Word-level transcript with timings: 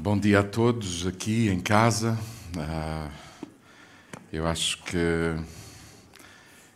Bom 0.00 0.16
dia 0.16 0.38
a 0.38 0.42
todos 0.44 1.08
aqui 1.08 1.48
em 1.48 1.58
casa. 1.58 2.16
Ah, 2.56 3.10
eu 4.32 4.46
acho 4.46 4.80
que 4.84 5.34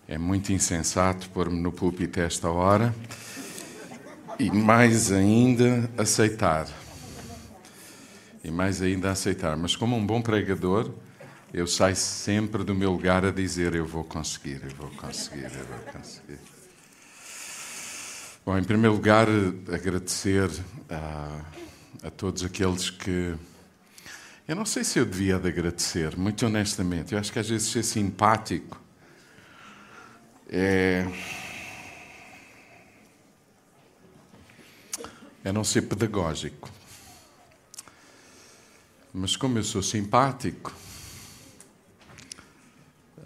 é 0.09 0.19
muito 0.19 0.53
insensato 0.53 1.31
pôr-me 1.31 1.61
no 1.61 1.71
púlpito 1.71 2.19
a 2.19 2.25
esta 2.25 2.51
hora 2.51 2.93
e 4.41 4.51
mais 4.51 5.13
ainda 5.13 5.89
aceitar. 5.97 6.67
E 8.43 8.51
mais 8.51 8.83
ainda 8.83 9.13
aceitar. 9.13 9.57
Mas 9.57 9.77
como 9.77 9.95
um 9.95 10.05
bom 10.05 10.21
pregador, 10.21 10.91
eu 11.55 11.69
saio 11.69 11.95
sempre 11.95 12.65
do 12.65 12.75
meu 12.75 12.91
lugar 12.91 13.25
a 13.25 13.31
dizer: 13.31 13.73
Eu 13.73 13.87
vou 13.87 14.03
conseguir, 14.03 14.61
eu 14.65 14.77
vou 14.77 14.91
conseguir, 14.91 15.45
eu 15.45 15.65
vou 15.65 15.93
conseguir. 15.93 16.41
Bom, 18.45 18.59
em 18.59 18.65
primeiro 18.65 18.97
lugar, 18.97 19.29
agradecer 19.73 20.51
a, 20.91 21.41
a 22.03 22.11
todos 22.11 22.45
aqueles 22.45 22.91
que. 22.91 23.35
Eu 24.47 24.57
não 24.57 24.65
sei 24.65 24.85
se 24.85 24.99
eu 24.99 25.05
devia 25.05 25.39
de 25.39 25.49
agradecer, 25.49 26.17
muito 26.17 26.45
honestamente. 26.47 27.13
Eu 27.13 27.19
acho 27.19 27.33
que 27.33 27.39
às 27.39 27.49
vezes 27.49 27.69
ser 27.69 27.83
simpático 27.83 28.81
é. 30.49 31.07
É 35.45 35.51
não 35.51 35.65
ser 35.65 35.83
pedagógico. 35.83 36.71
Mas 39.13 39.35
como 39.35 39.59
eu 39.59 39.65
sou 39.65 39.83
simpático, 39.83 40.73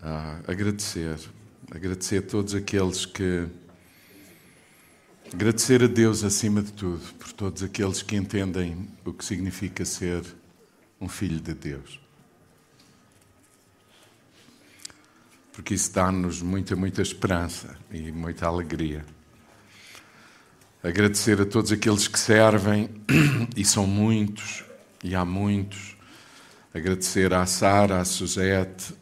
ah, 0.02 0.40
agradecer. 0.46 1.18
Agradecer 1.70 2.18
a 2.18 2.22
todos 2.22 2.54
aqueles 2.54 3.04
que 3.04 3.48
Agradecer 5.32 5.82
a 5.82 5.86
Deus 5.86 6.22
acima 6.22 6.62
de 6.62 6.72
tudo, 6.72 7.02
por 7.14 7.32
todos 7.32 7.62
aqueles 7.62 8.00
que 8.00 8.16
entendem 8.16 8.88
o 9.04 9.12
que 9.12 9.24
significa 9.24 9.84
ser 9.84 10.24
um 11.00 11.08
filho 11.08 11.40
de 11.40 11.52
Deus. 11.52 12.00
Porque 15.52 15.74
isso 15.74 15.92
dá-nos 15.92 16.40
muita, 16.40 16.76
muita 16.76 17.02
esperança 17.02 17.76
e 17.90 18.12
muita 18.12 18.46
alegria. 18.46 19.04
Agradecer 20.82 21.40
a 21.40 21.46
todos 21.46 21.72
aqueles 21.72 22.06
que 22.06 22.18
servem, 22.18 22.88
e 23.56 23.64
são 23.64 23.86
muitos, 23.86 24.64
e 25.02 25.14
há 25.14 25.24
muitos. 25.24 25.96
Agradecer 26.72 27.34
à 27.34 27.44
Sara, 27.46 28.00
à 28.00 28.04
Suzette, 28.04 28.94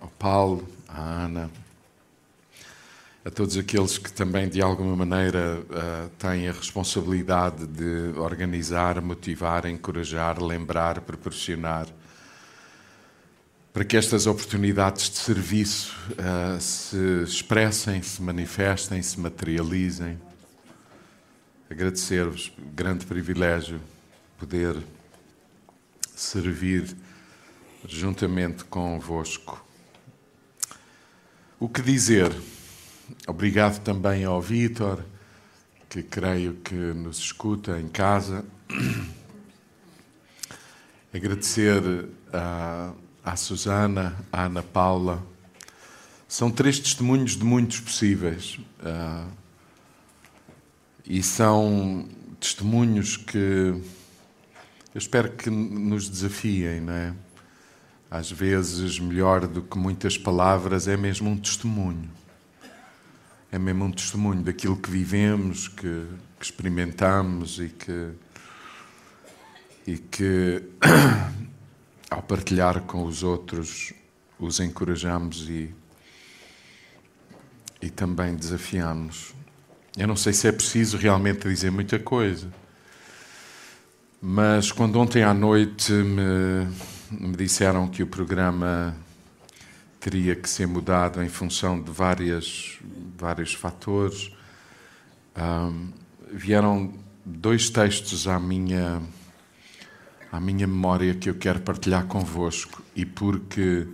ao 0.00 0.08
Paulo, 0.18 0.66
à 0.88 1.24
Ana, 1.24 1.50
a 3.24 3.30
todos 3.30 3.56
aqueles 3.56 3.96
que 3.96 4.12
também, 4.12 4.50
de 4.50 4.60
alguma 4.60 4.94
maneira, 4.94 5.60
uh, 5.60 6.10
têm 6.18 6.46
a 6.46 6.52
responsabilidade 6.52 7.66
de 7.66 8.18
organizar, 8.18 9.00
motivar, 9.00 9.64
encorajar, 9.64 10.42
lembrar, 10.42 11.00
proporcionar, 11.00 11.86
para 13.72 13.82
que 13.82 13.96
estas 13.96 14.26
oportunidades 14.26 15.08
de 15.08 15.16
serviço 15.16 15.96
uh, 16.10 16.60
se 16.60 17.22
expressem, 17.22 18.02
se 18.02 18.20
manifestem, 18.20 19.00
se 19.00 19.18
materializem. 19.18 20.20
Agradecer-vos, 21.70 22.52
grande 22.74 23.06
privilégio 23.06 23.80
poder 24.38 24.76
servir 26.14 26.94
juntamente 27.88 28.64
convosco. 28.64 29.64
O 31.58 31.70
que 31.70 31.80
dizer? 31.80 32.30
Obrigado 33.26 33.82
também 33.82 34.24
ao 34.24 34.40
Vítor, 34.40 35.04
que 35.90 36.02
creio 36.02 36.54
que 36.54 36.74
nos 36.74 37.18
escuta 37.18 37.78
em 37.78 37.88
casa. 37.88 38.44
Agradecer 41.12 42.08
à, 43.22 43.36
Susana, 43.36 44.16
à 44.32 44.44
Ana 44.44 44.62
Paula. 44.62 45.22
São 46.26 46.50
três 46.50 46.78
testemunhos 46.78 47.36
de 47.36 47.44
muitos 47.44 47.78
possíveis. 47.78 48.58
Uh, 48.80 49.30
e 51.04 51.22
são 51.22 52.08
testemunhos 52.40 53.18
que 53.18 53.36
eu 53.36 54.98
espero 54.98 55.30
que 55.32 55.50
nos 55.50 56.08
desafiem, 56.08 56.80
não 56.80 56.92
é? 56.92 57.14
Às 58.10 58.30
vezes, 58.30 58.98
melhor 58.98 59.46
do 59.46 59.60
que 59.62 59.76
muitas 59.76 60.16
palavras, 60.16 60.88
é 60.88 60.96
mesmo 60.96 61.28
um 61.28 61.36
testemunho 61.36 62.10
é 63.54 63.58
mesmo 63.58 63.84
um 63.84 63.92
testemunho 63.92 64.42
daquilo 64.42 64.76
que 64.76 64.90
vivemos, 64.90 65.68
que, 65.68 66.08
que 66.40 66.44
experimentamos 66.44 67.60
e 67.60 67.68
que, 67.68 68.08
e 69.86 69.96
que 69.96 70.60
ao 72.10 72.20
partilhar 72.20 72.80
com 72.80 73.04
os 73.04 73.22
outros 73.22 73.92
os 74.40 74.58
encorajamos 74.58 75.48
e, 75.48 75.72
e 77.80 77.90
também 77.90 78.34
desafiamos. 78.34 79.32
Eu 79.96 80.08
não 80.08 80.16
sei 80.16 80.32
se 80.32 80.48
é 80.48 80.52
preciso 80.52 80.96
realmente 80.96 81.48
dizer 81.48 81.70
muita 81.70 82.00
coisa, 82.00 82.52
mas 84.20 84.72
quando 84.72 84.98
ontem 84.98 85.22
à 85.22 85.32
noite 85.32 85.92
me, 85.92 86.66
me 87.08 87.36
disseram 87.36 87.86
que 87.86 88.02
o 88.02 88.06
programa 88.08 88.96
teria 90.04 90.36
que 90.36 90.50
ser 90.50 90.66
mudado 90.66 91.22
em 91.22 91.30
função 91.30 91.80
de 91.80 91.90
várias, 91.90 92.78
vários 93.16 93.54
fatores. 93.54 94.30
Um, 95.34 95.88
vieram 96.30 96.92
dois 97.24 97.70
textos 97.70 98.28
à 98.28 98.38
minha, 98.38 99.00
à 100.30 100.38
minha 100.38 100.66
memória 100.66 101.14
que 101.14 101.30
eu 101.30 101.34
quero 101.34 101.58
partilhar 101.60 102.04
convosco 102.04 102.82
e 102.94 103.06
porque, 103.06 103.88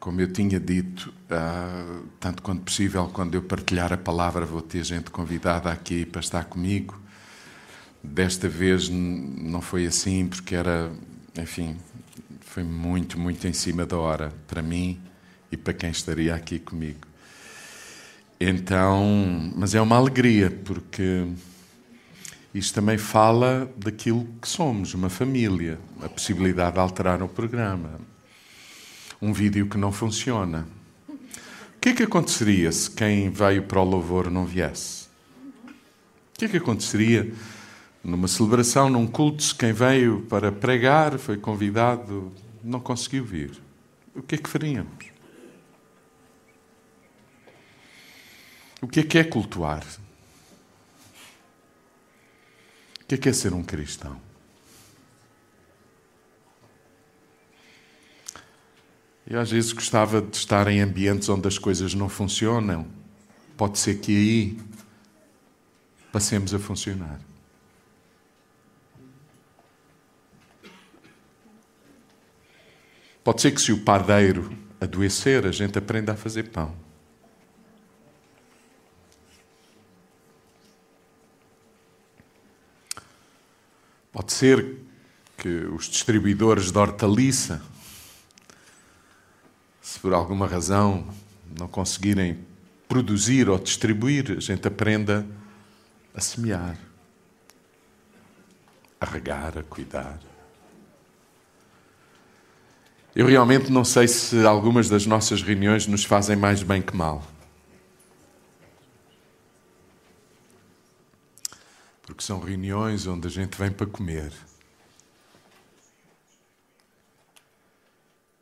como 0.00 0.20
eu 0.20 0.32
tinha 0.32 0.58
dito, 0.58 1.14
uh, 1.30 2.04
tanto 2.18 2.42
quanto 2.42 2.62
possível, 2.62 3.08
quando 3.12 3.36
eu 3.36 3.42
partilhar 3.42 3.92
a 3.92 3.96
palavra, 3.96 4.44
vou 4.44 4.62
ter 4.62 4.82
gente 4.82 5.12
convidada 5.12 5.70
aqui 5.70 6.04
para 6.04 6.20
estar 6.20 6.44
comigo. 6.46 7.00
Desta 8.02 8.48
vez 8.48 8.88
não 8.88 9.60
foi 9.60 9.86
assim, 9.86 10.26
porque 10.26 10.56
era, 10.56 10.90
enfim, 11.40 11.76
foi 12.48 12.64
muito, 12.64 13.20
muito 13.20 13.46
em 13.46 13.52
cima 13.52 13.84
da 13.84 13.98
hora 13.98 14.32
para 14.46 14.62
mim 14.62 14.98
e 15.52 15.56
para 15.56 15.74
quem 15.74 15.90
estaria 15.90 16.34
aqui 16.34 16.58
comigo. 16.58 17.06
Então, 18.40 19.52
mas 19.54 19.74
é 19.74 19.80
uma 19.80 19.96
alegria 19.96 20.50
porque 20.64 21.26
isto 22.54 22.74
também 22.74 22.96
fala 22.96 23.70
daquilo 23.76 24.26
que 24.40 24.48
somos, 24.48 24.94
uma 24.94 25.10
família, 25.10 25.78
a 26.00 26.08
possibilidade 26.08 26.72
de 26.74 26.80
alterar 26.80 27.22
o 27.22 27.28
programa. 27.28 28.00
Um 29.20 29.32
vídeo 29.32 29.68
que 29.68 29.76
não 29.76 29.92
funciona. 29.92 30.66
O 31.08 31.80
que 31.80 31.90
é 31.90 31.94
que 31.94 32.02
aconteceria 32.02 32.72
se 32.72 32.90
quem 32.90 33.28
veio 33.28 33.64
para 33.64 33.80
o 33.80 33.84
louvor 33.84 34.30
não 34.30 34.46
viesse? 34.46 35.06
O 35.66 36.38
que 36.38 36.46
é 36.46 36.48
que 36.48 36.56
aconteceria 36.56 37.30
numa 38.08 38.26
celebração, 38.26 38.88
num 38.88 39.06
culto, 39.06 39.54
quem 39.56 39.72
veio 39.72 40.22
para 40.22 40.50
pregar, 40.50 41.18
foi 41.18 41.36
convidado, 41.36 42.32
não 42.64 42.80
conseguiu 42.80 43.24
vir, 43.24 43.60
o 44.14 44.22
que 44.22 44.34
é 44.34 44.38
que 44.38 44.48
faríamos? 44.48 45.06
O 48.80 48.86
que 48.86 49.00
é 49.00 49.02
que 49.02 49.18
é 49.18 49.24
cultuar? 49.24 49.84
O 53.00 53.04
que 53.08 53.14
é 53.14 53.18
que 53.18 53.28
é 53.28 53.32
ser 53.32 53.52
um 53.52 53.62
cristão? 53.62 54.20
Eu 59.26 59.40
às 59.40 59.50
vezes 59.50 59.72
gostava 59.72 60.22
de 60.22 60.36
estar 60.36 60.68
em 60.68 60.80
ambientes 60.80 61.28
onde 61.28 61.46
as 61.46 61.58
coisas 61.58 61.92
não 61.92 62.08
funcionam. 62.08 62.86
Pode 63.56 63.78
ser 63.78 63.98
que 63.98 64.16
aí 64.16 64.58
passemos 66.10 66.54
a 66.54 66.58
funcionar. 66.58 67.20
Pode 73.28 73.42
ser 73.42 73.50
que 73.50 73.60
se 73.60 73.72
o 73.72 73.80
padeiro 73.84 74.50
adoecer, 74.80 75.46
a 75.46 75.52
gente 75.52 75.76
aprenda 75.76 76.12
a 76.12 76.16
fazer 76.16 76.44
pão. 76.44 76.74
Pode 84.10 84.32
ser 84.32 84.78
que 85.36 85.46
os 85.46 85.90
distribuidores 85.90 86.72
de 86.72 86.78
hortaliça, 86.78 87.62
se 89.82 90.00
por 90.00 90.14
alguma 90.14 90.46
razão 90.46 91.06
não 91.54 91.68
conseguirem 91.68 92.38
produzir 92.88 93.50
ou 93.50 93.58
distribuir, 93.58 94.38
a 94.38 94.40
gente 94.40 94.66
aprenda 94.66 95.26
a 96.14 96.20
semear, 96.22 96.78
a 98.98 99.04
regar, 99.04 99.58
a 99.58 99.62
cuidar. 99.62 100.27
Eu 103.14 103.26
realmente 103.26 103.70
não 103.70 103.84
sei 103.84 104.06
se 104.06 104.46
algumas 104.46 104.88
das 104.88 105.06
nossas 105.06 105.42
reuniões 105.42 105.86
nos 105.86 106.04
fazem 106.04 106.36
mais 106.36 106.62
bem 106.62 106.80
que 106.80 106.94
mal. 106.94 107.22
Porque 112.02 112.22
são 112.22 112.40
reuniões 112.40 113.06
onde 113.06 113.26
a 113.26 113.30
gente 113.30 113.56
vem 113.58 113.70
para 113.70 113.86
comer 113.86 114.32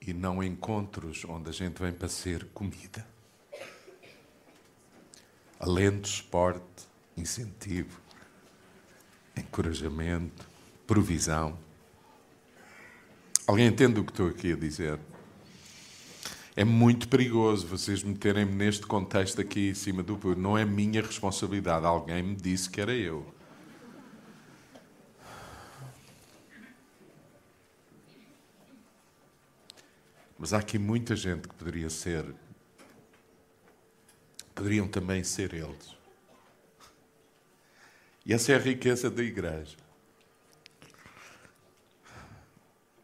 e 0.06 0.12
não 0.12 0.42
encontros 0.42 1.24
onde 1.28 1.50
a 1.50 1.52
gente 1.52 1.82
vem 1.82 1.92
para 1.92 2.08
ser 2.08 2.46
comida. 2.54 3.04
Alento, 5.58 6.08
esporte, 6.08 6.86
incentivo, 7.16 8.00
encorajamento, 9.36 10.48
provisão. 10.86 11.58
Alguém 13.46 13.68
entende 13.68 14.00
o 14.00 14.04
que 14.04 14.10
estou 14.10 14.26
aqui 14.26 14.52
a 14.52 14.56
dizer? 14.56 14.98
É 16.56 16.64
muito 16.64 17.08
perigoso 17.08 17.64
vocês 17.64 18.02
meterem-me 18.02 18.52
neste 18.52 18.84
contexto 18.84 19.40
aqui 19.40 19.68
em 19.68 19.74
cima 19.74 20.02
do 20.02 20.16
público. 20.16 20.40
Não 20.40 20.58
é 20.58 20.64
minha 20.64 21.00
responsabilidade. 21.00 21.86
Alguém 21.86 22.24
me 22.24 22.34
disse 22.34 22.68
que 22.68 22.80
era 22.80 22.92
eu. 22.92 23.24
Mas 30.36 30.52
há 30.52 30.58
aqui 30.58 30.76
muita 30.76 31.14
gente 31.14 31.46
que 31.46 31.54
poderia 31.54 31.88
ser. 31.88 32.26
Poderiam 34.56 34.88
também 34.88 35.22
ser 35.22 35.54
eles. 35.54 35.94
E 38.24 38.32
essa 38.34 38.50
é 38.50 38.56
a 38.56 38.58
riqueza 38.58 39.08
da 39.08 39.22
igreja. 39.22 39.85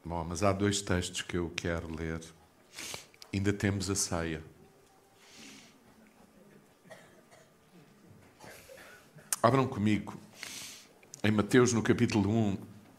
Bom, 0.05 0.25
mas 0.25 0.43
há 0.43 0.53
dois 0.53 0.83
textos 0.83 1.23
que 1.23 1.37
eu 1.37 1.53
quero 1.55 1.95
ler 1.95 2.21
ainda 3.33 3.53
temos 3.53 3.89
a 3.89 3.95
ceia. 3.95 4.43
Abram 9.43 9.67
comigo 9.67 10.15
em 11.25 11.31
Mateus 11.31 11.73
no 11.73 11.83
capítulo 11.83 12.31
1 12.31 12.59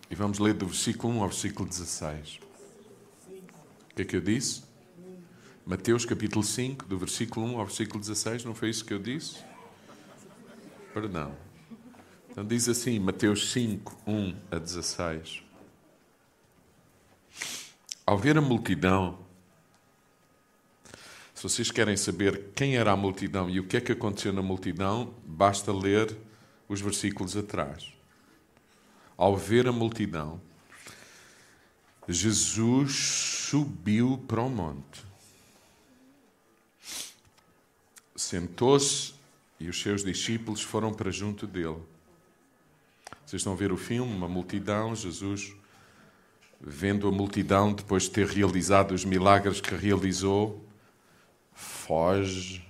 e 0.10 0.16
vamos 0.16 0.40
ler 0.40 0.54
do 0.54 0.66
versículo 0.66 1.14
1 1.14 1.22
ao 1.22 1.30
versículo 1.30 1.70
16. 1.70 2.40
O 3.92 3.96
que 3.96 4.02
é 4.02 4.06
que 4.06 4.16
eu 4.16 4.22
disse? 4.22 4.64
Mateus 5.66 6.04
capítulo 6.04 6.44
5, 6.44 6.86
do 6.86 6.98
versículo 6.98 7.46
1 7.46 7.60
ao 7.60 7.66
versículo 7.66 8.00
16, 8.00 8.44
não 8.44 8.56
foi 8.56 8.70
isso 8.70 8.84
que 8.84 8.94
eu 8.94 9.00
disse? 9.00 9.38
Perdão. 10.94 11.36
Então 12.30 12.44
diz 12.44 12.68
assim, 12.68 13.00
Mateus 13.00 13.52
5, 13.52 14.02
1 14.06 14.36
a 14.52 14.58
16. 14.58 15.44
Ao 18.06 18.18
ver 18.18 18.38
a 18.38 18.42
multidão, 18.42 19.18
se 21.34 21.42
vocês 21.42 21.72
querem 21.72 21.96
saber 21.96 22.52
quem 22.54 22.76
era 22.76 22.92
a 22.92 22.98
multidão 22.98 23.50
e 23.50 23.60
o 23.60 23.66
que 23.66 23.78
é 23.78 23.82
que 23.82 23.94
aconteceu 23.94 24.34
na 24.34 24.42
multidão, 24.42 25.14
basta 25.26 25.72
ler 25.72 26.16
os 26.68 26.82
versículos 26.82 27.38
atrás. 27.38 27.94
Ao 29.16 29.38
ver 29.38 29.68
a 29.68 29.72
multidão, 29.72 30.42
Jesus 32.08 32.94
subiu 32.94 34.22
para 34.28 34.42
o 34.42 34.50
monte. 34.50 35.06
Sentou-se 38.16 39.14
e 39.60 39.70
os 39.70 39.82
seus 39.82 40.04
discípulos 40.04 40.62
foram 40.62 40.94
para 40.94 41.10
junto 41.10 41.48
dele. 41.48 41.82
Vocês 43.26 43.40
estão 43.40 43.54
a 43.54 43.56
ver 43.56 43.72
o 43.72 43.78
filme, 43.78 44.14
uma 44.14 44.28
multidão, 44.28 44.94
Jesus, 44.94 45.56
vendo 46.66 47.08
a 47.10 47.12
multidão, 47.12 47.74
depois 47.74 48.04
de 48.04 48.12
ter 48.12 48.28
realizado 48.28 48.94
os 48.94 49.04
milagres 49.04 49.60
que 49.60 49.76
realizou, 49.76 50.66
foge, 51.52 52.66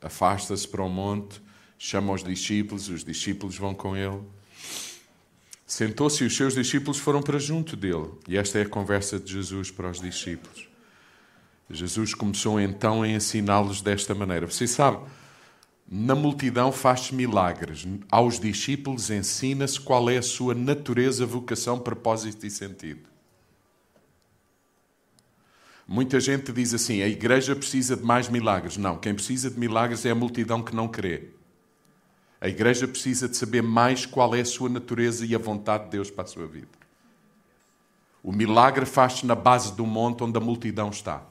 afasta-se 0.00 0.66
para 0.66 0.82
o 0.82 0.88
monte, 0.88 1.40
chama 1.78 2.12
os 2.14 2.24
discípulos, 2.24 2.88
os 2.88 3.04
discípulos 3.04 3.58
vão 3.58 3.74
com 3.74 3.94
ele. 3.94 4.20
Sentou-se 5.66 6.24
e 6.24 6.26
os 6.26 6.36
seus 6.36 6.54
discípulos 6.54 6.98
foram 6.98 7.22
para 7.22 7.38
junto 7.38 7.76
dele. 7.76 8.10
E 8.26 8.36
esta 8.36 8.58
é 8.58 8.62
a 8.62 8.68
conversa 8.68 9.18
de 9.18 9.32
Jesus 9.32 9.70
para 9.70 9.90
os 9.90 10.00
discípulos. 10.00 10.68
Jesus 11.70 12.14
começou 12.14 12.60
então 12.60 13.02
a 13.02 13.08
ensiná-los 13.08 13.80
desta 13.80 14.14
maneira. 14.14 14.46
Você 14.46 14.66
sabe, 14.66 14.98
na 15.94 16.14
multidão 16.14 16.72
faz-se 16.72 17.14
milagres. 17.14 17.86
Aos 18.10 18.40
discípulos 18.40 19.10
ensina-se 19.10 19.78
qual 19.78 20.08
é 20.08 20.16
a 20.16 20.22
sua 20.22 20.54
natureza, 20.54 21.26
vocação, 21.26 21.78
propósito 21.78 22.46
e 22.46 22.50
sentido. 22.50 23.10
Muita 25.86 26.18
gente 26.18 26.50
diz 26.50 26.72
assim: 26.72 27.02
a 27.02 27.08
igreja 27.08 27.54
precisa 27.54 27.94
de 27.94 28.02
mais 28.02 28.30
milagres. 28.30 28.78
Não, 28.78 28.96
quem 28.96 29.12
precisa 29.12 29.50
de 29.50 29.60
milagres 29.60 30.06
é 30.06 30.10
a 30.12 30.14
multidão 30.14 30.62
que 30.62 30.74
não 30.74 30.88
crê. 30.88 31.28
A 32.40 32.48
igreja 32.48 32.88
precisa 32.88 33.28
de 33.28 33.36
saber 33.36 33.62
mais 33.62 34.06
qual 34.06 34.34
é 34.34 34.40
a 34.40 34.46
sua 34.46 34.70
natureza 34.70 35.26
e 35.26 35.34
a 35.34 35.38
vontade 35.38 35.84
de 35.84 35.90
Deus 35.90 36.10
para 36.10 36.24
a 36.24 36.26
sua 36.26 36.46
vida. 36.46 36.68
O 38.22 38.32
milagre 38.32 38.86
faz-se 38.86 39.26
na 39.26 39.34
base 39.34 39.76
do 39.76 39.84
monte 39.84 40.24
onde 40.24 40.38
a 40.38 40.40
multidão 40.40 40.88
está. 40.88 41.22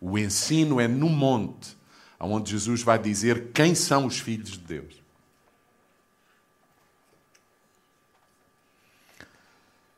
O 0.00 0.18
ensino 0.18 0.80
é 0.80 0.88
no 0.88 1.08
monte, 1.08 1.76
onde 2.18 2.50
Jesus 2.50 2.82
vai 2.82 2.98
dizer 2.98 3.50
quem 3.52 3.74
são 3.74 4.06
os 4.06 4.18
filhos 4.18 4.52
de 4.52 4.58
Deus. 4.58 5.04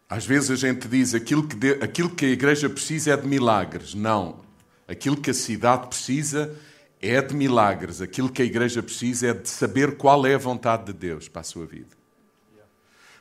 Às 0.09 0.25
vezes 0.25 0.51
a 0.51 0.57
gente 0.57 0.87
diz 0.87 1.15
aquilo 1.15 1.47
que, 1.47 1.57
de, 1.57 1.73
aquilo 1.83 2.11
que 2.11 2.27
a 2.27 2.29
igreja 2.29 2.71
precisa 2.71 3.13
é 3.13 3.17
de 3.17 3.27
milagres. 3.27 3.95
Não. 3.95 4.41
Aquilo 4.87 5.17
que 5.17 5.31
a 5.31 5.35
cidade 5.35 5.89
precisa 5.89 6.55
é 7.03 7.21
de 7.21 7.35
milagres. 7.35 8.01
Aquilo 8.01 8.31
que 8.31 8.41
a 8.41 8.45
igreja 8.45 8.83
precisa 8.83 9.29
é 9.29 9.35
de 9.35 9.49
saber 9.49 9.97
qual 9.97 10.25
é 10.25 10.35
a 10.35 10.39
vontade 10.39 10.85
de 10.87 10.93
Deus 10.93 11.29
para 11.29 11.41
a 11.41 11.45
sua 11.45 11.67
vida. 11.67 11.97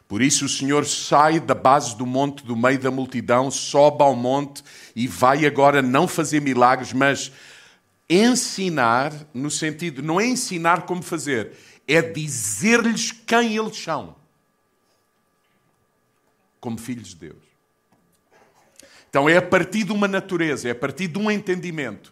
Por 0.08 0.22
isso 0.22 0.46
o 0.46 0.50
Senhor 0.50 0.86
sai 0.86 1.40
da 1.40 1.56
base 1.56 1.98
do 1.98 2.06
monte, 2.06 2.46
do 2.46 2.56
meio 2.56 2.78
da 2.78 2.92
multidão, 2.92 3.50
sobe 3.50 4.04
ao 4.04 4.16
monte 4.16 4.64
e 4.96 5.08
vai 5.08 5.48
agora 5.48 5.82
não 5.82 6.08
fazer 6.08 6.40
milagres, 6.40 6.94
mas 6.94 7.32
ensinar, 8.10 9.12
no 9.34 9.50
sentido, 9.50 10.02
não 10.04 10.20
é 10.20 10.26
ensinar 10.26 10.86
como 10.86 11.02
fazer, 11.02 11.54
é 11.88 12.02
dizer-lhes 12.02 13.12
quem 13.12 13.56
eles 13.58 13.78
são 13.78 14.16
como 16.60 16.80
filhos 16.80 17.10
de 17.10 17.18
Deus. 17.18 17.44
Então 19.08 19.30
é 19.30 19.38
a 19.38 19.42
partir 19.42 19.84
de 19.84 19.92
uma 19.92 20.08
natureza, 20.08 20.68
é 20.68 20.72
a 20.72 20.76
partir 20.76 21.08
de 21.08 21.20
um 21.20 21.30
entendimento, 21.30 22.12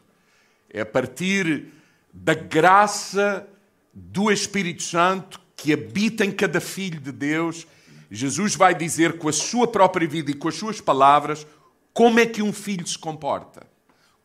é 0.70 0.82
a 0.82 0.86
partir 0.86 1.66
da 2.14 2.36
graça 2.36 3.48
do 3.92 4.32
Espírito 4.32 4.84
Santo 4.84 5.42
que 5.56 5.74
habita 5.74 6.24
em 6.24 6.32
cada 6.32 6.62
filho 6.62 7.00
de 7.00 7.12
Deus. 7.12 7.66
Jesus 8.12 8.56
vai 8.56 8.76
dizer 8.76 9.18
com 9.18 9.28
a 9.28 9.34
sua 9.34 9.68
própria 9.68 10.08
vida 10.08 10.30
e 10.30 10.36
com 10.36 10.48
as 10.48 10.56
suas 10.56 10.80
palavras 10.80 11.48
como 11.92 12.20
é 12.20 12.26
que 12.26 12.44
um 12.44 12.54
filho 12.54 12.86
se 12.86 12.98
comporta, 12.98 13.66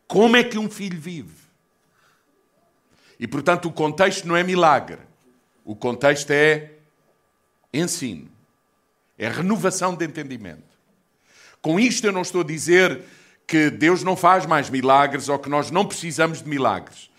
como 0.07 0.37
é 0.37 0.45
que 0.45 0.59
um 0.59 0.69
filho 0.69 1.01
vive. 1.01 1.48
E 3.19 3.27
portanto 3.27 3.67
o 3.67 3.73
contexto 3.73 4.27
não 4.27 4.37
é 4.37 4.43
milagre, 4.43 4.99
o 5.65 5.75
contexto 5.75 6.31
é 6.31 6.73
ensino. 7.73 8.29
É 9.19 9.29
renovação 9.29 9.97
de 9.97 10.05
entendimento. 10.05 10.63
Com 11.61 11.79
isto 11.81 12.07
eu 12.07 12.13
não 12.13 12.23
estou 12.23 12.43
a 12.43 12.45
dizer 12.45 13.03
que 13.47 13.69
Deus 13.71 14.03
não 14.05 14.15
faz 14.15 14.47
mais 14.47 14.71
milagres 14.71 15.29
ou 15.29 15.39
que 15.39 15.49
nós 15.49 15.71
não 15.71 15.85
precisamos 15.85 16.41
de 16.41 16.49
milagres. 16.49 17.11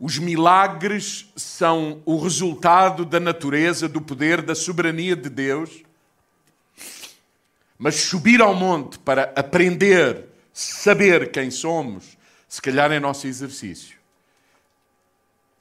Os 0.00 0.18
milagres 0.18 1.26
são 1.36 2.00
o 2.04 2.18
resultado 2.18 3.04
da 3.04 3.20
natureza, 3.20 3.88
do 3.88 4.00
poder, 4.00 4.40
da 4.40 4.54
soberania 4.54 5.14
de 5.14 5.28
Deus. 5.28 5.82
Mas 7.78 7.96
subir 7.96 8.40
ao 8.40 8.54
monte 8.54 8.98
para 8.98 9.32
aprender, 9.36 10.24
saber 10.52 11.30
quem 11.30 11.50
somos, 11.50 12.16
se 12.48 12.62
calhar 12.62 12.90
é 12.90 12.98
nosso 12.98 13.26
exercício. 13.26 13.96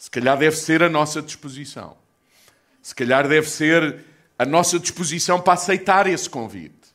Se 0.04 0.12
calhar 0.12 0.38
deve 0.38 0.58
ser 0.58 0.84
a 0.84 0.90
nossa 0.90 1.22
disposição. 1.22 1.96
Se 2.82 2.94
calhar 2.94 3.26
deve 3.26 3.50
ser 3.50 4.04
a 4.38 4.44
nossa 4.46 4.78
disposição 4.78 5.40
para 5.40 5.54
aceitar 5.54 6.08
esse 6.08 6.30
convite. 6.30 6.94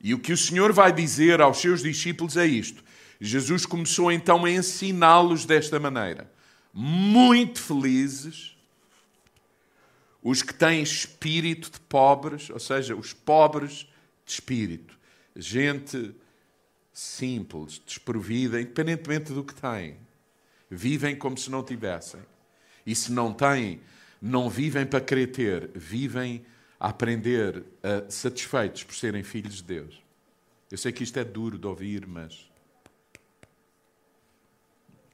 E 0.00 0.14
o 0.14 0.18
que 0.18 0.32
o 0.32 0.36
Senhor 0.36 0.72
vai 0.72 0.94
dizer 0.94 1.42
aos 1.42 1.58
seus 1.58 1.82
discípulos 1.82 2.38
é 2.38 2.46
isto. 2.46 2.82
Jesus 3.20 3.66
começou 3.66 4.10
então 4.10 4.46
a 4.46 4.50
ensiná-los 4.50 5.44
desta 5.44 5.78
maneira. 5.78 6.32
Muito 6.72 7.60
felizes 7.60 8.56
os 10.22 10.42
que 10.42 10.54
têm 10.54 10.82
espírito 10.82 11.70
de 11.70 11.80
pobres, 11.80 12.48
ou 12.48 12.58
seja, 12.58 12.96
os 12.96 13.12
pobres 13.12 13.86
de 14.24 14.32
espírito. 14.32 14.98
Gente 15.36 16.14
simples, 16.94 17.78
desprovida, 17.84 18.58
independentemente 18.58 19.30
do 19.30 19.44
que 19.44 19.54
têm. 19.54 19.98
Vivem 20.74 21.16
como 21.16 21.38
se 21.38 21.50
não 21.50 21.62
tivessem. 21.62 22.20
E 22.84 22.94
se 22.94 23.12
não 23.12 23.32
têm, 23.32 23.80
não 24.20 24.50
vivem 24.50 24.84
para 24.84 25.00
querer 25.00 25.28
ter, 25.28 25.70
vivem 25.74 26.44
a 26.78 26.88
aprender 26.88 27.64
a, 27.82 28.10
satisfeitos 28.10 28.82
por 28.82 28.94
serem 28.94 29.22
filhos 29.22 29.56
de 29.56 29.62
Deus. 29.62 30.02
Eu 30.70 30.76
sei 30.76 30.92
que 30.92 31.04
isto 31.04 31.18
é 31.18 31.24
duro 31.24 31.58
de 31.58 31.66
ouvir, 31.66 32.06
mas 32.06 32.50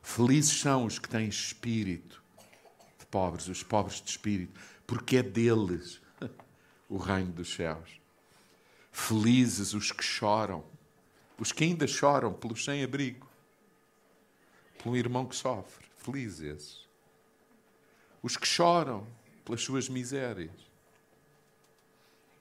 felizes 0.03 0.59
são 0.59 0.87
os 0.87 0.99
que 0.99 1.09
têm 1.09 1.29
espírito 1.29 2.23
de 2.99 3.07
pobres, 3.07 3.47
os 3.47 3.63
pobres 3.63 4.01
de 4.01 4.11
espírito, 4.11 4.59
porque 4.87 5.19
é 5.19 5.23
deles 5.23 6.01
o 6.89 6.97
reino 6.97 7.33
dos 7.33 7.53
céus. 7.55 8.01
Felizes 8.91 9.75
os 9.75 9.93
que 9.93 10.03
choram, 10.03 10.65
os 11.39 11.53
que 11.53 11.63
ainda 11.63 11.87
choram 11.87 12.33
pelos 12.33 12.65
sem-abrigo, 12.65 13.30
pelo 14.83 14.97
irmão 14.97 15.27
que 15.27 15.37
sofre. 15.37 15.87
Felizes 15.97 16.41
esses. 16.41 16.89
Os 18.23 18.37
que 18.37 18.47
choram 18.47 19.07
pelas 19.45 19.63
suas 19.63 19.89
misérias, 19.89 20.51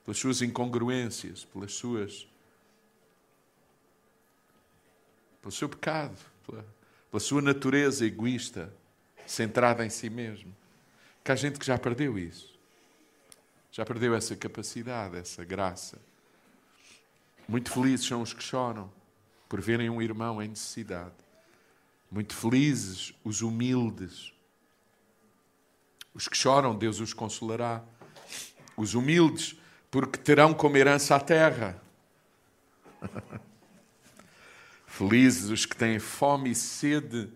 pelas 0.04 0.18
suas 0.18 0.42
incongruências, 0.42 1.44
pelas 1.44 1.72
suas. 1.72 2.26
pelo 5.40 5.52
seu 5.52 5.70
pecado, 5.70 6.18
pela, 6.46 6.66
pela 7.10 7.20
sua 7.20 7.40
natureza 7.40 8.04
egoísta, 8.04 8.70
centrada 9.26 9.84
em 9.86 9.88
si 9.88 10.10
mesmo. 10.10 10.54
Que 11.24 11.32
há 11.32 11.34
gente 11.34 11.58
que 11.58 11.64
já 11.64 11.78
perdeu 11.78 12.18
isso. 12.18 12.58
Já 13.72 13.86
perdeu 13.86 14.14
essa 14.14 14.36
capacidade, 14.36 15.16
essa 15.16 15.42
graça. 15.42 15.98
Muito 17.48 17.70
felizes 17.70 18.06
são 18.06 18.20
os 18.20 18.34
que 18.34 18.42
choram 18.42 18.92
por 19.48 19.62
verem 19.62 19.88
um 19.88 20.02
irmão 20.02 20.42
em 20.42 20.48
necessidade. 20.48 21.14
Muito 22.10 22.34
felizes 22.34 23.14
os 23.24 23.40
humildes. 23.42 24.32
Os 26.12 26.26
que 26.26 26.36
choram, 26.36 26.76
Deus 26.76 27.00
os 27.00 27.12
consolará. 27.12 27.82
Os 28.76 28.94
humildes, 28.94 29.56
porque 29.90 30.18
terão 30.18 30.52
como 30.52 30.76
herança 30.76 31.14
a 31.14 31.20
terra. 31.20 31.80
Felizes 34.86 35.50
os 35.50 35.64
que 35.64 35.76
têm 35.76 35.98
fome 35.98 36.50
e 36.50 36.54
sede 36.54 37.32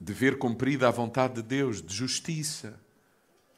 de 0.00 0.12
ver 0.12 0.38
cumprida 0.38 0.88
a 0.88 0.90
vontade 0.90 1.34
de 1.34 1.42
Deus, 1.42 1.80
de 1.80 1.94
justiça 1.94 2.78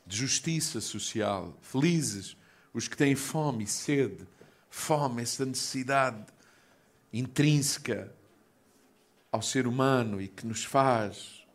de 0.08 0.16
justiça 0.16 0.80
social. 0.80 1.54
Felizes 1.60 2.34
os 2.72 2.88
que 2.88 2.96
têm 2.96 3.14
fome 3.14 3.64
e 3.64 3.66
sede, 3.66 4.26
fome, 4.70 5.22
essa 5.22 5.44
necessidade 5.44 6.24
intrínseca 7.12 8.12
ao 9.30 9.42
ser 9.42 9.66
humano 9.66 10.20
e 10.20 10.28
que 10.28 10.46
nos 10.46 10.64
faz 10.64 11.46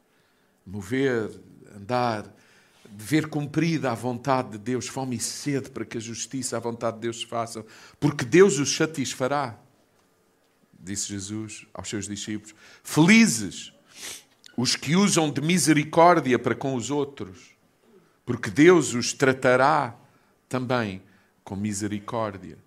mover, 0.66 1.30
andar, 1.76 2.34
ver 2.90 3.28
cumprida 3.28 3.92
a 3.92 3.96
vontade 3.96 4.52
de 4.52 4.58
Deus, 4.58 4.88
fome 4.88 5.16
e 5.16 5.20
sede 5.20 5.70
para 5.70 5.86
que 5.86 5.98
a 5.98 6.02
justiça, 6.02 6.56
a 6.56 6.60
vontade 6.60 6.98
de 6.98 7.02
Deus 7.02 7.20
se 7.22 7.26
faça, 7.26 7.66
porque 8.00 8.24
Deus 8.24 8.60
os 8.60 8.76
satisfará, 8.76 9.60
disse 10.80 11.10
Jesus 11.10 11.66
aos 11.74 11.90
seus 11.90 12.08
discípulos. 12.08 12.56
Felizes 12.84 13.74
os 14.56 14.76
que 14.76 14.96
usam 14.96 15.32
de 15.32 15.42
misericórdia 15.42 16.38
para 16.38 16.56
com 16.56 16.76
os 16.76 16.92
outros, 16.92 17.52
porque 18.26 18.50
Deus 18.50 18.94
os 18.94 19.12
tratará 19.12 19.98
também 20.48 21.02
com 21.44 21.56
misericórdia. 21.56 22.58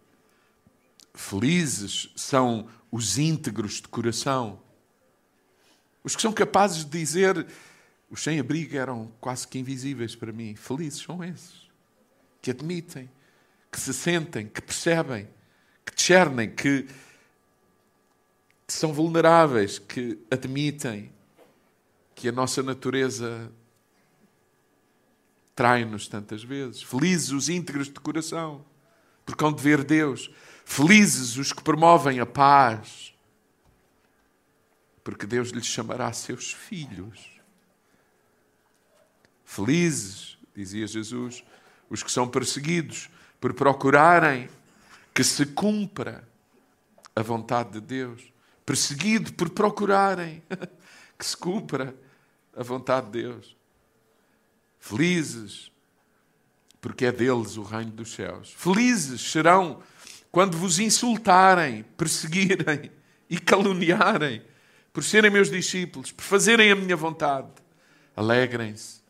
Felizes 1.14 2.10
são 2.16 2.66
os 2.90 3.16
íntegros 3.16 3.74
de 3.74 3.88
coração, 3.88 4.60
os 6.06 6.14
que 6.14 6.22
são 6.22 6.32
capazes 6.32 6.84
de 6.84 6.98
dizer: 6.98 7.44
os 8.08 8.22
sem-abrigo 8.22 8.76
eram 8.76 9.12
quase 9.20 9.46
que 9.48 9.58
invisíveis 9.58 10.14
para 10.14 10.32
mim. 10.32 10.54
Felizes 10.54 11.02
são 11.02 11.22
esses, 11.24 11.68
que 12.40 12.52
admitem, 12.52 13.10
que 13.72 13.80
se 13.80 13.92
sentem, 13.92 14.46
que 14.46 14.62
percebem, 14.62 15.28
que 15.84 15.92
discernem, 15.92 16.48
que, 16.48 16.84
que 18.68 18.72
são 18.72 18.92
vulneráveis, 18.92 19.80
que 19.80 20.16
admitem 20.30 21.10
que 22.14 22.28
a 22.28 22.32
nossa 22.32 22.62
natureza 22.62 23.50
trai-nos 25.56 26.06
tantas 26.06 26.44
vezes. 26.44 26.84
Felizes 26.84 27.32
os 27.32 27.48
íntegros 27.48 27.88
de 27.88 27.98
coração, 27.98 28.64
porque 29.24 29.44
hão 29.44 29.52
de 29.52 29.60
ver 29.60 29.82
Deus. 29.82 30.30
Felizes 30.64 31.36
os 31.36 31.52
que 31.52 31.64
promovem 31.64 32.20
a 32.20 32.26
paz, 32.26 33.12
porque 35.06 35.24
Deus 35.24 35.50
lhes 35.50 35.66
chamará 35.66 36.12
seus 36.12 36.52
filhos. 36.52 37.30
Felizes, 39.44 40.36
dizia 40.52 40.84
Jesus, 40.84 41.44
os 41.88 42.02
que 42.02 42.10
são 42.10 42.26
perseguidos 42.26 43.08
por 43.40 43.54
procurarem 43.54 44.48
que 45.14 45.22
se 45.22 45.46
cumpra 45.46 46.28
a 47.14 47.22
vontade 47.22 47.74
de 47.74 47.80
Deus. 47.80 48.32
Perseguido 48.64 49.32
por 49.34 49.48
procurarem 49.50 50.42
que 51.16 51.24
se 51.24 51.36
cumpra 51.36 51.94
a 52.56 52.64
vontade 52.64 53.06
de 53.06 53.22
Deus. 53.22 53.56
Felizes, 54.80 55.70
porque 56.80 57.06
é 57.06 57.12
deles 57.12 57.56
o 57.56 57.62
reino 57.62 57.92
dos 57.92 58.12
céus. 58.12 58.52
Felizes 58.54 59.20
serão 59.20 59.80
quando 60.32 60.58
vos 60.58 60.80
insultarem, 60.80 61.84
perseguirem 61.96 62.90
e 63.30 63.38
caluniarem 63.38 64.42
por 64.96 65.04
serem 65.04 65.30
meus 65.30 65.50
discípulos, 65.50 66.10
por 66.10 66.22
fazerem 66.22 66.72
a 66.72 66.74
minha 66.74 66.96
vontade. 66.96 67.50
Alegrem-se 68.16 69.02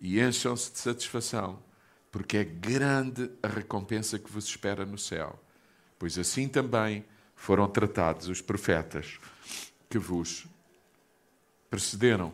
e 0.00 0.18
encham-se 0.18 0.72
de 0.72 0.78
satisfação, 0.78 1.62
porque 2.10 2.38
é 2.38 2.44
grande 2.44 3.30
a 3.42 3.46
recompensa 3.46 4.18
que 4.18 4.32
vos 4.32 4.46
espera 4.46 4.86
no 4.86 4.96
céu. 4.96 5.38
Pois 5.98 6.16
assim 6.16 6.48
também 6.48 7.04
foram 7.36 7.68
tratados 7.68 8.26
os 8.26 8.40
profetas 8.40 9.18
que 9.90 9.98
vos 9.98 10.46
precederam. 11.68 12.32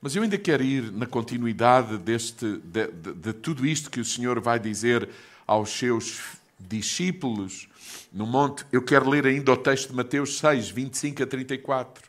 Mas 0.00 0.14
eu 0.14 0.22
ainda 0.22 0.38
quero 0.38 0.62
ir 0.62 0.92
na 0.92 1.06
continuidade 1.06 1.98
deste, 1.98 2.58
de, 2.58 2.92
de, 2.92 3.12
de 3.12 3.32
tudo 3.32 3.66
isto 3.66 3.90
que 3.90 3.98
o 3.98 4.04
Senhor 4.04 4.38
vai 4.38 4.60
dizer 4.60 5.10
aos 5.48 5.70
seus 5.70 6.38
discípulos 6.58 7.68
no 8.12 8.26
monte. 8.26 8.64
Eu 8.72 8.82
quero 8.82 9.08
ler 9.08 9.26
ainda 9.26 9.52
o 9.52 9.56
texto 9.56 9.88
de 9.90 9.94
Mateus 9.94 10.38
6, 10.38 10.70
25 10.70 11.22
a 11.22 11.26
34. 11.26 12.04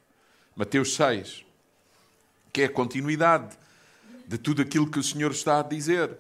Mateus 0.55 0.95
6, 0.95 1.43
que 2.53 2.61
é 2.61 2.65
a 2.65 2.69
continuidade 2.69 3.57
de 4.27 4.37
tudo 4.37 4.61
aquilo 4.61 4.89
que 4.89 4.99
o 4.99 5.03
Senhor 5.03 5.31
está 5.31 5.59
a 5.59 5.63
dizer. 5.63 6.11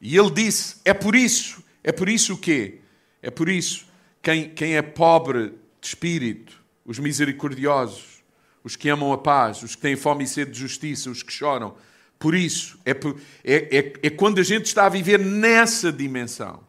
E 0.00 0.16
ele 0.16 0.30
disse: 0.30 0.76
É 0.84 0.94
por 0.94 1.14
isso, 1.14 1.62
é 1.82 1.92
por 1.92 2.08
isso 2.08 2.34
o 2.34 2.38
quê? 2.38 2.80
É 3.20 3.30
por 3.30 3.48
isso, 3.48 3.86
quem, 4.20 4.48
quem 4.50 4.76
é 4.76 4.82
pobre 4.82 5.54
de 5.80 5.86
espírito, 5.86 6.60
os 6.84 6.98
misericordiosos, 6.98 8.22
os 8.64 8.76
que 8.76 8.88
amam 8.88 9.12
a 9.12 9.18
paz, 9.18 9.62
os 9.62 9.74
que 9.74 9.82
têm 9.82 9.96
fome 9.96 10.24
e 10.24 10.26
sede 10.26 10.52
de 10.52 10.58
justiça, 10.58 11.10
os 11.10 11.22
que 11.22 11.32
choram. 11.32 11.74
Por 12.18 12.34
isso, 12.34 12.78
é, 12.84 12.92
é, 12.92 13.78
é, 13.78 13.92
é 14.02 14.10
quando 14.10 14.38
a 14.38 14.44
gente 14.44 14.66
está 14.66 14.86
a 14.86 14.88
viver 14.88 15.18
nessa 15.18 15.92
dimensão. 15.92 16.62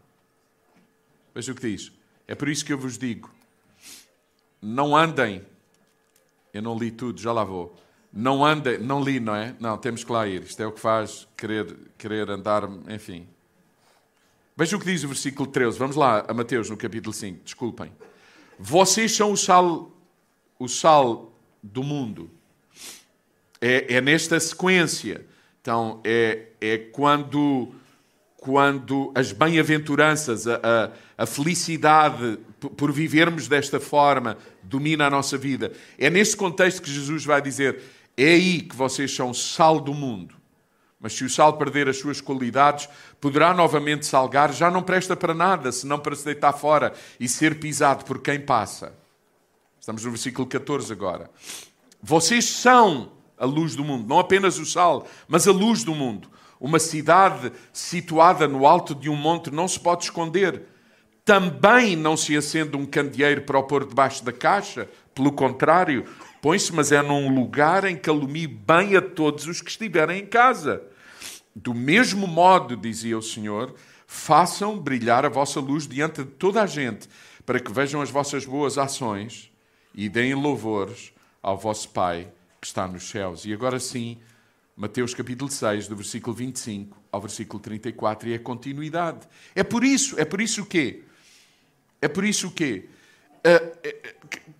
Veja 1.33 1.51
o 1.51 1.55
que 1.55 1.69
diz. 1.69 1.91
É 2.27 2.35
por 2.35 2.47
isso 2.49 2.63
que 2.63 2.73
eu 2.73 2.77
vos 2.77 2.97
digo: 2.97 3.29
não 4.61 4.95
andem. 4.95 5.45
Eu 6.53 6.61
não 6.61 6.77
li 6.77 6.91
tudo, 6.91 7.19
já 7.19 7.31
lá 7.31 7.43
vou. 7.43 7.75
Não 8.11 8.45
andem, 8.45 8.77
não 8.77 9.03
li, 9.03 9.19
não 9.19 9.35
é? 9.35 9.55
Não, 9.59 9.75
temos 9.75 10.03
que 10.03 10.11
lá 10.11 10.27
ir. 10.27 10.43
Isto 10.43 10.61
é 10.61 10.67
o 10.67 10.71
que 10.71 10.79
faz 10.79 11.27
querer, 11.35 11.75
querer 11.97 12.29
andar, 12.29 12.69
enfim. 12.87 13.27
Veja 14.55 14.77
o 14.77 14.79
que 14.79 14.85
diz 14.85 15.03
o 15.03 15.07
versículo 15.07 15.49
13. 15.49 15.79
Vamos 15.79 15.95
lá 15.95 16.23
a 16.27 16.33
Mateus 16.33 16.69
no 16.69 16.77
capítulo 16.77 17.11
5. 17.11 17.43
Desculpem. 17.43 17.91
Vocês 18.59 19.11
são 19.15 19.31
o 19.31 19.37
sal, 19.37 19.91
o 20.59 20.67
sal 20.67 21.33
do 21.61 21.81
mundo. 21.81 22.29
É, 23.59 23.95
é 23.95 24.01
nesta 24.01 24.39
sequência. 24.39 25.25
Então, 25.59 25.99
é, 26.03 26.49
é 26.61 26.77
quando, 26.77 27.73
quando 28.43 29.09
as 29.15 29.31
bem-aventuranças, 29.31 30.45
a, 30.45 30.55
a, 31.17 31.23
a, 31.23 31.25
felicidade 31.25 32.37
por 32.75 32.91
vivermos 32.91 33.47
desta 33.47 33.79
forma 33.79 34.37
domina 34.61 35.07
a 35.07 35.09
nossa 35.09 35.37
vida. 35.37 35.71
É 35.97 36.09
neste 36.09 36.35
contexto 36.35 36.81
que 36.81 36.91
Jesus 36.91 37.23
vai 37.23 37.41
dizer: 37.41 37.79
é 38.17 38.33
aí 38.33 38.59
que 38.59 38.75
vocês 38.75 39.15
são 39.15 39.33
sal 39.33 39.79
do 39.79 39.93
mundo. 39.93 40.35
Mas 40.99 41.13
se 41.13 41.23
o 41.23 41.29
sal 41.29 41.57
perder 41.57 41.87
as 41.87 41.97
suas 41.97 42.19
qualidades, 42.19 42.89
poderá 43.21 43.53
novamente 43.53 44.05
salgar, 44.05 44.51
já 44.51 44.69
não 44.69 44.83
presta 44.83 45.15
para 45.15 45.33
nada, 45.33 45.71
senão 45.71 45.97
para 45.97 46.13
se 46.13 46.25
deitar 46.25 46.51
fora 46.51 46.93
e 47.17 47.29
ser 47.29 47.59
pisado 47.59 48.03
por 48.03 48.21
quem 48.21 48.41
passa. 48.41 48.93
Estamos 49.79 50.03
no 50.03 50.11
versículo 50.11 50.45
14 50.47 50.91
agora. 50.91 51.29
Vocês 52.01 52.43
são 52.43 53.13
a 53.37 53.45
luz 53.45 53.73
do 53.73 53.85
mundo, 53.85 54.05
não 54.05 54.19
apenas 54.19 54.59
o 54.59 54.65
sal, 54.65 55.07
mas 55.29 55.47
a 55.47 55.51
luz 55.53 55.85
do 55.85 55.95
mundo. 55.95 56.29
Uma 56.63 56.79
cidade 56.79 57.51
situada 57.73 58.47
no 58.47 58.65
alto 58.65 58.95
de 58.95 59.09
um 59.09 59.17
monte 59.17 59.51
não 59.51 59.67
se 59.67 59.77
pode 59.77 60.05
esconder. 60.05 60.63
Também 61.25 61.93
não 61.93 62.15
se 62.15 62.37
acende 62.37 62.77
um 62.77 62.85
candeeiro 62.85 63.41
para 63.41 63.59
o 63.59 63.63
pôr 63.63 63.85
debaixo 63.85 64.23
da 64.23 64.31
caixa, 64.31 64.87
pelo 65.13 65.33
contrário, 65.33 66.05
põe-se, 66.41 66.71
mas 66.71 66.93
é 66.93 67.01
num 67.01 67.35
lugar 67.35 67.83
em 67.83 67.97
que 67.97 68.09
alumie 68.09 68.47
bem 68.47 68.95
a 68.95 69.01
todos 69.01 69.45
os 69.45 69.59
que 69.59 69.69
estiverem 69.69 70.21
em 70.21 70.25
casa. 70.25 70.81
Do 71.53 71.73
mesmo 71.73 72.27
modo, 72.27 72.77
dizia 72.77 73.17
o 73.17 73.21
Senhor, 73.21 73.75
façam 74.07 74.79
brilhar 74.79 75.25
a 75.25 75.29
vossa 75.29 75.59
luz 75.59 75.85
diante 75.85 76.23
de 76.23 76.29
toda 76.29 76.63
a 76.63 76.65
gente, 76.65 77.09
para 77.45 77.59
que 77.59 77.73
vejam 77.73 78.01
as 78.01 78.09
vossas 78.09 78.45
boas 78.45 78.77
ações 78.77 79.51
e 79.93 80.07
deem 80.07 80.33
louvores 80.33 81.11
ao 81.41 81.57
vosso 81.57 81.89
Pai 81.89 82.29
que 82.61 82.67
está 82.67 82.87
nos 82.87 83.09
céus. 83.09 83.43
E 83.43 83.51
agora 83.51 83.81
sim, 83.81 84.17
Mateus 84.75 85.13
capítulo 85.13 85.51
6, 85.51 85.87
do 85.87 85.95
versículo 85.95 86.35
25 86.35 86.97
ao 87.11 87.21
versículo 87.21 87.61
34, 87.61 88.29
e 88.29 88.33
é 88.33 88.39
continuidade. 88.39 89.27
É 89.53 89.63
por 89.63 89.83
isso, 89.83 90.19
é 90.19 90.25
por 90.25 90.41
isso 90.41 90.65
que 90.65 91.03
É 92.01 92.07
por 92.09 92.25
isso 92.25 92.51
que, 92.51 92.89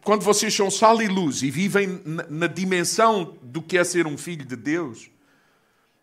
quando 0.02 0.22
vocês 0.22 0.54
são 0.54 0.72
sal 0.72 1.02
e 1.02 1.08
luz 1.10 1.44
e 1.44 1.52
vivem 1.52 2.02
na 2.30 2.48
dimensão 2.48 3.38
do 3.42 3.62
que 3.62 3.78
é 3.78 3.84
ser 3.84 4.08
um 4.08 4.18
filho 4.18 4.46
de 4.46 4.56
Deus, 4.56 5.10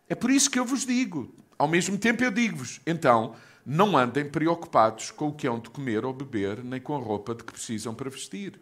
é 0.06 0.14
por 0.14 0.30
isso 0.30 0.50
que 0.50 0.58
eu 0.58 0.66
vos 0.66 0.84
digo, 0.84 1.34
ao 1.58 1.66
mesmo 1.66 1.96
tempo 1.96 2.22
eu 2.22 2.30
digo-vos, 2.30 2.78
então, 2.86 3.34
não 3.64 3.96
andem 3.96 4.28
preocupados 4.28 5.10
com 5.10 5.28
o 5.28 5.32
que 5.32 5.46
hão 5.46 5.58
de 5.58 5.70
comer 5.70 6.04
ou 6.04 6.12
beber, 6.12 6.62
nem 6.62 6.78
com 6.78 6.94
a 6.94 6.98
roupa 6.98 7.34
de 7.34 7.42
que 7.42 7.52
precisam 7.52 7.94
para 7.94 8.10
vestir. 8.10 8.60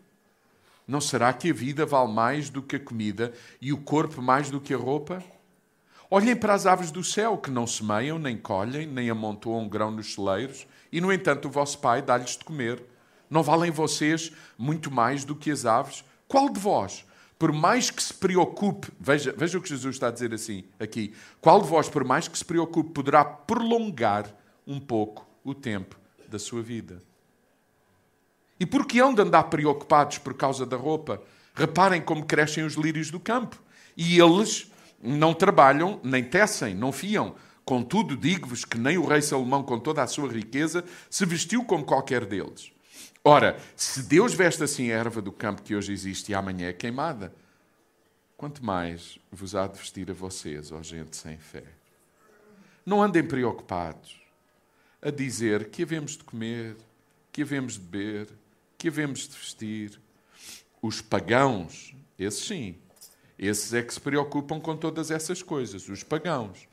Não 0.87 1.01
será 1.01 1.33
que 1.33 1.51
a 1.51 1.55
vida 1.55 1.85
vale 1.85 2.13
mais 2.13 2.49
do 2.49 2.63
que 2.63 2.77
a 2.77 2.81
comida 2.81 3.33
e 3.61 3.73
o 3.73 3.79
corpo 3.79 4.23
mais 4.23 4.51
do 4.51 4.61
que 4.61 4.73
a 4.73 4.77
roupa? 4.77 5.21
Olhem 6.11 6.35
para 6.35 6.55
as 6.55 6.65
aves 6.65 6.91
do 6.91 7.05
céu, 7.05 7.37
que 7.37 7.51
não 7.51 7.67
semeiam, 7.67 8.19
nem 8.19 8.37
colhem, 8.37 8.87
nem 8.87 9.11
amontoam 9.11 9.69
grão 9.69 9.91
nos 9.91 10.15
celeiros, 10.15 10.67
e, 10.91 11.01
no 11.01 11.13
entanto, 11.13 11.49
o 11.49 11.51
vosso 11.51 11.79
Pai 11.79 12.01
dá-lhes 12.01 12.37
de 12.37 12.45
comer. 12.45 12.83
Não 13.29 13.43
valem 13.43 13.71
vocês 13.71 14.33
muito 14.57 14.91
mais 14.91 15.23
do 15.23 15.37
que 15.37 15.51
as 15.51 15.67
aves? 15.67 16.03
Qual 16.27 16.49
de 16.49 16.59
vós, 16.59 17.05
por 17.39 17.53
mais 17.53 17.91
que 17.91 18.03
se 18.03 18.15
preocupe, 18.15 18.91
veja, 18.99 19.35
veja 19.37 19.59
o 19.59 19.61
que 19.61 19.69
Jesus 19.69 19.97
está 19.97 20.09
a 20.09 20.11
dizer 20.11 20.33
assim, 20.33 20.65
aqui, 20.81 21.15
qual 21.43 21.61
de 21.61 21.69
vós, 21.69 21.91
por 21.91 22.05
mais 22.05 22.27
que 22.27 22.39
se 22.39 22.45
preocupe, 22.45 22.91
poderá 22.91 23.23
prolongar 23.23 24.35
um 24.67 24.81
pouco 24.81 25.29
o 25.45 25.55
tempo 25.55 25.99
da 26.27 26.39
sua 26.39 26.63
vida? 26.63 27.03
E 28.59 28.65
por 28.65 28.87
que 28.87 28.99
hão 28.99 29.15
de 29.15 29.23
andar 29.23 29.45
preocupados 29.45 30.19
por 30.19 30.35
causa 30.35 30.65
da 30.65 30.77
roupa? 30.77 31.23
Reparem 31.55 32.01
como 32.01 32.25
crescem 32.25 32.65
os 32.65 32.75
lírios 32.75 33.11
do 33.11 33.21
campo. 33.21 33.61
E 33.97 34.19
eles 34.19 34.71
não 35.03 35.33
trabalham, 35.33 36.01
nem 36.03 36.25
tecem, 36.25 36.75
não 36.75 36.93
fiam. 36.93 37.35
Contudo, 37.65 38.17
digo-vos 38.17 38.65
que 38.65 38.79
nem 38.79 38.97
o 38.97 39.07
rei 39.07 39.21
Salomão, 39.21 39.63
com 39.63 39.79
toda 39.79 40.03
a 40.03 40.07
sua 40.07 40.33
riqueza, 40.33 40.85
se 41.11 41.27
vestiu 41.27 41.65
como 41.65 41.85
qualquer 41.85 42.25
deles. 42.25 42.73
Ora, 43.23 43.59
se 43.77 44.03
Deus 44.03 44.33
veste 44.33 44.63
assim 44.63 44.91
a 44.91 44.97
erva 44.97 45.21
do 45.21 45.31
campo 45.31 45.63
que 45.63 45.75
hoje 45.75 45.93
existe 45.93 46.33
e 46.33 46.35
amanhã 46.35 46.69
é 46.69 46.73
queimada, 46.73 47.35
quanto 48.37 48.65
mais 48.65 49.19
vos 49.31 49.55
há 49.55 49.67
de 49.67 49.79
vestir 49.79 50.11
a 50.11 50.15
vocês, 50.15 50.73
ó 50.73 50.83
gente 50.83 51.17
sem 51.17 51.37
fé. 51.37 51.65
Não 52.87 53.03
andem 53.03 53.23
preocupados 53.23 54.19
a 55.03 55.11
dizer 55.11 55.69
que 55.69 55.83
havemos 55.83 56.13
de 56.13 56.25
comer, 56.25 56.77
que 57.31 57.43
havemos 57.43 57.75
de 57.75 57.81
beber, 57.81 58.29
que 58.79 58.89
havemos 58.89 59.29
de 59.29 59.37
vestir. 59.37 60.01
Os 60.81 61.03
pagãos, 61.03 61.95
esses 62.19 62.47
sim, 62.47 62.79
esses 63.39 63.73
é 63.73 63.83
que 63.83 63.95
se 63.95 64.01
preocupam 64.01 64.59
com 64.59 64.77
todas 64.77 65.11
essas 65.11 65.43
coisas, 65.43 65.89
os 65.89 66.03
pagãos. 66.03 66.67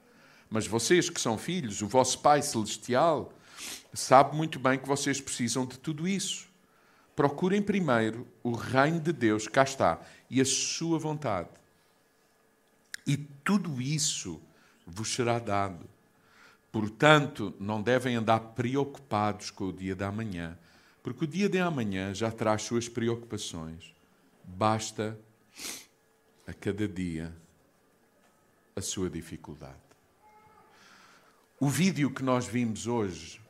Mas 0.50 0.66
vocês 0.66 1.10
que 1.10 1.22
são 1.22 1.38
filhos, 1.38 1.82
o 1.82 1.88
vosso 1.88 2.20
Pai 2.20 2.42
Celestial 2.42 3.32
sabe 3.94 4.36
muito 4.36 4.60
bem 4.60 4.80
que 4.80 4.88
vocês 4.88 5.22
precisam 5.22 5.66
de 5.66 5.78
tudo 5.78 6.08
isso. 6.08 6.48
Procurem 7.16 7.62
primeiro 7.62 8.28
o 8.44 8.52
reino 8.52 9.00
de 9.00 9.14
Deus, 9.14 9.48
cá 9.48 9.64
está, 9.64 10.02
e 10.30 10.42
a 10.42 10.46
sua 10.46 10.98
vontade. 11.00 11.50
E 13.06 13.16
tudo 13.16 13.82
isso 13.82 14.42
vos 14.86 15.14
será 15.14 15.40
dado. 15.40 15.88
Portanto, 16.72 17.54
não 17.60 17.82
devem 17.82 18.16
andar 18.16 18.40
preocupados 18.40 19.50
com 19.50 19.66
o 19.66 19.74
dia 19.74 19.96
da 19.96 20.12
manhã, 20.12 20.58
porque 21.02 21.24
o 21.24 21.28
dia 21.28 21.48
de 21.48 21.60
amanhã 21.60 22.14
já 22.14 22.32
traz 22.32 22.64
suas 22.64 22.90
preocupações. 22.90 23.94
Basta 24.44 25.18
a 26.48 26.54
cada 26.54 26.88
dia 26.88 27.36
a 28.76 28.82
sua 28.82 29.10
dificuldade. 29.10 29.76
O 31.60 31.70
vídeo 31.70 32.12
que 32.12 32.24
nós 32.24 32.46
vimos 32.46 32.86
hoje 32.86 33.42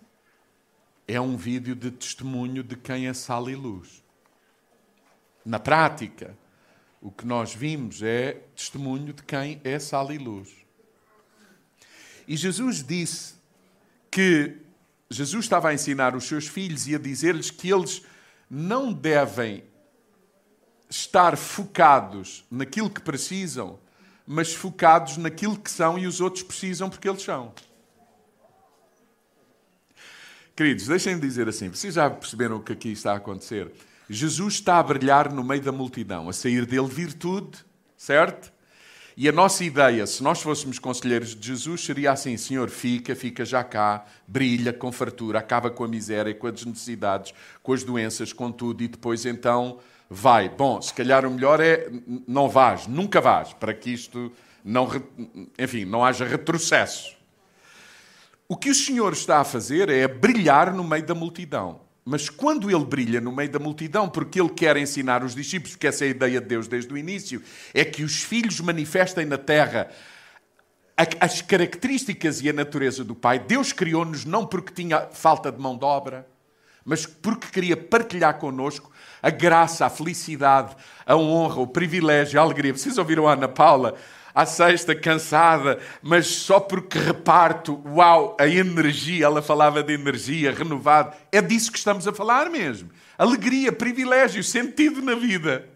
é 1.07 1.19
um 1.19 1.35
vídeo 1.35 1.75
de 1.75 1.91
testemunho 1.91 2.63
de 2.63 2.75
quem 2.75 3.07
é 3.07 3.13
sal 3.13 3.49
e 3.49 3.55
luz. 3.55 4.03
Na 5.43 5.59
prática, 5.59 6.37
o 7.01 7.11
que 7.11 7.25
nós 7.25 7.53
vimos 7.53 8.01
é 8.01 8.33
testemunho 8.55 9.13
de 9.13 9.23
quem 9.23 9.59
é 9.63 9.77
sal 9.79 10.11
e 10.11 10.17
luz. 10.17 10.49
E 12.27 12.35
Jesus 12.35 12.83
disse 12.83 13.35
que 14.09 14.57
Jesus 15.09 15.45
estava 15.45 15.69
a 15.69 15.73
ensinar 15.73 16.15
os 16.15 16.25
seus 16.25 16.47
filhos 16.47 16.87
e 16.87 16.95
a 16.95 16.99
dizer-lhes 16.99 17.51
que 17.51 17.71
eles 17.71 18.01
não 18.49 18.91
devem 18.91 19.63
estar 20.89 21.35
focados 21.37 22.45
naquilo 22.49 22.89
que 22.89 23.01
precisam, 23.01 23.79
mas 24.25 24.53
focados 24.53 25.17
naquilo 25.17 25.57
que 25.57 25.69
são 25.69 25.97
e 25.97 26.07
os 26.07 26.21
outros 26.21 26.43
precisam 26.43 26.89
porque 26.89 27.07
eles 27.07 27.21
são. 27.21 27.53
Queridos, 30.55 30.87
deixem-me 30.87 31.19
dizer 31.19 31.49
assim: 31.49 31.69
vocês 31.69 31.95
já 31.95 32.09
perceberam 32.09 32.57
o 32.57 32.63
que 32.63 32.73
aqui 32.73 32.89
está 32.91 33.11
a 33.11 33.17
acontecer? 33.17 33.71
Jesus 34.09 34.55
está 34.55 34.79
a 34.79 34.83
brilhar 34.83 35.31
no 35.33 35.43
meio 35.43 35.61
da 35.61 35.71
multidão, 35.71 36.29
a 36.29 36.33
sair 36.33 36.65
dele 36.65 36.87
virtude, 36.87 37.57
certo? 37.97 38.53
E 39.17 39.29
a 39.29 39.31
nossa 39.31 39.63
ideia, 39.63 40.05
se 40.05 40.21
nós 40.21 40.41
fôssemos 40.41 40.77
conselheiros 40.77 41.35
de 41.35 41.47
Jesus, 41.47 41.83
seria 41.83 42.11
assim: 42.11 42.37
Senhor, 42.37 42.69
fica, 42.69 43.15
fica 43.15 43.43
já 43.43 43.63
cá, 43.63 44.05
brilha 44.27 44.71
com 44.73 44.91
fartura, 44.91 45.39
acaba 45.39 45.69
com 45.69 45.83
a 45.83 45.87
miséria, 45.87 46.33
com 46.33 46.47
as 46.47 46.65
necessidades, 46.65 47.33
com 47.63 47.73
as 47.73 47.83
doenças, 47.83 48.31
com 48.31 48.51
tudo, 48.51 48.83
e 48.83 48.87
depois 48.87 49.25
então 49.25 49.79
vai. 50.09 50.49
Bom, 50.49 50.81
se 50.81 50.93
calhar 50.93 51.25
o 51.25 51.31
melhor 51.31 51.59
é 51.59 51.89
não 52.27 52.49
vás, 52.49 52.87
nunca 52.87 53.19
vás, 53.21 53.53
para 53.53 53.73
que 53.73 53.91
isto 53.91 54.31
não, 54.63 54.89
enfim, 55.57 55.85
não 55.85 56.03
haja 56.03 56.25
retrocesso. 56.25 57.15
O 58.47 58.55
que 58.55 58.69
o 58.69 58.75
Senhor 58.75 59.13
está 59.13 59.39
a 59.39 59.43
fazer 59.43 59.89
é 59.89 60.07
brilhar 60.07 60.73
no 60.73 60.83
meio 60.83 61.05
da 61.05 61.15
multidão. 61.15 61.81
Mas 62.03 62.29
quando 62.29 62.69
ele 62.69 62.85
brilha 62.85 63.19
no 63.19 63.31
meio 63.31 63.49
da 63.49 63.57
multidão, 63.57 64.07
porque 64.07 64.39
ele 64.39 64.49
quer 64.49 64.77
ensinar 64.77 65.23
os 65.23 65.33
discípulos, 65.33 65.71
porque 65.71 65.87
essa 65.87 66.05
é 66.05 66.07
a 66.07 66.11
ideia 66.11 66.39
de 66.39 66.47
Deus 66.47 66.67
desde 66.67 66.93
o 66.93 66.97
início, 66.97 67.41
é 67.73 67.83
que 67.83 68.03
os 68.03 68.21
filhos 68.21 68.59
manifestem 68.59 69.25
na 69.25 69.39
terra 69.39 69.89
as 71.19 71.41
características 71.41 72.41
e 72.41 72.49
a 72.49 72.53
natureza 72.53 73.03
do 73.03 73.15
Pai. 73.15 73.39
Deus 73.39 73.73
criou-nos 73.73 74.23
não 74.23 74.45
porque 74.45 74.71
tinha 74.71 75.01
falta 75.11 75.51
de 75.51 75.59
mão 75.59 75.77
de 75.77 75.83
obra, 75.83 76.27
mas 76.85 77.05
porque 77.05 77.47
queria 77.47 77.75
partilhar 77.75 78.37
connosco 78.37 78.91
a 79.25 79.31
graça, 79.31 79.87
a 79.87 79.89
felicidade, 79.89 80.75
a 81.03 81.15
honra, 81.15 81.59
o 81.59 81.65
privilégio, 81.65 82.39
a 82.39 82.43
alegria. 82.43 82.71
Vocês 82.71 82.95
ouviram 82.99 83.27
a 83.27 83.33
Ana 83.33 83.47
Paula 83.47 83.95
à 84.35 84.45
sexta, 84.45 84.93
cansada, 84.93 85.79
mas 85.99 86.27
só 86.27 86.59
porque 86.59 86.99
reparto, 86.99 87.81
uau, 87.87 88.37
a 88.39 88.47
energia, 88.47 89.25
ela 89.25 89.41
falava 89.41 89.81
de 89.81 89.93
energia, 89.93 90.53
renovado. 90.53 91.17
É 91.31 91.41
disso 91.41 91.71
que 91.71 91.79
estamos 91.79 92.07
a 92.07 92.13
falar 92.13 92.51
mesmo. 92.51 92.91
Alegria, 93.17 93.71
privilégio, 93.71 94.43
sentido 94.43 95.01
na 95.01 95.15
vida. 95.15 95.67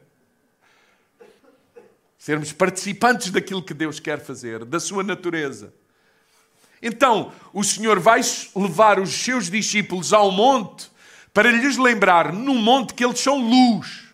Sermos 2.20 2.54
participantes 2.54 3.32
daquilo 3.32 3.64
que 3.64 3.74
Deus 3.74 4.00
quer 4.00 4.20
fazer, 4.20 4.64
da 4.64 4.80
sua 4.80 5.02
natureza. 5.02 5.74
Então, 6.84 7.34
o 7.52 7.64
Senhor 7.64 8.00
vai 8.00 8.22
levar 8.56 9.00
os 9.00 9.10
seus 9.10 9.50
discípulos 9.50 10.14
ao 10.14 10.30
monte 10.30 10.99
para 11.40 11.52
lhes 11.52 11.78
lembrar 11.78 12.34
no 12.34 12.54
monte 12.54 12.94
que 12.94 13.06
eles 13.06 13.22
são 13.22 13.38
luz 13.40 14.10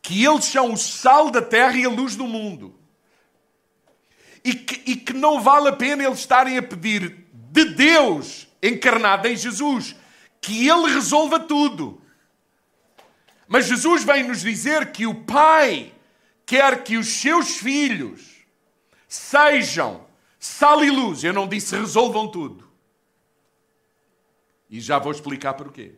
que 0.00 0.24
eles 0.24 0.46
são 0.46 0.72
o 0.72 0.78
sal 0.78 1.30
da 1.30 1.42
terra 1.42 1.76
e 1.76 1.84
a 1.84 1.90
luz 1.90 2.16
do 2.16 2.26
mundo. 2.26 2.74
E 4.42 4.54
que, 4.54 4.90
e 4.90 4.96
que 4.96 5.12
não 5.12 5.42
vale 5.42 5.68
a 5.68 5.72
pena 5.74 6.04
eles 6.04 6.20
estarem 6.20 6.56
a 6.56 6.62
pedir 6.62 7.26
de 7.34 7.64
Deus 7.66 8.48
encarnado 8.62 9.28
em 9.28 9.36
Jesus 9.36 9.94
que 10.40 10.66
Ele 10.66 10.90
resolva 10.94 11.38
tudo. 11.38 12.00
Mas 13.46 13.66
Jesus 13.66 14.02
vem 14.02 14.22
nos 14.22 14.40
dizer 14.40 14.90
que 14.90 15.06
o 15.06 15.14
Pai 15.14 15.92
quer 16.46 16.82
que 16.82 16.96
os 16.96 17.08
seus 17.08 17.58
filhos 17.58 18.22
sejam 19.06 20.06
sal 20.38 20.82
e 20.82 20.90
luz. 20.90 21.22
Eu 21.22 21.34
não 21.34 21.46
disse 21.46 21.76
resolvam 21.76 22.26
tudo. 22.26 22.69
E 24.70 24.80
já 24.80 24.98
vou 24.98 25.10
explicar 25.10 25.54
porquê. 25.54 25.94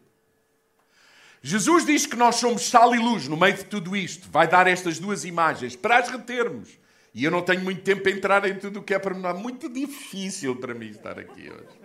Jesus 1.43 1.85
diz 1.85 2.07
que 2.07 2.17
nós 2.17 2.37
somos 2.37 2.63
sal 2.63 2.95
e 2.95 2.99
luz 2.99 3.29
no 3.29 3.37
meio 3.37 3.57
de 3.57 3.65
tudo 3.65 3.97
isto. 3.97 4.31
Vai 4.31 4.49
dar 4.49 4.67
estas 4.67 4.99
duas 4.99 5.25
imagens 5.25 5.77
para 5.77 5.99
as 5.99 6.09
retermos. 6.09 6.79
E 7.13 7.25
eu 7.25 7.31
não 7.31 7.43
tenho 7.43 7.61
muito 7.61 7.83
tempo 7.83 8.03
para 8.03 8.13
entrar 8.13 8.49
em 8.49 8.59
tudo 8.59 8.81
o 8.81 8.83
que 8.83 8.95
é 8.95 8.99
para 8.99 9.15
mim. 9.15 9.41
Muito 9.41 9.69
difícil 9.69 10.57
para 10.57 10.73
mim 10.73 10.89
estar 10.89 11.19
aqui 11.19 11.51
hoje. 11.51 11.81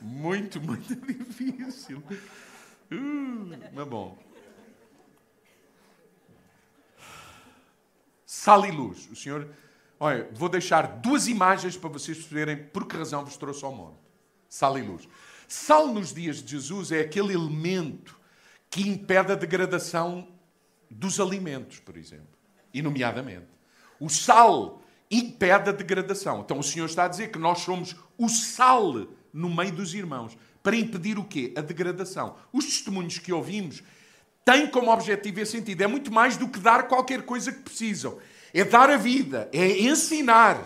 Muito, 0.00 0.60
muito 0.60 0.94
difícil. 1.04 2.02
Uh, 2.92 3.58
mas 3.72 3.88
bom. 3.88 4.18
Sal 8.26 8.66
e 8.66 8.70
luz. 8.70 9.08
O 9.10 9.16
Senhor. 9.16 9.48
Olha, 9.98 10.28
vou 10.32 10.50
deixar 10.50 10.86
duas 10.98 11.26
imagens 11.26 11.76
para 11.76 11.88
vocês 11.88 12.18
perceberem 12.18 12.56
por 12.56 12.86
que 12.86 12.96
razão 12.96 13.24
vos 13.24 13.36
trouxe 13.36 13.64
ao 13.64 13.72
mundo. 13.72 13.96
Sal 14.48 14.78
e 14.78 14.82
luz. 14.82 15.08
Sal 15.48 15.88
nos 15.88 16.12
dias 16.12 16.42
de 16.42 16.52
Jesus 16.52 16.92
é 16.92 17.00
aquele 17.00 17.34
elemento 17.34 18.18
que 18.70 18.88
impede 18.88 19.32
a 19.32 19.36
degradação 19.36 20.28
dos 20.90 21.20
alimentos, 21.20 21.78
por 21.78 21.96
exemplo. 21.96 22.26
E, 22.72 22.82
nomeadamente, 22.82 23.46
o 24.00 24.08
sal 24.08 24.82
impede 25.10 25.70
a 25.70 25.72
degradação. 25.72 26.40
Então, 26.40 26.58
o 26.58 26.62
Senhor 26.62 26.86
está 26.86 27.04
a 27.04 27.08
dizer 27.08 27.30
que 27.30 27.38
nós 27.38 27.60
somos 27.60 27.94
o 28.18 28.28
sal 28.28 29.06
no 29.32 29.48
meio 29.48 29.72
dos 29.72 29.94
irmãos. 29.94 30.36
para 30.62 30.76
impedir 30.76 31.18
o 31.18 31.24
quê? 31.24 31.52
A 31.56 31.60
degradação. 31.60 32.36
Os 32.50 32.64
testemunhos 32.64 33.18
que 33.18 33.30
ouvimos 33.30 33.82
têm 34.44 34.66
como 34.66 34.90
objetivo 34.90 35.40
esse 35.40 35.52
sentido. 35.52 35.82
É 35.82 35.86
muito 35.86 36.10
mais 36.10 36.38
do 36.38 36.48
que 36.48 36.58
dar 36.58 36.88
qualquer 36.88 37.20
coisa 37.22 37.52
que 37.52 37.60
precisam. 37.60 38.18
É 38.52 38.64
dar 38.64 38.88
a 38.88 38.96
vida, 38.96 39.48
é 39.52 39.82
ensinar, 39.82 40.64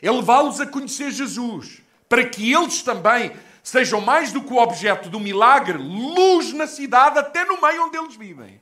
é 0.00 0.10
levá-los 0.10 0.60
a 0.60 0.66
conhecer 0.66 1.10
Jesus, 1.10 1.82
para 2.08 2.28
que 2.28 2.52
eles 2.52 2.82
também 2.82 3.32
sejam 3.68 4.00
mais 4.00 4.32
do 4.32 4.42
que 4.42 4.52
o 4.52 4.56
objeto 4.56 5.08
do 5.08 5.20
milagre, 5.20 5.76
luz 5.76 6.52
na 6.52 6.66
cidade, 6.66 7.18
até 7.18 7.44
no 7.44 7.60
meio 7.60 7.86
onde 7.86 7.96
eles 7.96 8.16
vivem. 8.16 8.60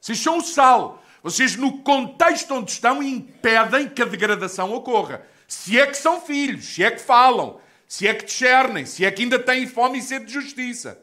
Vocês 0.00 0.18
são 0.18 0.38
o 0.38 0.42
sal. 0.42 1.02
Vocês, 1.22 1.56
no 1.56 1.82
contexto 1.82 2.54
onde 2.54 2.70
estão, 2.70 3.02
impedem 3.02 3.88
que 3.88 4.02
a 4.02 4.06
degradação 4.06 4.72
ocorra. 4.72 5.26
Se 5.46 5.78
é 5.78 5.86
que 5.86 5.96
são 5.96 6.20
filhos, 6.20 6.64
se 6.64 6.82
é 6.82 6.90
que 6.90 7.00
falam, 7.00 7.60
se 7.86 8.08
é 8.08 8.14
que 8.14 8.24
discernem, 8.24 8.86
se 8.86 9.04
é 9.04 9.10
que 9.10 9.22
ainda 9.22 9.38
têm 9.38 9.66
fome 9.66 9.98
e 9.98 10.02
sede 10.02 10.26
de 10.26 10.32
justiça, 10.32 10.98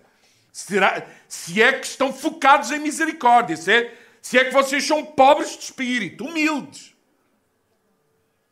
Será, 0.58 1.06
se 1.28 1.62
é 1.62 1.72
que 1.72 1.86
estão 1.86 2.12
focados 2.12 2.72
em 2.72 2.80
misericórdia, 2.80 3.56
se 3.56 3.72
é, 3.72 3.94
se 4.20 4.40
é 4.40 4.46
que 4.46 4.52
vocês 4.52 4.84
são 4.84 5.06
pobres 5.06 5.52
de 5.56 5.66
espírito, 5.66 6.26
humildes, 6.26 6.96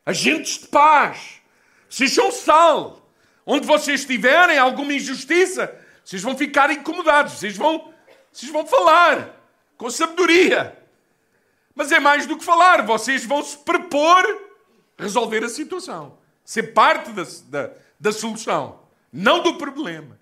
agentes 0.06 0.60
de 0.60 0.68
paz, 0.68 1.42
são 1.90 2.32
sal. 2.32 3.02
Onde 3.46 3.68
vocês 3.68 4.02
estiverem 4.02 4.58
alguma 4.58 4.94
injustiça, 4.94 5.74
vocês 6.04 6.22
vão 6.22 6.36
ficar 6.38 6.72
incomodados, 6.72 7.34
vocês 7.34 7.56
vão, 7.56 7.94
vocês 8.32 8.52
vão 8.52 8.66
falar 8.66 9.40
com 9.78 9.90
sabedoria. 9.90 10.78
Mas 11.74 11.92
é 11.92 12.00
mais 12.00 12.26
do 12.26 12.38
que 12.38 12.44
falar, 12.44 12.84
vocês 12.86 13.26
vão 13.26 13.44
se 13.44 13.58
propor 13.58 14.24
resolver 14.98 15.44
a 15.44 15.50
situação, 15.50 16.18
ser 16.44 16.74
parte 16.74 17.12
da, 17.12 17.24
da, 17.48 17.74
da 18.00 18.12
solução, 18.12 18.80
não 19.12 19.44
do 19.44 19.58
problema. 19.58 20.20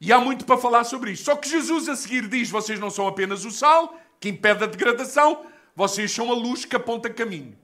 E 0.00 0.12
há 0.12 0.20
muito 0.20 0.44
para 0.44 0.58
falar 0.58 0.84
sobre 0.84 1.12
isto. 1.12 1.24
Só 1.24 1.34
que 1.34 1.48
Jesus 1.48 1.88
a 1.88 1.96
seguir 1.96 2.28
diz: 2.28 2.50
vocês 2.50 2.78
não 2.78 2.90
são 2.90 3.08
apenas 3.08 3.44
o 3.46 3.50
sal, 3.50 3.98
que 4.20 4.28
impede 4.28 4.62
a 4.62 4.66
degradação, 4.66 5.46
vocês 5.74 6.10
são 6.10 6.30
a 6.30 6.34
luz 6.34 6.64
que 6.64 6.76
aponta 6.76 7.10
caminho. 7.10 7.58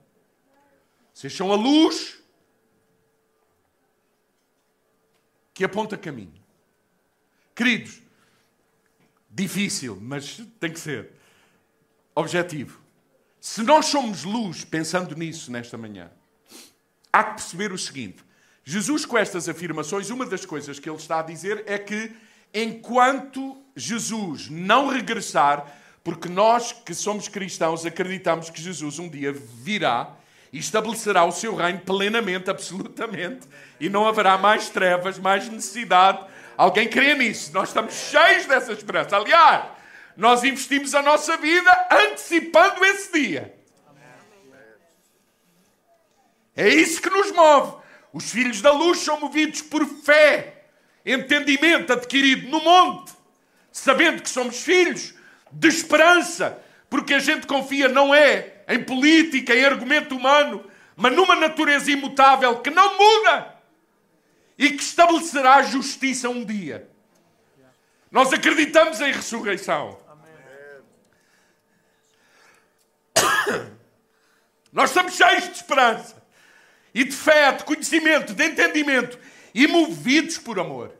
Vocês 1.13 1.33
são 1.33 1.51
a 1.51 1.55
luz 1.55 2.19
que 5.53 5.63
aponta 5.63 5.97
caminho. 5.97 6.41
Queridos, 7.53 8.01
Difícil, 9.33 9.97
mas 10.01 10.41
tem 10.59 10.71
que 10.71 10.79
ser. 10.79 11.11
Objetivo. 12.13 12.81
Se 13.39 13.63
nós 13.63 13.85
somos 13.85 14.25
luz, 14.25 14.65
pensando 14.65 15.15
nisso 15.15 15.49
nesta 15.49 15.77
manhã, 15.77 16.11
há 17.13 17.23
que 17.23 17.35
perceber 17.35 17.71
o 17.71 17.77
seguinte: 17.77 18.23
Jesus, 18.65 19.05
com 19.05 19.17
estas 19.17 19.47
afirmações, 19.47 20.09
uma 20.09 20.25
das 20.25 20.45
coisas 20.45 20.79
que 20.79 20.89
ele 20.89 20.97
está 20.97 21.19
a 21.19 21.23
dizer 21.23 21.63
é 21.65 21.79
que 21.79 22.11
enquanto 22.53 23.63
Jesus 23.73 24.49
não 24.49 24.89
regressar, 24.89 25.80
porque 26.03 26.27
nós 26.27 26.71
que 26.71 26.93
somos 26.93 27.27
cristãos 27.27 27.85
acreditamos 27.85 28.49
que 28.49 28.61
Jesus 28.61 28.99
um 28.99 29.09
dia 29.09 29.31
virá 29.33 30.15
e 30.51 30.59
estabelecerá 30.59 31.23
o 31.23 31.31
seu 31.31 31.55
reino 31.55 31.79
plenamente, 31.79 32.49
absolutamente, 32.49 33.47
e 33.79 33.89
não 33.89 34.07
haverá 34.07 34.37
mais 34.37 34.69
trevas, 34.69 35.17
mais 35.17 35.47
necessidade 35.47 36.25
Alguém 36.61 36.87
crê 36.87 37.15
nisso? 37.15 37.51
Nós 37.53 37.69
estamos 37.69 37.91
cheios 37.91 38.45
dessa 38.45 38.71
esperança. 38.71 39.15
Aliás, 39.15 39.65
nós 40.15 40.43
investimos 40.43 40.93
a 40.93 41.01
nossa 41.01 41.35
vida 41.37 41.87
antecipando 41.89 42.85
esse 42.85 43.11
dia. 43.11 43.55
É 46.55 46.69
isso 46.69 47.01
que 47.01 47.09
nos 47.09 47.31
move. 47.31 47.81
Os 48.13 48.29
filhos 48.29 48.61
da 48.61 48.71
luz 48.71 48.99
são 48.99 49.19
movidos 49.19 49.63
por 49.63 49.83
fé, 49.85 50.65
entendimento 51.03 51.93
adquirido 51.93 52.47
no 52.47 52.61
monte, 52.61 53.11
sabendo 53.71 54.21
que 54.21 54.29
somos 54.29 54.61
filhos 54.61 55.15
de 55.51 55.67
esperança, 55.67 56.61
porque 56.89 57.13
a 57.13 57.19
gente 57.19 57.47
confia 57.47 57.87
não 57.87 58.13
é 58.13 58.63
em 58.67 58.83
política, 58.83 59.55
em 59.55 59.65
argumento 59.65 60.15
humano, 60.15 60.65
mas 60.95 61.15
numa 61.15 61.35
natureza 61.35 61.91
imutável 61.91 62.59
que 62.59 62.69
não 62.69 62.97
muda 62.97 63.55
e 64.57 64.69
que 64.71 64.83
estabelecerá 64.83 65.55
a 65.55 65.63
justiça 65.63 66.29
um 66.29 66.45
dia. 66.45 66.87
Nós 68.11 68.31
acreditamos 68.33 68.99
em 69.01 69.11
ressurreição. 69.11 69.99
Nós 74.71 74.89
estamos 74.89 75.15
cheios 75.15 75.45
de 75.45 75.55
esperança 75.55 76.21
e 76.93 77.03
de 77.03 77.15
fé, 77.15 77.51
de 77.53 77.63
conhecimento, 77.63 78.33
de 78.33 78.45
entendimento 78.45 79.17
e 79.53 79.67
movidos 79.67 80.37
por 80.37 80.59
amor. 80.59 80.93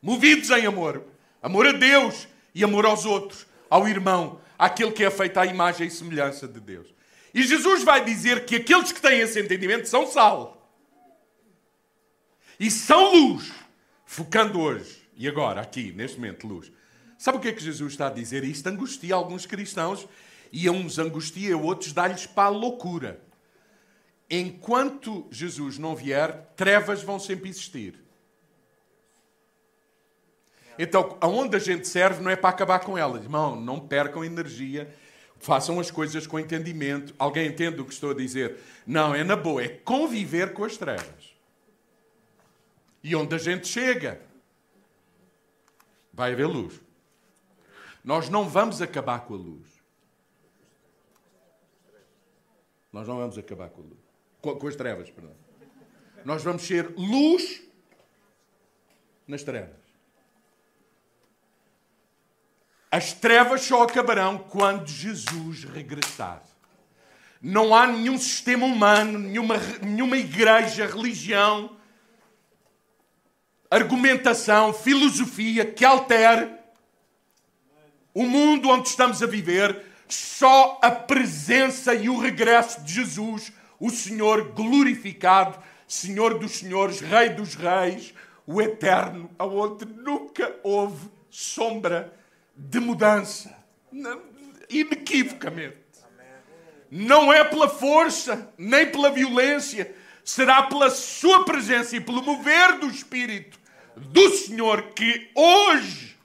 Movidos 0.00 0.50
em 0.50 0.66
amor. 0.66 1.04
Amor 1.42 1.66
a 1.66 1.72
Deus 1.72 2.28
e 2.54 2.64
amor 2.64 2.86
aos 2.86 3.04
outros, 3.04 3.46
ao 3.68 3.86
irmão, 3.88 4.40
àquele 4.58 4.92
que 4.92 5.04
é 5.04 5.10
feito 5.10 5.38
à 5.38 5.46
imagem 5.46 5.86
e 5.86 5.90
semelhança 5.90 6.46
de 6.46 6.60
Deus. 6.60 6.88
E 7.32 7.42
Jesus 7.42 7.84
vai 7.84 8.04
dizer 8.04 8.44
que 8.44 8.56
aqueles 8.56 8.92
que 8.92 9.00
têm 9.00 9.20
esse 9.20 9.40
entendimento 9.40 9.88
são 9.88 10.06
sal 10.06 10.56
e 12.58 12.70
são 12.70 13.12
luz, 13.12 13.52
focando 14.04 14.60
hoje 14.60 15.00
e 15.16 15.28
agora, 15.28 15.60
aqui, 15.60 15.92
neste 15.92 16.16
momento, 16.16 16.46
luz. 16.46 16.72
Sabe 17.18 17.36
o 17.36 17.40
que 17.40 17.48
é 17.48 17.52
que 17.52 17.62
Jesus 17.62 17.92
está 17.92 18.06
a 18.06 18.10
dizer? 18.10 18.42
Isto 18.42 18.66
angustia 18.68 19.14
alguns 19.14 19.44
cristãos 19.44 20.08
e 20.50 20.66
a 20.66 20.72
uns 20.72 20.98
angustia, 20.98 21.54
a 21.54 21.58
outros 21.58 21.92
dá-lhes 21.92 22.26
para 22.26 22.44
a 22.44 22.48
loucura. 22.48 23.20
Enquanto 24.30 25.26
Jesus 25.30 25.76
não 25.76 25.94
vier, 25.94 26.52
trevas 26.56 27.02
vão 27.02 27.18
sempre 27.18 27.50
existir. 27.50 28.02
Então, 30.78 31.16
aonde 31.20 31.56
a 31.56 31.58
gente 31.58 31.86
serve 31.86 32.22
não 32.22 32.30
é 32.30 32.36
para 32.36 32.50
acabar 32.50 32.80
com 32.80 32.96
elas. 32.96 33.22
Irmão, 33.22 33.60
não 33.60 33.78
percam 33.78 34.24
energia, 34.24 34.92
façam 35.38 35.78
as 35.80 35.90
coisas 35.90 36.26
com 36.26 36.38
entendimento. 36.38 37.14
Alguém 37.18 37.48
entende 37.48 37.80
o 37.80 37.84
que 37.84 37.92
estou 37.92 38.10
a 38.10 38.14
dizer? 38.14 38.58
Não, 38.86 39.14
é 39.14 39.24
na 39.24 39.36
boa, 39.36 39.62
é 39.62 39.68
conviver 39.68 40.52
com 40.52 40.64
as 40.64 40.76
trevas. 40.76 41.34
E 43.02 43.14
onde 43.16 43.34
a 43.34 43.38
gente 43.38 43.66
chega, 43.66 44.20
vai 46.12 46.32
haver 46.32 46.46
luz. 46.46 46.80
Nós 48.04 48.28
não 48.28 48.48
vamos 48.48 48.80
acabar 48.80 49.20
com 49.20 49.34
a 49.34 49.38
luz. 49.38 49.68
Nós 52.92 53.06
não 53.06 53.16
vamos 53.16 53.38
acabar 53.38 53.70
com 53.70 53.82
a 53.82 53.84
luz. 53.84 54.00
Com, 54.40 54.56
com 54.56 54.66
as 54.66 54.76
trevas, 54.76 55.10
perdão. 55.10 55.34
Nós 56.24 56.42
vamos 56.42 56.62
ser 56.62 56.92
luz 56.96 57.62
nas 59.26 59.42
trevas. 59.42 59.79
As 62.90 63.12
trevas 63.12 63.62
só 63.62 63.84
acabarão 63.84 64.38
quando 64.38 64.88
Jesus 64.88 65.62
regressar. 65.64 66.42
Não 67.40 67.74
há 67.74 67.86
nenhum 67.86 68.18
sistema 68.18 68.66
humano, 68.66 69.18
nenhuma, 69.18 69.56
nenhuma 69.80 70.16
igreja, 70.16 70.86
religião, 70.86 71.76
argumentação, 73.70 74.72
filosofia 74.72 75.64
que 75.64 75.84
altere 75.84 76.50
o 78.12 78.24
mundo 78.24 78.68
onde 78.68 78.88
estamos 78.88 79.22
a 79.22 79.26
viver, 79.26 79.84
só 80.08 80.78
a 80.82 80.90
presença 80.90 81.94
e 81.94 82.08
o 82.08 82.18
regresso 82.18 82.80
de 82.82 82.92
Jesus, 82.92 83.52
o 83.78 83.88
Senhor 83.88 84.50
glorificado, 84.52 85.56
Senhor 85.86 86.38
dos 86.38 86.58
Senhores, 86.58 87.00
Rei 87.00 87.30
dos 87.30 87.54
Reis, 87.54 88.12
o 88.44 88.60
Eterno, 88.60 89.30
aonde 89.38 89.84
nunca 89.84 90.56
houve 90.64 91.08
sombra 91.30 92.12
de 92.60 92.78
mudança, 92.78 93.56
inequivocamente. 94.68 95.78
Não 96.90 97.32
é 97.32 97.42
pela 97.42 97.68
força, 97.68 98.52
nem 98.58 98.90
pela 98.90 99.10
violência, 99.10 99.94
será 100.22 100.64
pela 100.64 100.90
Sua 100.90 101.44
presença 101.44 101.96
e 101.96 102.00
pelo 102.00 102.22
mover 102.22 102.78
do 102.78 102.88
Espírito 102.88 103.58
do 103.96 104.30
Senhor 104.30 104.90
que 104.92 105.30
hoje, 105.34 106.18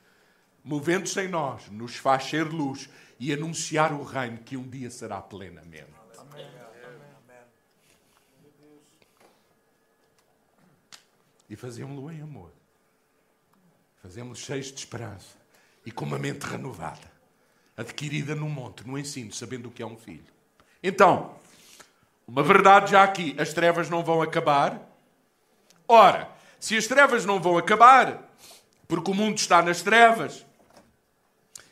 movendo-se 0.64 1.22
em 1.22 1.28
nós, 1.28 1.70
nos 1.70 1.96
faz 1.96 2.26
ser 2.26 2.44
luz 2.44 2.90
e 3.20 3.32
anunciar 3.32 3.94
o 3.94 4.04
reino 4.04 4.40
que 4.40 4.58
um 4.58 4.68
dia 4.68 4.90
será 4.90 5.22
plenamente. 5.22 5.94
E 11.50 11.56
fazemos-lo 11.56 12.12
em 12.12 12.22
amor. 12.22 12.52
Fazemos 14.02 14.40
cheios 14.40 14.68
de 14.68 14.80
esperança 14.80 15.45
e 15.86 15.92
com 15.92 16.06
uma 16.06 16.18
mente 16.18 16.44
renovada, 16.44 17.12
adquirida 17.78 18.34
no 18.34 18.50
monte, 18.50 18.86
no 18.88 18.98
ensino, 18.98 19.32
sabendo 19.32 19.70
o 19.70 19.72
que 19.72 19.84
é 19.84 19.86
um 19.86 19.98
filho. 19.98 20.26
Então, 20.82 21.36
uma 22.28 22.42
verdade 22.42 22.92
já 22.92 23.04
aqui: 23.04 23.36
as 23.38 23.54
trevas 23.54 23.90
não 23.90 24.04
vão 24.04 24.22
acabar. 24.22 24.82
Ora, 25.88 26.30
se 26.60 26.76
as 26.76 26.88
trevas 26.88 27.26
não 27.26 27.40
vão 27.40 27.58
acabar, 27.58 28.36
porque 28.88 29.12
o 29.12 29.14
mundo 29.14 29.38
está 29.38 29.62
nas 29.62 29.82
trevas, 29.82 30.46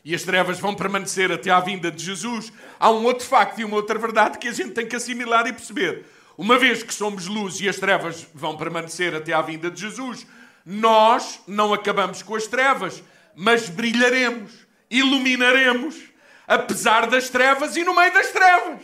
e 0.06 0.14
as 0.14 0.24
trevas 0.24 0.60
vão 0.60 0.76
permanecer 0.76 1.32
até 1.32 1.50
à 1.50 1.60
vinda 1.60 1.90
de 1.90 2.04
Jesus, 2.04 2.52
há 2.80 2.92
um 2.92 3.06
outro 3.06 3.26
facto 3.26 3.60
e 3.60 3.66
uma 3.66 3.78
outra 3.78 3.98
verdade 3.98 4.38
que 4.38 4.48
a 4.48 4.52
gente 4.52 4.72
tem 4.72 4.86
que 4.86 4.96
assimilar 4.96 5.48
e 5.48 5.54
perceber. 5.54 6.06
Uma 6.38 6.60
vez 6.60 6.84
que 6.84 6.94
somos 6.94 7.28
luz 7.28 7.62
e 7.62 7.70
as 7.70 7.78
trevas 7.78 8.28
vão 8.34 8.58
permanecer 8.58 9.16
até 9.16 9.34
à 9.34 9.42
vinda 9.42 9.72
de 9.72 9.80
Jesus, 9.80 10.28
nós 10.66 11.40
não 11.48 11.74
acabamos 11.74 12.22
com 12.22 12.36
as 12.36 12.48
trevas, 12.48 13.04
mas 13.36 13.70
brilharemos, 13.70 14.66
iluminaremos, 14.90 16.12
apesar 16.48 17.10
das 17.10 17.30
trevas 17.30 17.76
e 17.76 17.84
no 17.84 17.96
meio 17.96 18.14
das 18.14 18.32
trevas. 18.32 18.82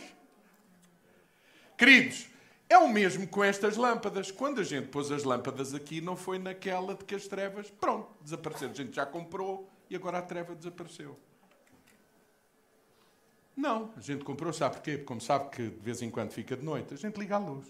Queridos, 1.76 2.26
é 2.68 2.78
o 2.78 2.88
mesmo 2.88 3.26
com 3.26 3.42
estas 3.42 3.76
lâmpadas. 3.76 4.30
Quando 4.30 4.60
a 4.60 4.64
gente 4.64 4.88
pôs 4.88 5.10
as 5.10 5.24
lâmpadas 5.24 5.74
aqui, 5.74 6.00
não 6.00 6.16
foi 6.16 6.38
naquela 6.38 6.94
de 6.94 7.04
que 7.04 7.14
as 7.14 7.26
trevas, 7.26 7.70
pronto, 7.70 8.08
desapareceram. 8.20 8.72
A 8.72 8.76
gente 8.76 8.94
já 8.94 9.04
comprou 9.04 9.68
e 9.88 9.96
agora 9.96 10.18
a 10.18 10.22
treva 10.22 10.54
desapareceu. 10.54 11.18
Não, 13.56 13.92
a 13.96 14.00
gente 14.00 14.24
comprou, 14.24 14.52
sabe 14.52 14.76
porquê? 14.76 14.92
Porque 14.92 15.04
como 15.04 15.20
sabe 15.20 15.50
que 15.50 15.68
de 15.68 15.80
vez 15.80 16.00
em 16.00 16.10
quando 16.10 16.30
fica 16.30 16.56
de 16.56 16.64
noite, 16.64 16.94
a 16.94 16.96
gente 16.96 17.16
liga 17.16 17.34
a 17.34 17.38
luz. 17.38 17.66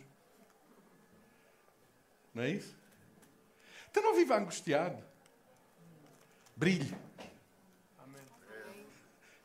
Não 2.35 2.43
é 2.43 2.51
isso? 2.51 2.77
Então 3.91 4.03
não 4.03 4.15
viva 4.15 4.37
angustiado. 4.37 5.03
Brilhe. 6.61 6.95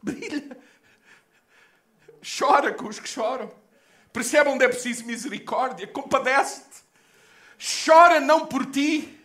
Brilha. 0.04 0.58
Chora 2.22 2.74
com 2.74 2.90
os 2.90 3.00
que 3.00 3.08
choram. 3.08 3.50
Percebe 4.12 4.50
onde 4.50 4.66
é 4.66 4.68
preciso 4.68 5.06
misericórdia. 5.06 5.88
Compadece-te. 5.88 6.84
Chora 7.86 8.20
não 8.20 8.46
por 8.46 8.66
ti, 8.70 9.18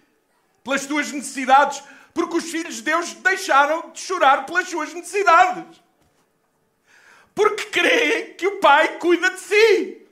pelas 0.62 0.86
tuas 0.86 1.10
necessidades, 1.10 1.82
porque 2.14 2.36
os 2.36 2.44
filhos 2.44 2.76
de 2.76 2.82
Deus 2.82 3.12
deixaram 3.14 3.90
de 3.90 3.98
chorar 3.98 4.46
pelas 4.46 4.68
suas 4.68 4.94
necessidades. 4.94 5.82
Porque 7.34 7.64
creem 7.64 8.34
que 8.34 8.46
o 8.46 8.60
Pai 8.60 9.00
cuida 9.00 9.30
de 9.30 9.40
si. 9.40 10.06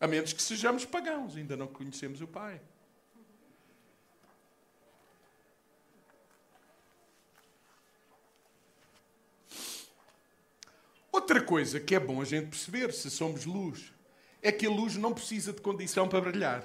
A 0.00 0.06
menos 0.06 0.32
que 0.32 0.42
sejamos 0.42 0.86
pagãos, 0.86 1.36
ainda 1.36 1.58
não 1.58 1.66
conhecemos 1.66 2.22
o 2.22 2.26
Pai. 2.26 2.58
Outra 11.16 11.40
coisa 11.42 11.80
que 11.80 11.94
é 11.94 11.98
bom 11.98 12.20
a 12.20 12.26
gente 12.26 12.48
perceber, 12.48 12.92
se 12.92 13.10
somos 13.10 13.46
luz, 13.46 13.90
é 14.42 14.52
que 14.52 14.66
a 14.66 14.70
luz 14.70 14.96
não 14.96 15.14
precisa 15.14 15.50
de 15.50 15.62
condição 15.62 16.06
para 16.06 16.20
brilhar. 16.20 16.62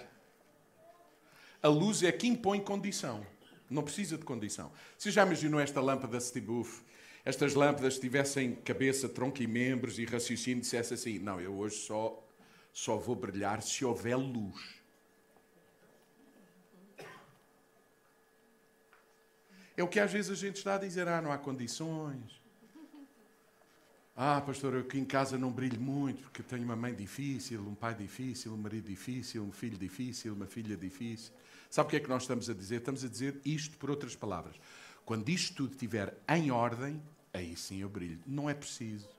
A 1.64 1.70
luz 1.70 2.04
é 2.04 2.12
que 2.12 2.28
impõe 2.28 2.60
condição. 2.60 3.26
Não 3.70 3.82
precisa 3.82 4.18
de 4.18 4.26
condição. 4.26 4.70
Você 4.98 5.10
já 5.10 5.26
imaginou 5.26 5.58
esta 5.58 5.80
lâmpada 5.80 6.20
Stibuf? 6.20 6.84
Estas 7.24 7.54
lâmpadas 7.54 7.98
tivessem 7.98 8.56
cabeça, 8.56 9.08
tronco 9.08 9.42
e 9.42 9.48
membros 9.48 9.98
e 9.98 10.04
raciocínio 10.04 10.60
dissesse 10.60 10.96
assim: 10.96 11.18
Não, 11.18 11.40
eu 11.40 11.54
hoje 11.56 11.78
só, 11.78 12.22
só 12.74 12.98
vou 12.98 13.16
brilhar 13.16 13.62
se 13.62 13.86
houver 13.86 14.18
luz. 14.18 14.82
É 19.78 19.82
o 19.82 19.88
que 19.88 20.00
às 20.02 20.12
vezes 20.12 20.30
a 20.30 20.36
gente 20.36 20.58
está 20.58 20.76
a 20.76 20.78
dizer: 20.78 21.08
Ah, 21.08 21.22
não 21.22 21.32
há 21.32 21.38
condições. 21.38 22.41
Ah, 24.24 24.40
pastor, 24.40 24.76
eu 24.76 24.82
aqui 24.82 25.00
em 25.00 25.04
casa 25.04 25.36
não 25.36 25.52
brilho 25.52 25.82
muito 25.82 26.22
porque 26.22 26.44
tenho 26.44 26.62
uma 26.62 26.76
mãe 26.76 26.94
difícil, 26.94 27.60
um 27.68 27.74
pai 27.74 27.96
difícil, 27.96 28.54
um 28.54 28.58
marido 28.58 28.88
difícil, 28.88 29.44
um 29.44 29.52
filho 29.52 29.76
difícil, 29.76 30.36
uma 30.36 30.46
filha 30.46 30.78
difícil. 30.78 31.34
Sabe 31.72 31.88
o 31.88 31.90
que 31.90 31.96
é 31.96 32.00
que 32.00 32.08
nós 32.08 32.22
estamos 32.22 32.48
a 32.48 32.54
dizer? 32.54 32.76
Estamos 32.76 33.04
a 33.04 33.08
dizer 33.08 33.42
isto 33.44 33.76
por 33.80 33.90
outras 33.90 34.16
palavras. 34.16 34.56
Quando 35.04 35.28
isto 35.30 35.56
tudo 35.56 35.72
estiver 35.72 36.16
em 36.30 36.52
ordem, 36.52 37.02
aí 37.34 37.58
sim 37.58 37.82
eu 37.82 37.90
brilho. 37.90 38.20
Não 38.28 38.48
é 38.48 38.54
preciso. 38.54 39.10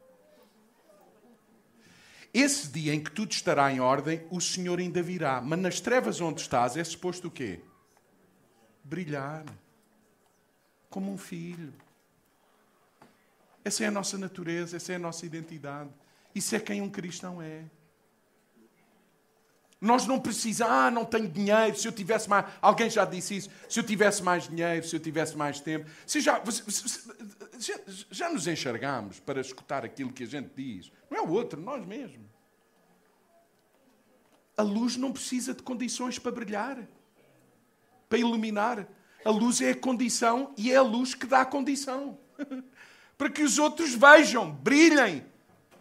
Esse 2.32 2.68
dia 2.68 2.94
em 2.94 3.02
que 3.02 3.10
tudo 3.10 3.32
estará 3.32 3.72
em 3.72 3.80
ordem, 3.80 4.24
o 4.30 4.40
Senhor 4.40 4.78
ainda 4.78 5.02
virá. 5.02 5.40
Mas 5.40 5.58
nas 5.58 5.80
trevas 5.80 6.20
onde 6.20 6.42
estás 6.42 6.76
é 6.76 6.84
suposto 6.84 7.26
o 7.26 7.30
quê? 7.32 7.58
Brilhar. 8.84 9.44
Como 10.88 11.12
um 11.12 11.18
filho. 11.18 11.72
Essa 13.64 13.84
é 13.84 13.86
a 13.86 13.90
nossa 13.90 14.18
natureza, 14.18 14.76
essa 14.76 14.92
é 14.92 14.96
a 14.96 14.98
nossa 14.98 15.24
identidade. 15.24 15.90
Isso 16.34 16.54
é 16.56 16.60
quem 16.60 16.80
um 16.80 16.90
cristão 16.90 17.40
é. 17.40 17.64
Nós 19.80 20.06
não 20.06 20.20
precisamos, 20.20 20.72
ah, 20.72 20.90
não 20.92 21.04
tenho 21.04 21.28
dinheiro, 21.28 21.76
se 21.76 21.88
eu 21.88 21.92
tivesse 21.92 22.28
mais. 22.28 22.46
Alguém 22.60 22.88
já 22.88 23.04
disse 23.04 23.36
isso. 23.36 23.50
Se 23.68 23.80
eu 23.80 23.84
tivesse 23.84 24.22
mais 24.22 24.48
dinheiro, 24.48 24.86
se 24.86 24.94
eu 24.94 25.00
tivesse 25.00 25.36
mais 25.36 25.58
tempo. 25.58 25.90
Se 26.06 26.20
já, 26.20 26.40
já, 27.58 27.80
já 28.08 28.30
nos 28.30 28.46
enxergamos 28.46 29.18
para 29.18 29.40
escutar 29.40 29.84
aquilo 29.84 30.12
que 30.12 30.22
a 30.22 30.26
gente 30.26 30.50
diz. 30.54 30.92
Não 31.10 31.18
é 31.18 31.20
o 31.20 31.30
outro, 31.30 31.60
nós 31.60 31.84
mesmos. 31.84 32.30
A 34.56 34.62
luz 34.62 34.96
não 34.96 35.12
precisa 35.12 35.52
de 35.52 35.64
condições 35.64 36.16
para 36.16 36.30
brilhar, 36.30 36.78
para 38.08 38.18
iluminar. 38.18 38.86
A 39.24 39.30
luz 39.30 39.60
é 39.60 39.70
a 39.70 39.76
condição 39.76 40.54
e 40.56 40.70
é 40.70 40.76
a 40.76 40.82
luz 40.82 41.12
que 41.12 41.26
dá 41.26 41.40
a 41.40 41.46
condição. 41.46 42.18
para 43.22 43.30
que 43.30 43.44
os 43.44 43.56
outros 43.56 43.94
vejam, 43.94 44.50
brilhem, 44.50 45.24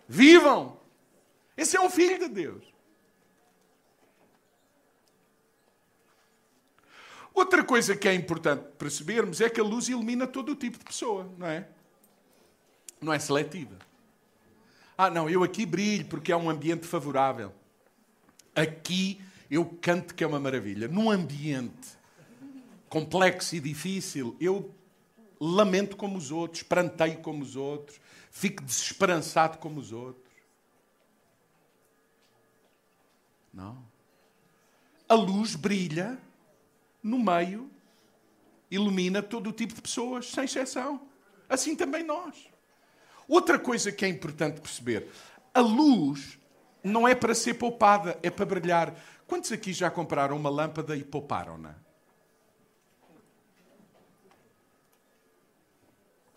vivam. 0.08 0.78
Esse 1.58 1.76
é 1.76 1.82
um 1.82 1.90
filho 1.90 2.20
de 2.20 2.28
Deus. 2.28 2.64
Outra 7.34 7.64
coisa 7.64 7.96
que 7.96 8.08
é 8.08 8.14
importante 8.14 8.64
percebermos 8.78 9.42
é 9.42 9.50
que 9.50 9.60
a 9.60 9.64
luz 9.64 9.90
ilumina 9.90 10.28
todo 10.28 10.52
o 10.52 10.56
tipo 10.56 10.78
de 10.78 10.86
pessoa, 10.86 11.34
não 11.36 11.48
é? 11.48 11.68
Não 13.02 13.12
é 13.12 13.18
seletiva. 13.18 13.76
Ah, 14.96 15.10
não, 15.10 15.28
eu 15.28 15.44
aqui 15.44 15.66
brilho 15.66 16.06
porque 16.06 16.32
é 16.32 16.38
um 16.38 16.48
ambiente 16.48 16.86
favorável. 16.86 17.52
Aqui 18.56 19.20
eu 19.50 19.66
canto 19.82 20.14
que 20.14 20.24
é 20.24 20.28
uma 20.28 20.40
maravilha. 20.40 20.88
Num 20.88 21.10
ambiente 21.10 21.98
complexo 22.88 23.56
e 23.56 23.60
difícil, 23.60 24.38
eu 24.40 24.76
lamento 25.44 25.98
como 25.98 26.18
os 26.18 26.30
outros, 26.30 26.62
pranteio 26.62 27.20
como 27.20 27.42
os 27.42 27.56
outros, 27.56 28.00
fico 28.30 28.62
desesperançado 28.64 29.58
como 29.58 29.80
os 29.80 29.92
outros. 29.92 30.32
Não. 33.52 33.84
A 35.10 35.16
luz 35.16 35.56
brilha 35.56 36.18
no 37.02 37.18
meio, 37.18 37.70
ilumina 38.70 39.24
todo 39.24 39.50
o 39.50 39.52
tipo 39.52 39.74
de 39.74 39.82
pessoas, 39.82 40.28
sem 40.28 40.46
exceção. 40.46 41.02
Assim 41.50 41.76
também 41.76 42.04
nós. 42.04 42.48
Outra 43.28 43.58
coisa 43.58 43.92
que 43.92 44.06
é 44.06 44.08
importante 44.08 44.62
perceber: 44.62 45.10
a 45.54 45.60
luz 45.60 46.38
não 46.84 47.08
é 47.08 47.16
para 47.16 47.34
ser 47.34 47.56
poupada, 47.56 48.18
é 48.22 48.30
para 48.30 48.46
brilhar. 48.46 48.96
Quantos 49.26 49.52
aqui 49.52 49.74
já 49.74 49.90
compraram 49.90 50.38
uma 50.38 50.50
lâmpada 50.50 50.96
e 50.96 51.04
pouparam-na? 51.04 51.76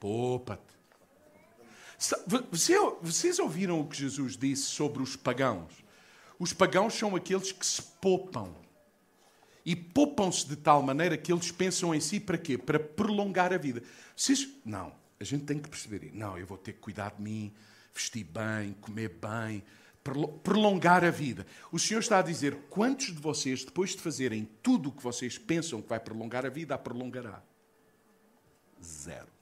Poupa-te. 0.05 0.61
Vocês 3.01 3.39
ouviram 3.39 3.81
o 3.81 3.89
que 3.89 3.97
Jesus 3.97 4.37
disse 4.37 4.65
sobre 4.65 5.03
os 5.03 5.17
pagãos? 5.17 5.73
Os 6.39 6.53
pagãos 6.53 6.93
são 6.93 7.17
aqueles 7.17 7.53
que 7.53 7.65
se 7.65 7.81
poupam. 8.03 8.55
E 9.65 9.75
poupam-se 9.75 10.47
de 10.47 10.57
tal 10.57 10.83
maneira 10.83 11.17
que 11.17 11.33
eles 11.33 11.51
pensam 11.51 11.95
em 11.95 12.01
si 12.01 12.21
para 12.21 12.37
quê? 12.37 12.59
Para 12.59 12.79
prolongar 12.79 13.51
a 13.51 13.57
vida. 13.57 13.83
Vocês, 14.15 14.47
não, 14.63 14.93
a 15.19 15.25
gente 15.25 15.47
tem 15.47 15.59
que 15.59 15.71
perceber. 15.71 16.11
Não, 16.13 16.37
eu 16.37 16.47
vou 16.47 16.59
ter 16.59 16.75
que 16.75 16.81
cuidar 16.81 17.15
de 17.17 17.23
mim, 17.23 17.51
vestir 17.95 18.25
bem, 18.25 18.75
comer 18.83 19.09
bem, 19.09 19.65
prolongar 20.43 21.03
a 21.03 21.11
vida. 21.11 21.47
O 21.73 21.79
Senhor 21.79 22.01
está 22.01 22.19
a 22.19 22.23
dizer: 22.23 22.55
quantos 22.69 23.07
de 23.07 23.19
vocês, 23.23 23.65
depois 23.65 23.93
de 23.93 24.03
fazerem 24.03 24.47
tudo 24.63 24.91
o 24.91 24.93
que 24.93 25.03
vocês 25.03 25.39
pensam 25.39 25.81
que 25.81 25.89
vai 25.89 25.99
prolongar 25.99 26.45
a 26.45 26.51
vida, 26.51 26.75
a 26.75 26.79
prolongará? 26.79 27.43
Zero. 28.85 29.34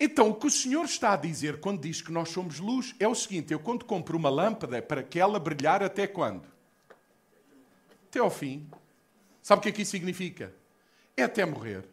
Então, 0.00 0.30
o 0.30 0.34
que 0.34 0.46
o 0.46 0.50
Senhor 0.50 0.84
está 0.84 1.14
a 1.14 1.16
dizer 1.16 1.58
quando 1.58 1.80
diz 1.80 2.00
que 2.00 2.12
nós 2.12 2.28
somos 2.28 2.60
luz 2.60 2.94
é 3.00 3.08
o 3.08 3.14
seguinte: 3.14 3.52
eu, 3.52 3.58
quando 3.58 3.84
compro 3.84 4.16
uma 4.16 4.30
lâmpada, 4.30 4.80
para 4.80 5.02
que 5.02 5.18
ela 5.18 5.40
brilhar 5.40 5.82
até 5.82 6.06
quando? 6.06 6.46
Até 8.08 8.20
ao 8.20 8.30
fim. 8.30 8.68
Sabe 9.42 9.60
o 9.60 9.62
que 9.62 9.68
é 9.70 9.72
que 9.72 9.82
isso 9.82 9.90
significa? 9.90 10.54
É 11.16 11.24
até 11.24 11.44
morrer. 11.44 11.84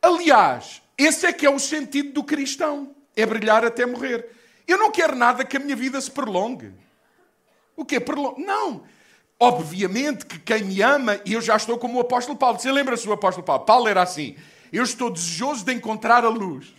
Aliás, 0.00 0.82
esse 0.96 1.26
é 1.26 1.32
que 1.32 1.44
é 1.44 1.50
o 1.50 1.58
sentido 1.58 2.12
do 2.12 2.24
cristão: 2.24 2.94
é 3.16 3.26
brilhar 3.26 3.64
até 3.64 3.84
morrer. 3.84 4.30
Eu 4.66 4.78
não 4.78 4.92
quero 4.92 5.16
nada 5.16 5.44
que 5.44 5.56
a 5.56 5.60
minha 5.60 5.74
vida 5.74 6.00
se 6.00 6.10
prolongue. 6.10 6.72
O 7.74 7.84
que 7.84 7.96
é 7.96 8.00
prolongue? 8.00 8.44
Não. 8.44 8.84
Obviamente 9.38 10.24
que 10.24 10.38
quem 10.38 10.62
me 10.62 10.80
ama, 10.80 11.20
e 11.24 11.32
eu 11.32 11.40
já 11.40 11.56
estou 11.56 11.76
como 11.76 11.98
o 11.98 12.00
apóstolo 12.02 12.38
Paulo. 12.38 12.60
Você 12.60 12.70
lembra-se 12.70 13.04
do 13.04 13.12
apóstolo 13.12 13.44
Paulo? 13.44 13.64
Paulo 13.64 13.88
era 13.88 14.00
assim. 14.00 14.36
Eu 14.72 14.84
estou 14.84 15.10
desejoso 15.10 15.64
de 15.64 15.72
encontrar 15.74 16.24
a 16.24 16.28
luz. 16.28 16.74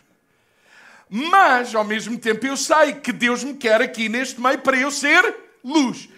Mas, 1.10 1.76
ao 1.76 1.84
mesmo 1.84 2.18
tempo, 2.18 2.46
eu 2.48 2.58
sei 2.58 2.94
que 2.94 3.12
Deus 3.12 3.44
me 3.44 3.54
quer 3.54 3.82
aqui 3.82 4.10
neste 4.10 4.42
meio 4.42 4.60
para 4.60 4.78
eu 4.78 4.90
ser 4.90 5.36
luz. 5.64 6.10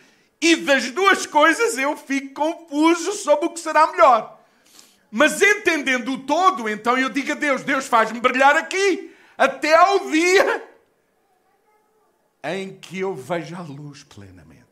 E 0.42 0.56
das 0.56 0.90
duas 0.92 1.26
coisas 1.26 1.78
eu 1.78 1.98
fico 1.98 2.34
confuso 2.34 3.12
sobre 3.14 3.48
o 3.48 3.50
que 3.50 3.60
será 3.60 3.92
melhor. 3.92 4.42
Mas 5.12 5.42
entendendo 5.42 6.14
o 6.14 6.20
todo, 6.20 6.70
então 6.70 6.98
eu 6.98 7.10
digo 7.10 7.34
a 7.34 7.36
Deus: 7.36 7.64
Deus 7.64 7.88
faz-me 7.88 8.20
brilhar 8.20 8.56
aqui, 8.56 9.14
até 9.38 9.76
ao 9.76 10.10
dia 10.10 10.64
em 12.44 12.78
que 12.78 13.00
eu 13.00 13.16
vejo 13.16 13.56
a 13.56 13.62
luz 13.62 14.04
plenamente. 14.04 14.64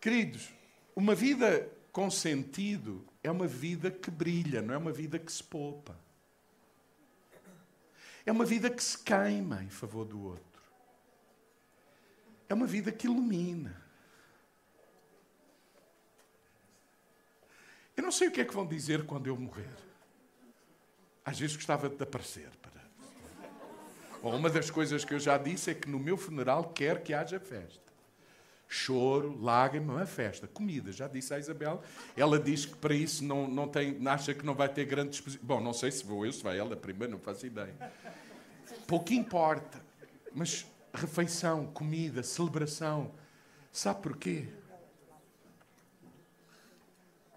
Queridos, 0.00 0.48
uma 0.94 1.14
vida 1.14 1.70
com 1.92 2.10
sentido 2.10 3.07
é 3.28 3.32
uma 3.32 3.46
vida 3.46 3.90
que 3.90 4.10
brilha, 4.10 4.62
não 4.62 4.74
é 4.74 4.76
uma 4.76 4.92
vida 4.92 5.18
que 5.18 5.30
se 5.30 5.42
poupa. 5.42 5.94
É 8.24 8.32
uma 8.32 8.44
vida 8.44 8.70
que 8.70 8.82
se 8.82 8.98
queima 8.98 9.62
em 9.62 9.70
favor 9.70 10.04
do 10.04 10.22
outro. 10.22 10.62
É 12.48 12.54
uma 12.54 12.66
vida 12.66 12.90
que 12.90 13.06
ilumina. 13.06 13.82
Eu 17.96 18.02
não 18.02 18.12
sei 18.12 18.28
o 18.28 18.30
que 18.30 18.40
é 18.40 18.44
que 18.44 18.54
vão 18.54 18.66
dizer 18.66 19.04
quando 19.04 19.26
eu 19.26 19.36
morrer. 19.36 19.76
Às 21.24 21.38
vezes 21.38 21.56
gostava 21.56 21.88
de 21.88 22.02
aparecer. 22.02 22.48
Para... 22.62 22.82
Ou 24.22 24.34
uma 24.34 24.48
das 24.48 24.70
coisas 24.70 25.04
que 25.04 25.14
eu 25.14 25.20
já 25.20 25.36
disse 25.36 25.70
é 25.70 25.74
que 25.74 25.88
no 25.88 25.98
meu 25.98 26.16
funeral 26.16 26.72
quer 26.72 27.02
que 27.02 27.12
haja 27.12 27.38
festa. 27.38 27.87
Choro, 28.68 29.40
lágrima, 29.40 29.94
uma 29.94 30.06
festa. 30.06 30.46
Comida, 30.46 30.92
já 30.92 31.08
disse 31.08 31.32
à 31.32 31.38
Isabel. 31.38 31.82
Ela 32.14 32.38
diz 32.38 32.66
que 32.66 32.76
para 32.76 32.94
isso 32.94 33.24
não, 33.24 33.48
não 33.48 33.66
tem, 33.66 34.06
acha 34.06 34.34
que 34.34 34.44
não 34.44 34.54
vai 34.54 34.68
ter 34.68 34.84
grande 34.84 35.10
disposição. 35.10 35.46
Bom, 35.46 35.60
não 35.60 35.72
sei 35.72 35.90
se 35.90 36.04
vou 36.04 36.26
eu, 36.26 36.32
se 36.32 36.42
vai 36.42 36.58
ela 36.58 36.76
primeiro, 36.76 37.12
não 37.12 37.18
faço 37.18 37.46
ideia. 37.46 37.74
Pouco 38.86 39.14
importa. 39.14 39.80
Mas 40.34 40.66
refeição, 40.92 41.66
comida, 41.68 42.22
celebração. 42.22 43.10
Sabe 43.72 44.02
porquê? 44.02 44.48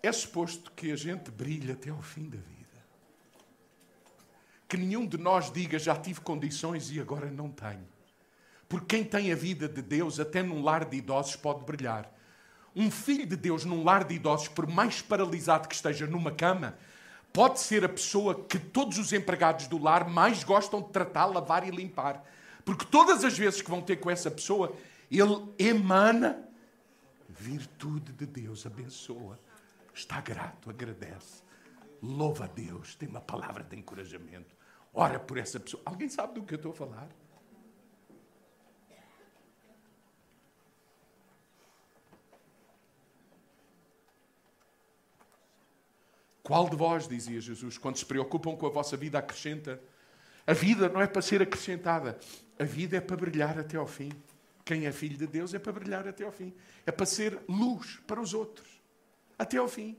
É 0.04 0.12
suposto 0.12 0.72
que 0.72 0.92
a 0.92 0.96
gente 0.98 1.32
brilhe 1.32 1.72
até 1.72 1.92
ao 1.92 2.02
fim 2.02 2.28
da 2.28 2.38
vida. 2.38 2.86
Que 4.68 4.76
nenhum 4.76 5.08
de 5.08 5.18
nós 5.18 5.50
diga 5.52 5.80
já 5.80 5.96
tive 5.96 6.20
condições 6.20 6.92
e 6.92 7.00
agora 7.00 7.32
não 7.32 7.50
tenho. 7.50 7.88
Porque 8.72 8.96
quem 8.96 9.04
tem 9.04 9.34
a 9.34 9.36
vida 9.36 9.68
de 9.68 9.82
Deus, 9.82 10.18
até 10.18 10.42
num 10.42 10.64
lar 10.64 10.86
de 10.86 10.96
idosos, 10.96 11.36
pode 11.36 11.66
brilhar. 11.66 12.10
Um 12.74 12.90
filho 12.90 13.26
de 13.28 13.36
Deus 13.36 13.66
num 13.66 13.84
lar 13.84 14.06
de 14.06 14.16
idosos, 14.16 14.48
por 14.48 14.66
mais 14.66 15.02
paralisado 15.02 15.68
que 15.68 15.76
esteja 15.76 16.08
numa 16.08 16.32
cama, 16.32 16.78
pode 17.34 17.60
ser 17.60 17.84
a 17.84 17.90
pessoa 17.90 18.46
que 18.46 18.58
todos 18.58 18.98
os 18.98 19.12
empregados 19.12 19.68
do 19.68 19.78
lar 19.78 20.10
mais 20.10 20.46
gostam 20.46 20.82
de 20.82 20.88
tratar, 20.88 21.26
lavar 21.26 21.68
e 21.68 21.70
limpar. 21.70 22.24
Porque 22.64 22.86
todas 22.86 23.26
as 23.26 23.38
vezes 23.38 23.62
que 23.62 23.70
vão 23.70 23.82
ter 23.82 23.98
com 23.98 24.10
essa 24.10 24.32
pessoa, 24.32 24.74
ele 25.12 25.54
emana 25.60 26.42
virtude 27.28 28.14
de 28.14 28.26
Deus, 28.26 28.66
abençoa, 28.66 29.38
está 29.94 30.22
grato, 30.22 30.70
agradece, 30.70 31.44
louva 32.02 32.46
a 32.46 32.48
Deus, 32.48 32.96
tem 32.96 33.10
uma 33.10 33.20
palavra 33.20 33.66
de 33.66 33.76
encorajamento, 33.76 34.56
ora 34.94 35.20
por 35.20 35.38
essa 35.38 35.60
pessoa. 35.60 35.84
Alguém 35.86 36.08
sabe 36.08 36.36
do 36.36 36.44
que 36.44 36.54
eu 36.54 36.56
estou 36.56 36.72
a 36.72 36.76
falar? 36.76 37.10
Qual 46.44 46.70
de 46.70 46.76
vós, 46.76 47.08
dizia 47.08 47.40
Jesus, 47.40 47.78
quando 47.78 47.98
se 47.98 48.06
preocupam 48.06 48.56
com 48.56 48.66
a 48.66 48.70
vossa 48.70 48.98
vida, 48.98 49.20
acrescenta? 49.20 49.80
A 50.46 50.54
vida 50.54 50.90
não 50.90 51.02
é 51.02 51.08
para 51.08 51.22
ser 51.22 51.42
acrescentada, 51.42 52.20
a 52.60 52.64
vida 52.64 52.98
é 52.98 53.02
para 53.02 53.16
brilhar 53.16 53.60
até 53.60 53.78
ao 53.78 53.88
fim. 53.88 54.12
Quem 54.66 54.86
é 54.86 54.92
filho 54.92 55.18
de 55.18 55.28
Deus 55.28 55.54
é 55.54 55.60
para 55.60 55.72
brilhar 55.72 56.08
até 56.08 56.24
ao 56.24 56.32
fim. 56.32 56.54
É 56.86 56.92
para 56.92 57.06
ser 57.06 57.40
luz 57.48 58.00
para 58.08 58.20
os 58.20 58.34
outros, 58.34 58.68
até 59.38 59.58
ao 59.58 59.68
fim. 59.68 59.98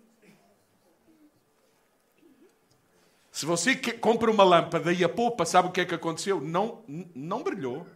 Se 3.30 3.46
você 3.46 3.74
compra 3.74 4.30
uma 4.30 4.44
lâmpada 4.44 4.92
e 4.92 5.02
a 5.02 5.08
poupa, 5.08 5.46
sabe 5.46 5.68
o 5.68 5.72
que 5.72 5.80
é 5.80 5.84
que 5.86 5.94
aconteceu? 5.94 6.40
Não, 6.40 6.84
não 7.14 7.42
brilhou. 7.42 7.86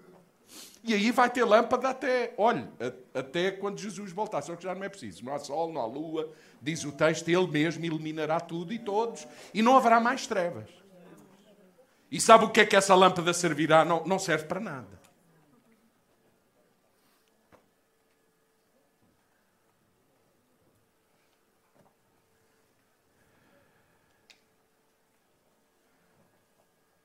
E 0.87 0.95
aí 0.95 1.11
vai 1.11 1.29
ter 1.29 1.45
lâmpada 1.45 1.89
até, 1.89 2.33
olhe, 2.39 2.65
até 3.13 3.51
quando 3.51 3.77
Jesus 3.77 4.13
voltar. 4.13 4.41
Só 4.41 4.55
que 4.55 4.63
já 4.63 4.73
não 4.73 4.85
é 4.85 4.89
preciso. 4.89 5.25
Não 5.25 5.35
há 5.35 5.39
sol, 5.41 5.73
não 5.73 5.81
há 5.81 5.87
lua. 5.87 6.33
Diz 6.63 6.85
o 6.85 6.93
texto, 6.93 7.29
ele 7.29 7.49
mesmo 7.49 7.85
iluminará 7.85 8.39
tudo 8.39 8.73
e 8.73 8.79
todos. 8.79 9.27
E 9.53 9.63
não 9.63 9.77
haverá 9.77 9.99
mais 9.99 10.29
trevas. 10.29 10.71
E 12.09 12.21
sabe 12.21 12.45
o 12.45 12.51
que 12.51 12.61
é 12.61 12.65
que 12.65 12.77
essa 12.77 12.95
lâmpada 12.95 13.35
servirá? 13.35 13.85
Não, 13.85 14.05
não 14.07 14.17
serve 14.17 14.45
para 14.45 14.61
nada. 14.61 14.97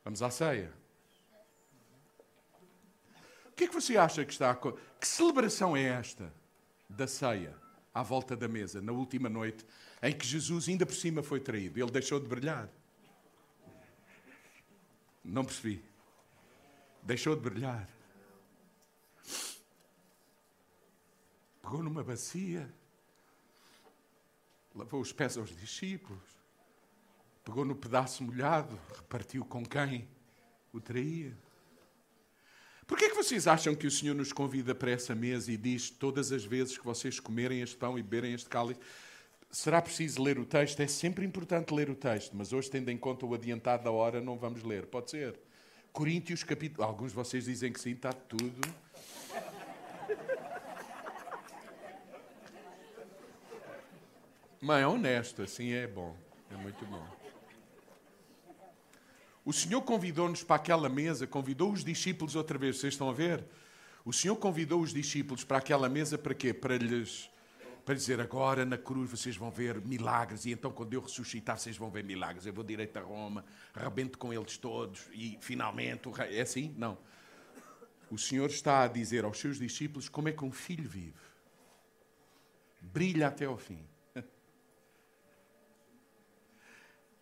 Vamos 0.04 0.22
à 0.22 0.30
ceia. 0.30 0.81
Que 3.62 3.66
é 3.66 3.68
que 3.68 3.76
você 3.76 3.96
acha 3.96 4.26
que 4.26 4.34
está 4.34 4.50
a... 4.50 4.56
Que 4.56 5.08
celebração 5.08 5.78
é 5.78 5.84
esta 5.84 6.34
da 6.90 7.06
ceia 7.06 7.56
à 7.94 8.02
volta 8.02 8.36
da 8.36 8.48
mesa, 8.48 8.82
na 8.82 8.92
última 8.92 9.30
noite, 9.30 9.64
em 10.02 10.12
que 10.18 10.26
Jesus 10.26 10.68
ainda 10.68 10.84
por 10.84 10.96
cima 10.96 11.22
foi 11.22 11.40
traído? 11.40 11.80
Ele 11.80 11.92
deixou 11.92 12.20
de 12.20 12.26
brilhar. 12.26 12.68
Não 15.24 15.46
percebi. 15.46 15.86
Deixou 17.04 17.36
de 17.36 17.42
brilhar. 17.44 17.88
Pegou 21.62 21.84
numa 21.84 22.04
bacia, 22.04 22.68
lavou 24.74 25.02
os 25.02 25.14
pés 25.14 25.38
aos 25.38 25.56
discípulos, 25.56 26.24
pegou 27.46 27.64
no 27.64 27.76
pedaço 27.76 28.24
molhado, 28.24 28.76
repartiu 28.96 29.46
com 29.46 29.64
quem 29.64 30.10
o 30.74 30.82
traía. 30.82 31.38
Por 32.92 32.98
que 32.98 33.06
é 33.06 33.10
que 33.10 33.16
vocês 33.16 33.48
acham 33.48 33.74
que 33.74 33.88
o 33.88 33.90
Senhor 33.90 34.14
nos 34.14 34.34
convida 34.34 34.76
para 34.76 34.92
essa 34.92 35.16
mesa 35.16 35.50
e 35.50 35.56
diz 35.56 35.90
todas 35.90 36.30
as 36.34 36.44
vezes 36.44 36.78
que 36.78 36.84
vocês 36.84 37.22
comerem 37.22 37.62
este 37.62 37.78
pão 37.78 37.98
e 37.98 38.04
beberem 38.04 38.34
este 38.34 38.50
cálice? 38.50 38.82
Será 39.50 39.82
preciso 39.82 40.22
ler 40.22 40.38
o 40.38 40.46
texto? 40.46 40.82
É 40.82 40.88
sempre 40.88 41.26
importante 41.26 41.74
ler 41.74 41.90
o 41.90 41.96
texto, 41.96 42.36
mas 42.36 42.52
hoje, 42.52 42.70
tendo 42.70 42.92
em 42.92 42.98
conta 42.98 43.26
o 43.26 43.34
adiantado 43.34 43.86
da 43.86 43.92
hora, 43.92 44.20
não 44.20 44.38
vamos 44.38 44.62
ler. 44.64 44.88
Pode 44.88 45.10
ser. 45.10 45.40
Coríntios, 45.94 46.44
capítulo. 46.44 46.86
Alguns 46.86 47.12
de 47.12 47.16
vocês 47.16 47.46
dizem 47.46 47.72
que 47.72 47.80
sim, 47.80 47.92
está 47.92 48.12
tudo. 48.12 48.60
Mas 54.60 54.82
é 54.82 54.88
honesto, 54.88 55.44
assim 55.44 55.72
é 55.72 55.88
bom. 55.88 56.14
É 56.52 56.58
muito 56.58 56.86
bom. 56.88 57.21
O 59.44 59.52
Senhor 59.52 59.82
convidou-nos 59.82 60.44
para 60.44 60.58
aquela 60.58 60.88
mesa, 60.88 61.26
convidou 61.26 61.72
os 61.72 61.84
discípulos 61.84 62.36
outra 62.36 62.58
vez, 62.58 62.78
vocês 62.78 62.94
estão 62.94 63.10
a 63.10 63.14
ver? 63.14 63.44
O 64.06 64.14
Senhor 64.14 64.36
convidou 64.36 64.82
os 64.82 64.94
discípulos 64.94 65.44
para 65.44 65.58
aquela 65.58 65.90
mesa 65.90 66.18
para 66.18 66.34
quê? 66.34 66.54
Para 66.54 66.78
lhes 66.78 67.30
para 67.84 67.96
dizer 67.96 68.22
agora 68.22 68.64
na 68.64 68.78
cruz 68.78 69.10
vocês 69.10 69.36
vão 69.36 69.50
ver 69.50 69.82
milagres 69.82 70.46
e 70.46 70.52
então 70.52 70.72
quando 70.72 70.94
eu 70.94 71.02
ressuscitar 71.02 71.58
vocês 71.58 71.78
vão 71.78 71.90
ver 71.90 72.04
milagres. 72.04 72.46
Eu 72.46 72.54
vou 72.54 72.64
direito 72.64 72.96
a 72.98 73.02
Roma, 73.02 73.44
arrebento 73.74 74.18
com 74.18 74.32
eles 74.32 74.58
todos 74.58 75.02
e 75.12 75.38
finalmente 75.42 76.08
o 76.08 76.12
rei. 76.12 76.38
É 76.38 76.42
assim? 76.42 76.74
Não. 76.78 76.98
O 78.10 78.18
Senhor 78.18 78.50
está 78.50 78.84
a 78.84 78.88
dizer 78.88 79.24
aos 79.24 79.40
seus 79.40 79.58
discípulos 79.58 80.08
como 80.10 80.30
é 80.30 80.32
que 80.32 80.46
um 80.46 80.52
filho 80.52 80.88
vive. 80.88 81.14
Brilha 82.80 83.28
até 83.28 83.46
ao 83.46 83.58
fim. 83.58 83.84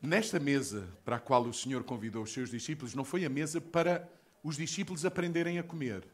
Nesta 0.01 0.39
mesa 0.39 0.87
para 1.03 1.17
a 1.17 1.19
qual 1.19 1.43
o 1.43 1.53
Senhor 1.53 1.83
convidou 1.83 2.23
os 2.23 2.31
seus 2.31 2.49
discípulos, 2.49 2.95
não 2.95 3.03
foi 3.03 3.25
a 3.25 3.29
mesa 3.29 3.59
para 3.59 4.09
os 4.41 4.55
discípulos 4.55 5.05
aprenderem 5.05 5.59
a 5.59 5.63
comer, 5.63 6.07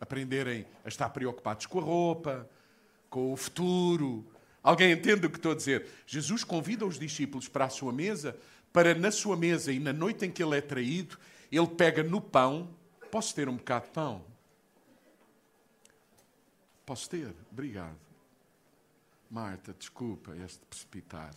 aprenderem 0.00 0.66
a 0.84 0.88
estar 0.88 1.08
preocupados 1.10 1.66
com 1.66 1.78
a 1.78 1.82
roupa, 1.82 2.50
com 3.08 3.32
o 3.32 3.36
futuro. 3.36 4.26
Alguém 4.60 4.90
entende 4.90 5.26
o 5.26 5.30
que 5.30 5.36
estou 5.36 5.52
a 5.52 5.54
dizer? 5.54 5.86
Jesus 6.04 6.42
convida 6.42 6.84
os 6.84 6.98
discípulos 6.98 7.46
para 7.46 7.66
a 7.66 7.70
sua 7.70 7.92
mesa, 7.92 8.36
para 8.72 8.92
na 8.92 9.12
sua 9.12 9.36
mesa 9.36 9.72
e 9.72 9.78
na 9.78 9.92
noite 9.92 10.26
em 10.26 10.30
que 10.30 10.42
ele 10.42 10.58
é 10.58 10.60
traído, 10.60 11.16
ele 11.50 11.68
pega 11.68 12.02
no 12.02 12.20
pão. 12.20 12.68
Posso 13.08 13.32
ter 13.32 13.48
um 13.48 13.56
bocado 13.56 13.86
de 13.86 13.92
pão? 13.92 14.24
Posso 16.84 17.08
ter? 17.08 17.32
Obrigado. 17.52 17.96
Marta, 19.30 19.72
desculpa 19.78 20.36
este 20.36 20.64
precipitar. 20.66 21.30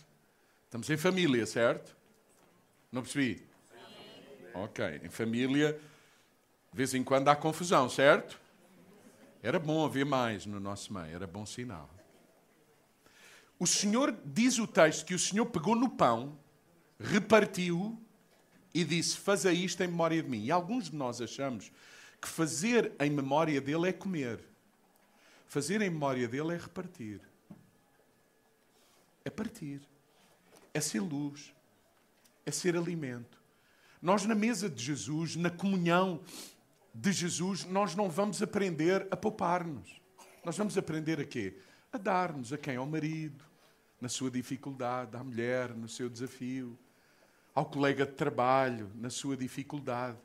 Estamos 0.70 0.88
em 0.88 0.96
família, 0.96 1.44
certo? 1.46 1.96
Não 2.92 3.02
percebi? 3.02 3.38
Sim. 3.38 3.44
Ok, 4.54 5.00
em 5.02 5.10
família, 5.10 5.72
de 6.70 6.76
vez 6.76 6.94
em 6.94 7.02
quando 7.02 7.26
há 7.26 7.34
confusão, 7.34 7.90
certo? 7.90 8.40
Era 9.42 9.58
bom 9.58 9.84
haver 9.84 10.06
mais 10.06 10.46
no 10.46 10.60
nosso 10.60 10.92
meio, 10.94 11.12
era 11.12 11.26
bom 11.26 11.44
sinal. 11.44 11.90
O 13.58 13.66
Senhor, 13.66 14.16
diz 14.24 14.60
o 14.60 14.66
texto, 14.68 15.04
que 15.04 15.12
o 15.12 15.18
Senhor 15.18 15.46
pegou 15.46 15.74
no 15.74 15.88
pão, 15.88 16.38
repartiu 17.00 18.00
e 18.72 18.84
disse: 18.84 19.16
Faça 19.16 19.52
isto 19.52 19.82
em 19.82 19.88
memória 19.88 20.22
de 20.22 20.30
mim. 20.30 20.44
E 20.44 20.52
alguns 20.52 20.88
de 20.88 20.94
nós 20.94 21.20
achamos 21.20 21.72
que 22.22 22.28
fazer 22.28 22.92
em 23.00 23.10
memória 23.10 23.60
dele 23.60 23.88
é 23.88 23.92
comer. 23.92 24.38
Fazer 25.48 25.82
em 25.82 25.90
memória 25.90 26.28
dele 26.28 26.54
é 26.54 26.58
repartir. 26.58 27.20
É 29.24 29.30
partir. 29.30 29.82
É 30.72 30.80
ser 30.80 31.00
luz. 31.00 31.54
É 32.46 32.50
ser 32.50 32.76
alimento. 32.76 33.40
Nós, 34.00 34.24
na 34.24 34.34
mesa 34.34 34.68
de 34.68 34.82
Jesus, 34.82 35.36
na 35.36 35.50
comunhão 35.50 36.20
de 36.94 37.12
Jesus, 37.12 37.64
nós 37.64 37.94
não 37.94 38.08
vamos 38.08 38.42
aprender 38.42 39.06
a 39.10 39.16
poupar-nos. 39.16 40.00
Nós 40.44 40.56
vamos 40.56 40.76
aprender 40.78 41.20
a 41.20 41.24
quê? 41.24 41.56
A 41.92 41.98
dar-nos 41.98 42.52
a 42.52 42.58
quem? 42.58 42.76
Ao 42.76 42.86
marido, 42.86 43.44
na 44.00 44.08
sua 44.08 44.30
dificuldade, 44.30 45.16
à 45.16 45.22
mulher, 45.22 45.74
no 45.74 45.88
seu 45.88 46.08
desafio, 46.08 46.78
ao 47.54 47.66
colega 47.66 48.06
de 48.06 48.12
trabalho, 48.12 48.90
na 48.94 49.10
sua 49.10 49.36
dificuldade. 49.36 50.16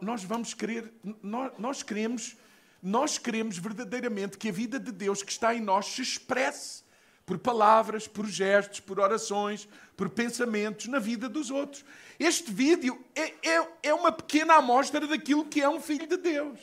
Nós 0.00 0.22
vamos 0.22 0.54
querer, 0.54 0.92
nós 1.22 1.82
queremos, 1.82 2.36
nós 2.82 3.18
queremos 3.18 3.58
verdadeiramente 3.58 4.38
que 4.38 4.48
a 4.48 4.52
vida 4.52 4.78
de 4.78 4.92
Deus 4.92 5.22
que 5.22 5.32
está 5.32 5.54
em 5.54 5.60
nós 5.60 5.86
se 5.86 6.02
expresse 6.02 6.84
por 7.28 7.36
palavras, 7.36 8.08
por 8.08 8.26
gestos, 8.26 8.80
por 8.80 8.98
orações, 8.98 9.68
por 9.94 10.08
pensamentos 10.08 10.86
na 10.86 10.98
vida 10.98 11.28
dos 11.28 11.50
outros. 11.50 11.84
Este 12.18 12.50
vídeo 12.50 13.04
é, 13.14 13.34
é, 13.46 13.68
é 13.82 13.92
uma 13.92 14.10
pequena 14.10 14.54
amostra 14.54 15.06
daquilo 15.06 15.44
que 15.44 15.60
é 15.60 15.68
um 15.68 15.78
filho 15.78 16.06
de 16.06 16.16
Deus. 16.16 16.58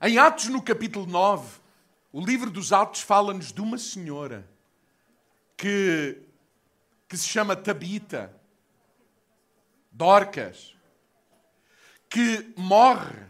Em 0.00 0.16
Atos, 0.16 0.46
no 0.46 0.62
capítulo 0.62 1.04
9, 1.04 1.60
o 2.10 2.24
livro 2.24 2.50
dos 2.50 2.72
Atos 2.72 3.02
fala-nos 3.02 3.52
de 3.52 3.60
uma 3.60 3.76
senhora 3.76 4.48
que, 5.54 6.22
que 7.06 7.18
se 7.18 7.28
chama 7.28 7.54
Tabita, 7.54 8.34
Dorcas, 9.92 10.74
que 12.08 12.50
morre. 12.56 13.26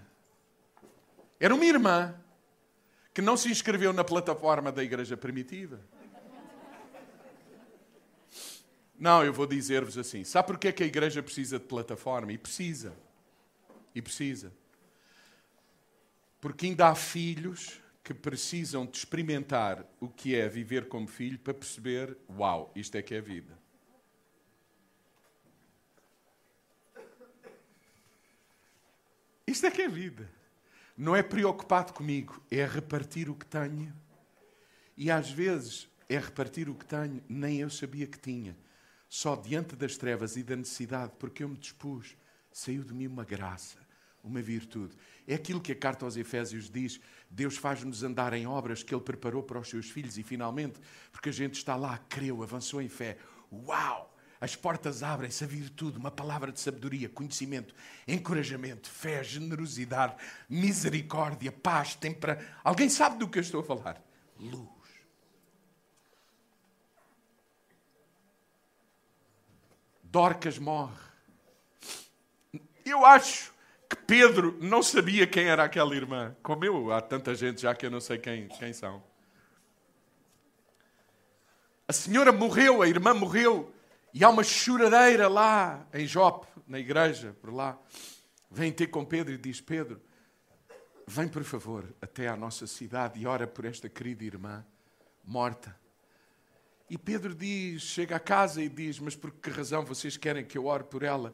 Era 1.40 1.56
uma 1.56 1.64
irmã 1.64 2.19
que 3.12 3.20
não 3.20 3.36
se 3.36 3.50
inscreveu 3.50 3.92
na 3.92 4.04
plataforma 4.04 4.70
da 4.70 4.82
igreja 4.82 5.16
primitiva. 5.16 5.80
Não, 8.98 9.24
eu 9.24 9.32
vou 9.32 9.46
dizer-vos 9.46 9.96
assim: 9.96 10.24
sabe 10.24 10.48
porquê 10.48 10.68
é 10.68 10.72
que 10.72 10.82
a 10.82 10.86
igreja 10.86 11.22
precisa 11.22 11.58
de 11.58 11.64
plataforma? 11.64 12.32
E 12.32 12.38
precisa. 12.38 12.94
E 13.94 14.02
precisa. 14.02 14.52
Porque 16.40 16.66
ainda 16.66 16.88
há 16.88 16.94
filhos 16.94 17.80
que 18.04 18.14
precisam 18.14 18.86
de 18.86 18.98
experimentar 18.98 19.86
o 20.00 20.08
que 20.08 20.34
é 20.34 20.48
viver 20.48 20.88
como 20.88 21.06
filho 21.06 21.38
para 21.38 21.54
perceber: 21.54 22.16
uau, 22.28 22.70
isto 22.76 22.96
é 22.96 23.02
que 23.02 23.14
é 23.14 23.20
vida. 23.20 23.58
Isto 29.46 29.66
é 29.66 29.70
que 29.70 29.82
é 29.82 29.88
vida. 29.88 30.39
Não 31.00 31.16
é 31.16 31.22
preocupado 31.22 31.94
comigo, 31.94 32.42
é 32.50 32.62
repartir 32.66 33.30
o 33.30 33.34
que 33.34 33.46
tenho. 33.46 33.90
E 34.94 35.10
às 35.10 35.30
vezes 35.30 35.88
é 36.10 36.18
repartir 36.18 36.68
o 36.68 36.74
que 36.74 36.84
tenho, 36.84 37.22
nem 37.26 37.60
eu 37.60 37.70
sabia 37.70 38.06
que 38.06 38.18
tinha. 38.18 38.54
Só 39.08 39.34
diante 39.34 39.74
das 39.74 39.96
trevas 39.96 40.36
e 40.36 40.42
da 40.42 40.54
necessidade, 40.54 41.12
porque 41.18 41.42
eu 41.42 41.48
me 41.48 41.56
dispus, 41.56 42.18
saiu 42.52 42.84
de 42.84 42.92
mim 42.92 43.06
uma 43.06 43.24
graça, 43.24 43.78
uma 44.22 44.42
virtude. 44.42 44.94
É 45.26 45.36
aquilo 45.36 45.62
que 45.62 45.72
a 45.72 45.74
carta 45.74 46.04
aos 46.04 46.18
Efésios 46.18 46.68
diz: 46.68 47.00
Deus 47.30 47.56
faz-nos 47.56 48.02
andar 48.02 48.34
em 48.34 48.46
obras 48.46 48.82
que 48.82 48.94
Ele 48.94 49.02
preparou 49.02 49.42
para 49.42 49.58
os 49.58 49.70
seus 49.70 49.88
filhos, 49.88 50.18
e 50.18 50.22
finalmente, 50.22 50.78
porque 51.10 51.30
a 51.30 51.32
gente 51.32 51.54
está 51.54 51.76
lá, 51.76 51.96
creu, 52.10 52.42
avançou 52.42 52.82
em 52.82 52.90
fé. 52.90 53.16
Uau! 53.50 54.09
As 54.40 54.56
portas 54.56 55.02
abrem-se, 55.02 55.44
a 55.44 55.46
virtude, 55.46 55.98
uma 55.98 56.10
palavra 56.10 56.50
de 56.50 56.58
sabedoria, 56.58 57.10
conhecimento, 57.10 57.74
encorajamento, 58.08 58.88
fé, 58.88 59.22
generosidade, 59.22 60.16
misericórdia, 60.48 61.52
paz, 61.52 61.94
tempera. 61.94 62.42
Alguém 62.64 62.88
sabe 62.88 63.18
do 63.18 63.28
que 63.28 63.38
eu 63.38 63.42
estou 63.42 63.60
a 63.60 63.64
falar? 63.64 64.02
Luz. 64.38 64.66
Dorcas 70.02 70.58
morre. 70.58 70.96
Eu 72.84 73.04
acho 73.04 73.52
que 73.88 73.94
Pedro 73.94 74.56
não 74.60 74.82
sabia 74.82 75.26
quem 75.26 75.44
era 75.44 75.64
aquela 75.64 75.94
irmã. 75.94 76.34
Como 76.42 76.64
eu, 76.64 76.90
há 76.92 77.02
tanta 77.02 77.34
gente 77.34 77.60
já 77.60 77.74
que 77.74 77.84
eu 77.84 77.90
não 77.90 78.00
sei 78.00 78.16
quem, 78.16 78.48
quem 78.48 78.72
são. 78.72 79.02
A 81.86 81.92
senhora 81.92 82.32
morreu, 82.32 82.82
a 82.82 82.88
irmã 82.88 83.12
morreu, 83.12 83.72
e 84.12 84.24
há 84.24 84.28
uma 84.28 84.42
choradeira 84.42 85.28
lá 85.28 85.86
em 85.92 86.06
Jope, 86.06 86.46
na 86.66 86.78
igreja, 86.78 87.36
por 87.40 87.52
lá. 87.52 87.78
Vem 88.50 88.72
ter 88.72 88.88
com 88.88 89.04
Pedro 89.04 89.32
e 89.32 89.38
diz: 89.38 89.60
Pedro, 89.60 90.00
vem 91.06 91.28
por 91.28 91.44
favor 91.44 91.84
até 92.00 92.28
à 92.28 92.36
nossa 92.36 92.66
cidade 92.66 93.20
e 93.20 93.26
ora 93.26 93.46
por 93.46 93.64
esta 93.64 93.88
querida 93.88 94.24
irmã 94.24 94.64
morta. 95.24 95.78
E 96.88 96.98
Pedro 96.98 97.34
diz, 97.34 97.82
chega 97.82 98.16
a 98.16 98.20
casa 98.20 98.60
e 98.60 98.68
diz: 98.68 98.98
Mas 98.98 99.14
por 99.14 99.30
que 99.30 99.48
razão 99.48 99.84
vocês 99.84 100.16
querem 100.16 100.44
que 100.44 100.58
eu 100.58 100.66
ore 100.66 100.84
por 100.84 101.04
ela? 101.04 101.32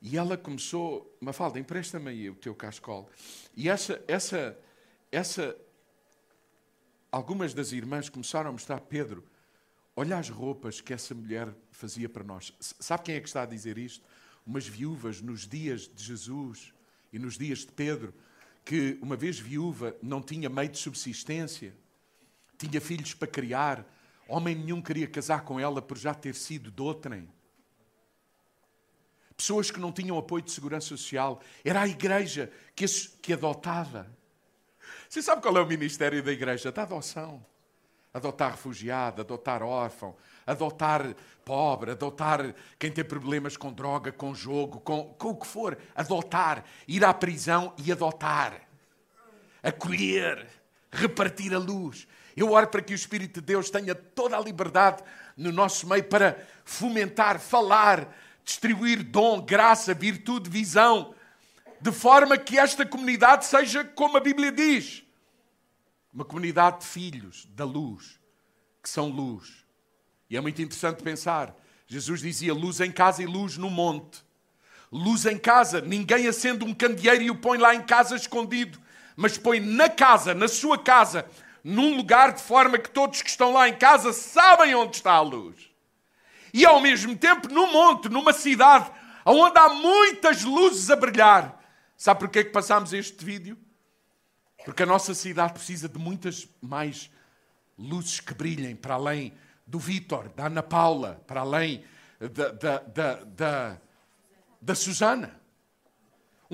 E 0.00 0.16
ela 0.16 0.36
começou, 0.36 1.16
Mafalda, 1.20 1.58
empresta-me 1.58 2.10
aí 2.10 2.30
o 2.30 2.34
teu 2.34 2.54
cascol. 2.54 3.08
E 3.56 3.68
essa, 3.68 4.02
essa, 4.08 4.58
essa, 5.12 5.56
algumas 7.10 7.54
das 7.54 7.70
irmãs 7.70 8.08
começaram 8.08 8.50
a 8.50 8.52
mostrar, 8.52 8.80
Pedro, 8.80 9.24
olha 9.96 10.18
as 10.18 10.28
roupas 10.28 10.80
que 10.80 10.92
essa 10.92 11.14
mulher 11.14 11.54
fazia 11.70 12.08
para 12.08 12.24
nós. 12.24 12.52
Sabe 12.60 13.04
quem 13.04 13.14
é 13.14 13.20
que 13.20 13.28
está 13.28 13.42
a 13.42 13.46
dizer 13.46 13.78
isto? 13.78 14.04
Umas 14.46 14.66
viúvas 14.66 15.20
nos 15.20 15.46
dias 15.46 15.82
de 15.82 16.02
Jesus 16.02 16.72
e 17.12 17.18
nos 17.18 17.38
dias 17.38 17.60
de 17.60 17.72
Pedro, 17.72 18.12
que 18.64 18.98
uma 19.02 19.16
vez 19.16 19.38
viúva 19.38 19.96
não 20.02 20.22
tinha 20.22 20.48
meio 20.48 20.68
de 20.68 20.78
subsistência, 20.78 21.74
tinha 22.58 22.80
filhos 22.80 23.14
para 23.14 23.28
criar, 23.28 23.86
Homem 24.28 24.54
nenhum 24.54 24.80
queria 24.80 25.06
casar 25.06 25.44
com 25.44 25.60
ela 25.60 25.82
por 25.82 25.98
já 25.98 26.14
ter 26.14 26.34
sido 26.34 26.70
de 26.70 26.80
outrem. 26.80 27.28
Pessoas 29.36 29.70
que 29.70 29.80
não 29.80 29.92
tinham 29.92 30.16
apoio 30.16 30.42
de 30.42 30.50
segurança 30.50 30.86
social. 30.86 31.42
Era 31.64 31.82
a 31.82 31.88
igreja 31.88 32.50
que, 32.74 32.86
que 33.20 33.32
adotava. 33.32 34.10
Você 35.08 35.20
sabe 35.20 35.42
qual 35.42 35.56
é 35.56 35.60
o 35.60 35.66
ministério 35.66 36.22
da 36.22 36.32
igreja? 36.32 36.72
Da 36.72 36.82
adoção. 36.82 37.44
Adotar 38.14 38.50
refugiado, 38.50 39.22
adotar 39.22 39.62
órfão, 39.62 40.14
adotar 40.46 41.14
pobre, 41.44 41.92
adotar 41.92 42.54
quem 42.78 42.90
tem 42.90 43.04
problemas 43.04 43.56
com 43.56 43.72
droga, 43.72 44.12
com 44.12 44.34
jogo, 44.34 44.80
com, 44.80 45.14
com 45.14 45.28
o 45.30 45.36
que 45.36 45.46
for. 45.46 45.78
Adotar, 45.94 46.62
ir 46.86 47.04
à 47.04 47.14
prisão 47.14 47.72
e 47.78 47.90
adotar. 47.90 48.60
Acolher, 49.62 50.46
repartir 50.90 51.54
a 51.54 51.58
luz. 51.58 52.06
Eu 52.36 52.52
oro 52.52 52.66
para 52.66 52.82
que 52.82 52.92
o 52.92 52.94
Espírito 52.94 53.40
de 53.40 53.46
Deus 53.46 53.70
tenha 53.70 53.94
toda 53.94 54.36
a 54.36 54.40
liberdade 54.40 55.02
no 55.36 55.50
nosso 55.50 55.88
meio 55.88 56.04
para 56.04 56.38
fomentar, 56.64 57.38
falar, 57.38 58.14
distribuir 58.44 59.02
dom, 59.02 59.40
graça, 59.40 59.94
virtude, 59.94 60.50
visão, 60.50 61.14
de 61.80 61.92
forma 61.92 62.36
que 62.36 62.58
esta 62.58 62.84
comunidade 62.84 63.46
seja 63.46 63.84
como 63.84 64.16
a 64.16 64.20
Bíblia 64.20 64.52
diz 64.52 65.01
uma 66.12 66.24
comunidade 66.24 66.80
de 66.80 66.86
filhos 66.86 67.46
da 67.54 67.64
luz, 67.64 68.20
que 68.82 68.88
são 68.88 69.08
luz. 69.08 69.64
E 70.28 70.36
é 70.36 70.40
muito 70.40 70.60
interessante 70.60 71.02
pensar. 71.02 71.54
Jesus 71.86 72.20
dizia 72.20 72.52
luz 72.52 72.80
em 72.80 72.92
casa 72.92 73.22
e 73.22 73.26
luz 73.26 73.56
no 73.56 73.70
monte. 73.70 74.22
Luz 74.90 75.24
em 75.24 75.38
casa, 75.38 75.80
ninguém 75.80 76.26
acende 76.26 76.64
um 76.64 76.74
candeeiro 76.74 77.22
e 77.22 77.30
o 77.30 77.34
põe 77.34 77.56
lá 77.56 77.74
em 77.74 77.82
casa 77.82 78.14
escondido, 78.14 78.78
mas 79.16 79.38
põe 79.38 79.58
na 79.58 79.88
casa, 79.88 80.34
na 80.34 80.48
sua 80.48 80.78
casa, 80.78 81.26
num 81.64 81.96
lugar 81.96 82.32
de 82.32 82.42
forma 82.42 82.78
que 82.78 82.90
todos 82.90 83.22
que 83.22 83.30
estão 83.30 83.52
lá 83.52 83.68
em 83.68 83.76
casa 83.76 84.12
sabem 84.12 84.74
onde 84.74 84.96
está 84.96 85.12
a 85.12 85.20
luz. 85.22 85.70
E 86.52 86.66
ao 86.66 86.80
mesmo 86.80 87.16
tempo, 87.16 87.48
num 87.48 87.72
monte, 87.72 88.10
numa 88.10 88.34
cidade, 88.34 88.90
onde 89.24 89.58
há 89.58 89.70
muitas 89.70 90.42
luzes 90.42 90.90
a 90.90 90.96
brilhar. 90.96 91.58
Sabe 91.96 92.20
porquê 92.20 92.40
é 92.40 92.44
que 92.44 92.50
passámos 92.50 92.92
este 92.92 93.24
vídeo? 93.24 93.56
Porque 94.64 94.82
a 94.82 94.86
nossa 94.86 95.14
cidade 95.14 95.54
precisa 95.54 95.88
de 95.88 95.98
muitas 95.98 96.48
mais 96.60 97.10
luzes 97.78 98.20
que 98.20 98.34
brilhem 98.34 98.76
para 98.76 98.94
além 98.94 99.32
do 99.66 99.78
Vítor, 99.78 100.28
da 100.30 100.46
Ana 100.46 100.62
Paula, 100.62 101.22
para 101.26 101.40
além 101.40 101.84
da, 102.18 102.48
da, 102.50 102.78
da, 102.78 103.14
da, 103.24 103.78
da 104.60 104.74
Susana 104.74 105.42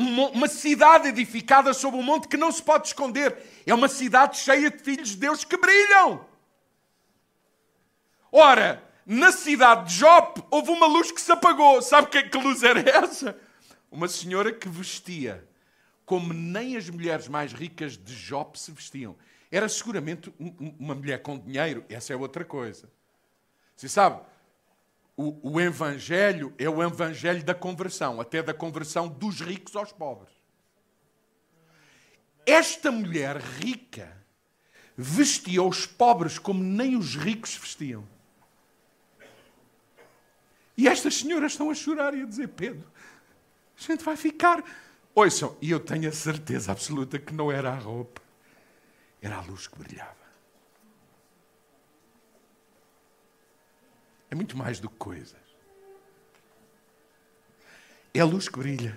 uma 0.01 0.47
cidade 0.47 1.09
edificada 1.09 1.75
sobre 1.75 1.99
um 1.99 2.05
monte 2.05 2.29
que 2.29 2.37
não 2.37 2.53
se 2.53 2.63
pode 2.63 2.87
esconder. 2.87 3.37
É 3.67 3.75
uma 3.75 3.89
cidade 3.89 4.39
cheia 4.39 4.71
de 4.71 4.79
filhos 4.79 5.09
de 5.09 5.17
Deus 5.17 5.43
que 5.43 5.57
brilham. 5.57 6.25
Ora, 8.31 8.81
na 9.05 9.33
cidade 9.33 9.89
de 9.89 9.99
Jope 9.99 10.45
houve 10.53 10.71
uma 10.71 10.87
luz 10.87 11.11
que 11.11 11.21
se 11.21 11.33
apagou. 11.33 11.83
Sabe 11.83 12.07
que, 12.07 12.23
que 12.23 12.39
luz 12.39 12.63
era 12.63 12.79
essa? 12.89 13.37
Uma 13.91 14.07
senhora 14.07 14.53
que 14.53 14.69
vestia 14.69 15.48
como 16.09 16.33
nem 16.33 16.75
as 16.75 16.89
mulheres 16.89 17.29
mais 17.29 17.53
ricas 17.53 17.99
de 17.99 18.15
Jope 18.15 18.59
se 18.59 18.73
vestiam. 18.73 19.15
Era 19.51 19.69
seguramente 19.69 20.33
uma 20.79 20.95
mulher 20.95 21.21
com 21.21 21.39
dinheiro. 21.39 21.85
Essa 21.87 22.15
é 22.15 22.17
outra 22.17 22.47
coisa. 22.47 22.91
Você 23.77 23.91
sabe, 23.91 24.23
o, 25.15 25.53
o 25.53 25.61
Evangelho 25.61 26.55
é 26.57 26.67
o 26.67 26.83
Evangelho 26.83 27.45
da 27.45 27.55
conversão, 27.55 28.23
até 28.23 28.43
da 28.43 28.55
conversão 28.55 29.07
dos 29.07 29.43
ricos 29.43 29.77
aos 29.77 29.93
pobres. 29.93 30.33
esta 32.47 32.91
mulher 32.91 33.37
rica 33.37 34.17
vestia 34.97 35.63
os 35.63 35.85
pobres 35.85 36.39
como 36.39 36.65
nem 36.65 36.97
os 36.97 37.17
ricos 37.17 37.55
vestiam. 37.55 38.09
E 40.75 40.89
estas 40.89 41.17
senhoras 41.17 41.53
estão 41.53 41.71
a 41.71 41.75
chorar 41.75 42.15
e 42.15 42.23
a 42.23 42.27
dizer: 42.27 42.49
Pedro, 42.49 42.91
a 43.79 43.83
gente 43.83 44.03
vai 44.03 44.17
ficar. 44.17 44.65
Ouçam, 45.19 45.57
e 45.61 45.73
eu 45.73 45.81
tenho 45.81 46.09
a 46.09 46.13
certeza 46.13 46.71
absoluta 46.71 47.19
que 47.19 47.35
não 47.35 47.51
era 47.51 47.73
a 47.73 47.77
roupa, 47.77 48.23
era 49.21 49.37
a 49.37 49.41
luz 49.41 49.67
que 49.67 49.77
brilhava. 49.77 50.15
É 54.31 54.37
muito 54.37 54.57
mais 54.57 54.79
do 54.79 54.89
que 54.89 54.95
coisas. 54.95 55.35
É 58.15 58.21
a 58.21 58.25
luz 58.25 58.49
que 58.49 58.61
brilha. 58.61 58.97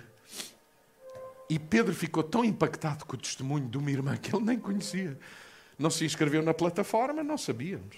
E 1.50 1.58
Pedro 1.58 1.92
ficou 1.92 2.22
tão 2.22 2.44
impactado 2.44 3.04
com 3.04 3.16
o 3.16 3.18
testemunho 3.18 3.68
de 3.68 3.76
uma 3.76 3.90
irmã 3.90 4.16
que 4.16 4.32
ele 4.32 4.44
nem 4.44 4.60
conhecia. 4.60 5.18
Não 5.76 5.90
se 5.90 6.04
inscreveu 6.04 6.40
na 6.40 6.54
plataforma, 6.54 7.24
não 7.24 7.36
sabíamos. 7.36 7.96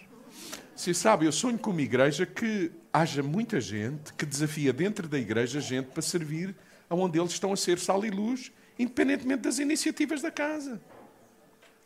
Se 0.75 0.95
sabe, 0.95 1.27
eu 1.27 1.33
sonho 1.33 1.59
com 1.59 1.73
uma 1.73 1.83
igreja 1.83 2.25
que 2.25 2.73
haja 2.91 3.23
muita 3.23 3.61
gente 3.61 4.15
que 4.15 4.25
desafia 4.25 4.73
dentro 4.73 5.07
da 5.07 5.19
igreja 5.19 5.61
gente 5.61 5.89
para 5.89 6.01
servir 6.01 6.57
aonde 6.89 7.19
eles 7.19 7.33
estão 7.33 7.53
a 7.53 7.57
ser 7.57 7.79
sal 7.79 8.05
e 8.05 8.11
luz, 8.11 8.53
independentemente 8.79 9.43
das 9.43 9.59
iniciativas 9.59 10.23
da 10.23 10.31
casa. 10.31 10.81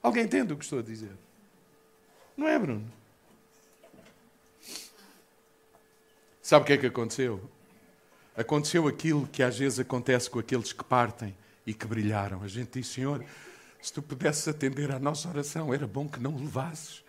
Alguém 0.03 0.25
entende 0.25 0.53
o 0.53 0.57
que 0.57 0.65
estou 0.65 0.79
a 0.79 0.83
dizer? 0.83 1.13
Não 2.37 2.49
é, 2.49 2.59
Bruno? 2.59 2.91
Sabe 6.41 6.63
o 6.63 6.67
que 6.67 6.73
é 6.73 6.79
que 6.79 6.87
aconteceu? 6.87 7.51
Aconteceu 8.37 8.87
aquilo 8.87 9.27
que 9.27 9.43
às 9.43 9.59
vezes 9.59 9.81
acontece 9.81 10.31
com 10.31 10.39
aqueles 10.39 10.73
que 10.73 10.85
partem 10.85 11.37
e 11.67 11.75
que 11.75 11.87
brilharam. 11.87 12.43
A 12.43 12.49
gente 12.49 12.79
diz, 12.79 12.87
Senhor, 12.87 13.25
se 13.83 13.93
tu 13.93 14.01
pudesses 14.01 14.47
atender 14.49 14.91
à 14.91 14.99
nossa 14.99 15.29
oração, 15.29 15.75
era 15.75 15.87
bom 15.87 16.09
que 16.09 16.21
não 16.21 16.35
o 16.35 16.41
levasses. 16.41 17.05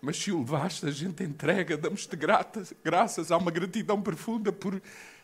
Mas 0.00 0.16
se 0.16 0.32
o 0.32 0.38
levaste, 0.38 0.86
a 0.86 0.90
gente 0.90 1.22
entrega, 1.22 1.76
damos-te 1.76 2.16
graças, 2.16 3.30
há 3.30 3.36
uma 3.36 3.50
gratidão 3.50 4.02
profunda 4.02 4.50
por 4.50 4.82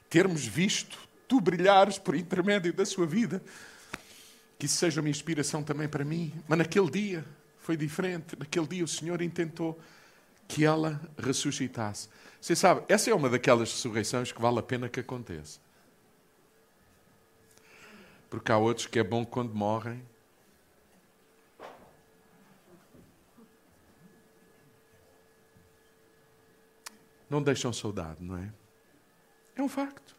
termos 0.08 0.46
visto 0.46 1.09
tu 1.30 1.40
brilhares 1.40 1.96
por 1.96 2.16
intermédio 2.16 2.72
da 2.72 2.84
sua 2.84 3.06
vida. 3.06 3.40
Que 4.58 4.66
isso 4.66 4.76
seja 4.76 5.00
uma 5.00 5.08
inspiração 5.08 5.62
também 5.62 5.88
para 5.88 6.04
mim. 6.04 6.34
Mas 6.48 6.58
naquele 6.58 6.90
dia 6.90 7.24
foi 7.60 7.76
diferente. 7.76 8.36
Naquele 8.36 8.66
dia 8.66 8.82
o 8.82 8.88
Senhor 8.88 9.22
intentou 9.22 9.80
que 10.48 10.64
ela 10.64 11.00
ressuscitasse. 11.16 12.08
Você 12.40 12.56
sabe, 12.56 12.82
essa 12.88 13.08
é 13.10 13.14
uma 13.14 13.30
daquelas 13.30 13.70
ressurreições 13.70 14.32
que 14.32 14.42
vale 14.42 14.58
a 14.58 14.62
pena 14.62 14.88
que 14.88 14.98
aconteça. 14.98 15.60
Porque 18.28 18.50
há 18.50 18.58
outros 18.58 18.88
que 18.88 18.98
é 18.98 19.04
bom 19.04 19.24
quando 19.24 19.54
morrem. 19.54 20.02
Não 27.28 27.40
deixam 27.40 27.72
saudade, 27.72 28.20
não 28.20 28.36
é? 28.36 28.52
É 29.54 29.62
um 29.62 29.68
facto. 29.68 30.09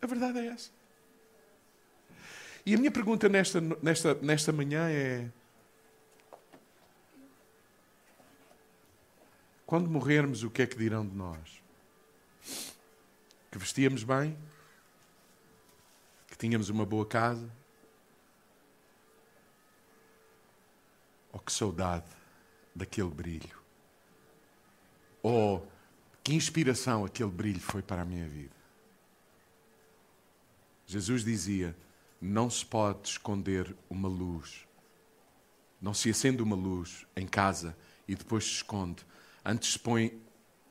A 0.00 0.06
verdade 0.06 0.38
é 0.38 0.46
essa. 0.46 0.70
E 2.64 2.74
a 2.74 2.78
minha 2.78 2.90
pergunta 2.90 3.28
nesta, 3.28 3.60
nesta, 3.82 4.14
nesta 4.14 4.52
manhã 4.52 4.88
é: 4.90 5.28
quando 9.64 9.88
morrermos, 9.88 10.42
o 10.42 10.50
que 10.50 10.62
é 10.62 10.66
que 10.66 10.76
dirão 10.76 11.06
de 11.06 11.16
nós? 11.16 11.62
Que 13.50 13.58
vestíamos 13.58 14.04
bem? 14.04 14.36
Que 16.26 16.36
tínhamos 16.36 16.68
uma 16.68 16.84
boa 16.84 17.06
casa? 17.06 17.50
Oh, 21.32 21.38
que 21.38 21.52
saudade 21.52 22.06
daquele 22.74 23.10
brilho! 23.10 23.58
Oh, 25.22 25.60
que 26.22 26.34
inspiração 26.34 27.04
aquele 27.04 27.30
brilho 27.30 27.60
foi 27.60 27.80
para 27.82 28.02
a 28.02 28.04
minha 28.04 28.28
vida! 28.28 28.57
Jesus 30.88 31.22
dizia: 31.22 31.76
não 32.18 32.48
se 32.48 32.64
pode 32.64 33.06
esconder 33.10 33.76
uma 33.90 34.08
luz. 34.08 34.66
Não 35.80 35.92
se 35.92 36.10
acende 36.10 36.42
uma 36.42 36.56
luz 36.56 37.06
em 37.14 37.26
casa 37.26 37.76
e 38.08 38.14
depois 38.14 38.44
se 38.44 38.50
esconde. 38.52 39.04
Antes 39.44 39.74
se 39.74 39.78
põe 39.78 40.20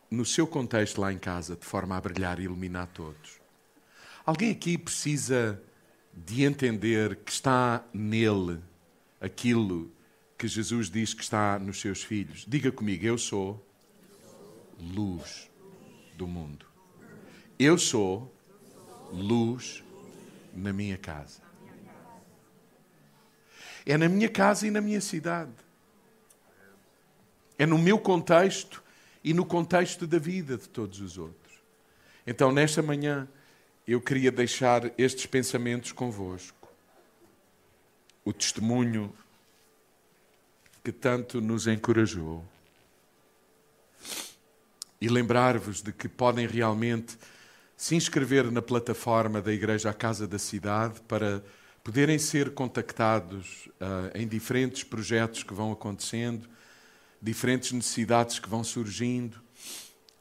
no 0.09 0.26
seu 0.26 0.47
contexto 0.47 0.99
lá 0.99 1.13
em 1.13 1.20
casa, 1.20 1.55
de 1.55 1.65
forma 1.65 1.95
a 1.95 2.01
brilhar 2.01 2.39
e 2.39 2.43
iluminar 2.43 2.88
todos. 2.88 3.39
Alguém 4.26 4.51
aqui 4.51 4.78
precisa 4.78 5.61
de 6.11 6.43
entender 6.43 7.15
que 7.18 7.32
está 7.32 7.86
nele 7.93 8.59
aquilo 9.22 9.91
que 10.36 10.47
Jesus 10.47 10.89
diz 10.89 11.13
que 11.13 11.22
está 11.22 11.59
nos 11.59 11.80
seus 11.80 12.03
filhos. 12.03 12.43
Diga 12.47 12.72
comigo, 12.72 13.05
eu 13.05 13.18
sou 13.18 13.63
luz 14.80 15.49
do 16.15 16.28
mundo. 16.28 16.65
Eu 17.57 17.78
sou 17.78 18.34
luz 19.11 19.84
na 20.58 20.74
minha 20.74 20.97
casa. 20.97 21.41
É 23.86 23.97
na 23.97 24.10
minha 24.10 24.28
casa 24.28 24.68
e 24.68 24.72
na 24.72 24.82
minha 24.82 24.99
cidade. 24.99 25.53
É 27.58 27.66
no 27.66 27.78
meu 27.78 27.97
contexto 27.97 28.84
e 29.24 29.34
no 29.34 29.45
contexto 29.45 30.05
da 30.05 30.20
vida 30.20 30.58
de 30.58 30.68
todos 30.68 30.99
os 30.99 31.18
outros. 31.18 31.53
Então, 32.26 32.51
nesta 32.51 32.82
manhã, 32.82 33.28
eu 33.88 34.01
queria 34.01 34.32
deixar 34.32 34.91
estes 34.97 35.26
pensamentos 35.26 35.91
convosco. 35.91 36.70
O 38.26 38.34
testemunho 38.34 39.14
que 40.84 40.91
tanto 40.91 41.39
nos 41.39 41.68
encorajou. 41.68 42.43
E 44.99 45.08
lembrar-vos 45.08 45.82
de 45.82 45.93
que 45.93 46.10
podem 46.10 46.47
realmente 46.47 47.18
se 47.78 47.95
inscrever 47.95 48.51
na 48.51 48.61
plataforma 48.61 49.39
da 49.39 49.53
Igreja 49.53 49.91
à 49.91 49.93
Casa 49.93 50.28
da 50.28 50.39
Cidade 50.39 50.99
para 51.07 51.43
poderem 51.84 52.17
ser 52.17 52.49
contactados 52.55 53.69
uh, 53.80 54.11
em 54.15 54.28
diferentes 54.28 54.84
projetos 54.84 55.43
que 55.43 55.53
vão 55.53 55.71
acontecendo, 55.71 56.49
diferentes 57.21 57.71
necessidades 57.71 58.39
que 58.39 58.49
vão 58.49 58.63
surgindo, 58.63 59.39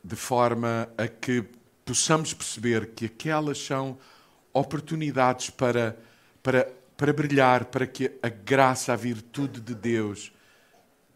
de 0.04 0.14
forma 0.14 0.86
a 0.98 1.08
que 1.08 1.42
possamos 1.84 2.34
perceber 2.34 2.90
que 2.94 3.06
aquelas 3.06 3.58
são 3.58 3.98
oportunidades 4.52 5.48
para, 5.48 5.98
para, 6.42 6.70
para 6.94 7.12
brilhar, 7.12 7.64
para 7.64 7.86
que 7.86 8.12
a 8.22 8.28
graça, 8.28 8.92
a 8.92 8.96
virtude 8.96 9.62
de 9.62 9.74
Deus 9.74 10.30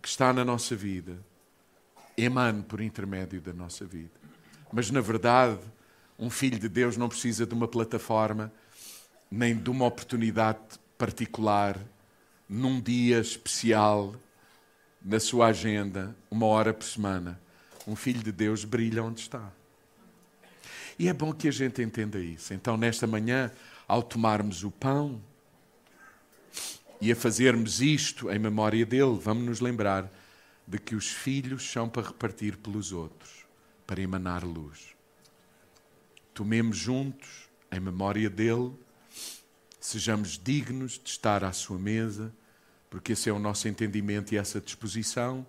que 0.01 0.09
está 0.09 0.33
na 0.33 0.45
nossa 0.45 0.75
vida 0.75 1.19
emane 2.17 2.63
por 2.63 2.81
intermédio 2.81 3.41
da 3.41 3.53
nossa 3.53 3.85
vida. 3.85 4.11
Mas, 4.73 4.91
na 4.91 5.01
verdade, 5.01 5.61
um 6.21 6.29
filho 6.29 6.59
de 6.59 6.69
Deus 6.69 6.99
não 6.99 7.09
precisa 7.09 7.47
de 7.47 7.55
uma 7.55 7.67
plataforma, 7.67 8.53
nem 9.31 9.57
de 9.57 9.71
uma 9.71 9.87
oportunidade 9.87 10.59
particular, 10.99 11.81
num 12.47 12.79
dia 12.79 13.19
especial, 13.19 14.15
na 15.03 15.19
sua 15.19 15.47
agenda, 15.47 16.15
uma 16.31 16.45
hora 16.45 16.75
por 16.75 16.85
semana. 16.85 17.41
Um 17.87 17.97
filho 17.97 18.23
de 18.23 18.31
Deus 18.31 18.65
brilha 18.65 19.03
onde 19.03 19.21
está. 19.21 19.51
E 20.99 21.09
é 21.09 21.13
bom 21.15 21.33
que 21.33 21.49
a 21.49 21.51
gente 21.51 21.81
entenda 21.81 22.19
isso. 22.19 22.53
Então, 22.53 22.77
nesta 22.77 23.07
manhã, 23.07 23.51
ao 23.89 24.03
tomarmos 24.03 24.63
o 24.63 24.71
pão 24.71 25.19
e 27.01 27.11
a 27.11 27.17
fazermos 27.17 27.81
isto 27.81 28.31
em 28.31 28.39
memória 28.39 28.85
dele, 28.85 29.19
vamos 29.19 29.45
nos 29.45 29.61
lembrar 29.61 30.13
de 30.67 30.79
que 30.79 30.95
os 30.95 31.09
filhos 31.09 31.71
são 31.71 31.89
para 31.89 32.09
repartir 32.09 32.59
pelos 32.59 32.93
outros, 32.93 33.47
para 33.87 34.03
emanar 34.03 34.45
luz. 34.45 35.00
Tomemos 36.41 36.79
juntos, 36.79 37.51
em 37.71 37.79
memória 37.79 38.31
dele, 38.31 38.73
sejamos 39.79 40.39
dignos 40.43 40.93
de 40.93 41.11
estar 41.11 41.45
à 41.45 41.53
sua 41.53 41.79
mesa, 41.79 42.35
porque 42.89 43.13
esse 43.13 43.29
é 43.29 43.33
o 43.35 43.39
nosso 43.39 43.69
entendimento 43.69 44.33
e 44.33 44.39
essa 44.39 44.59
disposição. 44.59 45.47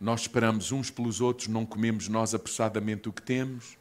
Nós 0.00 0.22
esperamos 0.22 0.72
uns 0.72 0.90
pelos 0.90 1.20
outros, 1.20 1.46
não 1.46 1.64
comemos 1.64 2.08
nós 2.08 2.34
apressadamente 2.34 3.08
o 3.08 3.12
que 3.12 3.22
temos. 3.22 3.78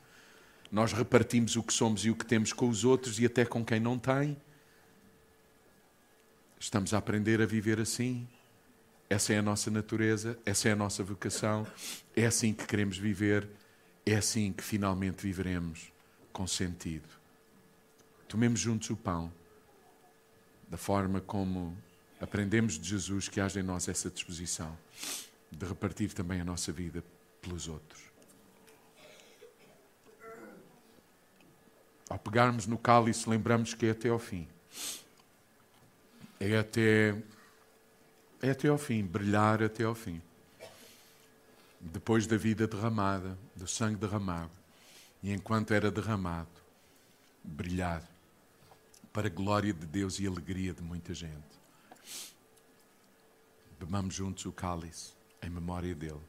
Nós 0.72 0.94
repartimos 0.94 1.56
o 1.56 1.64
que 1.64 1.74
somos 1.74 2.06
e 2.06 2.12
o 2.12 2.16
que 2.16 2.28
temos 2.28 2.54
com 2.54 2.70
os 2.70 2.86
outros 2.86 3.20
e 3.20 3.26
até 3.26 3.44
com 3.44 3.66
quem 3.66 3.80
não 3.80 3.98
tem. 3.98 4.38
Estamos 6.60 6.94
a 6.94 7.00
aprender 7.00 7.42
a 7.42 7.48
viver 7.48 7.80
assim. 7.80 8.28
Essa 9.10 9.34
é 9.34 9.40
a 9.40 9.42
nossa 9.42 9.72
natureza, 9.72 10.38
essa 10.46 10.70
é 10.70 10.74
a 10.74 10.76
nossa 10.76 11.04
vocação, 11.04 11.66
é 12.16 12.28
assim 12.28 12.54
que 12.54 12.68
queremos 12.68 13.00
viver, 13.00 13.50
é 14.06 14.14
assim 14.14 14.54
que 14.54 14.64
finalmente 14.64 15.20
viveremos 15.20 15.92
com 16.34 16.48
sentido. 16.48 17.08
Tomemos 18.28 18.60
juntos 18.60 18.90
o 18.90 18.98
pão, 18.98 19.32
da 20.68 20.76
forma 20.76 21.22
como 21.22 21.78
aprendemos 22.20 22.80
de 22.80 22.90
Jesus 22.90 23.30
que 23.30 23.40
haja 23.40 23.60
em 23.60 23.64
nós 23.64 23.88
essa 23.88 24.10
disposição 24.10 24.76
de 25.52 25.66
repartir 25.66 26.12
também 26.14 26.42
a 26.42 26.44
nossa 26.44 26.72
vida 26.72 27.04
pelos 27.40 27.68
outros. 27.68 28.02
Ao 32.10 32.18
pegarmos 32.18 32.66
no 32.66 32.78
cálice, 32.78 33.30
lembramos 33.30 33.74
que 33.74 33.86
é 33.86 33.92
até 33.92 34.10
ao 34.10 34.20
fim. 34.20 34.48
é 36.40 36.58
até, 36.58 37.16
é 38.42 38.50
até 38.50 38.68
ao 38.68 38.78
fim, 38.78 39.04
brilhar 39.04 39.62
até 39.62 39.84
ao 39.84 39.94
fim. 39.94 40.22
Depois 41.80 42.26
da 42.26 42.38
vida 42.38 42.68
derramada, 42.68 43.38
do 43.56 43.68
sangue 43.68 43.98
derramado, 43.98 44.63
e 45.24 45.32
enquanto 45.32 45.74
era 45.74 45.90
derramado, 45.90 46.52
brilhar 47.42 48.04
para 49.14 49.28
a 49.28 49.32
glória 49.32 49.74
de 49.74 49.86
Deus 49.86 50.20
e 50.20 50.28
alegria 50.28 50.74
de 50.74 50.82
muita 50.82 51.14
gente. 51.14 51.64
Bebamos 53.80 54.14
juntos 54.14 54.46
o 54.46 54.52
cálice 54.52 55.14
em 55.42 55.50
memória 55.50 55.96
dele. 55.96 56.20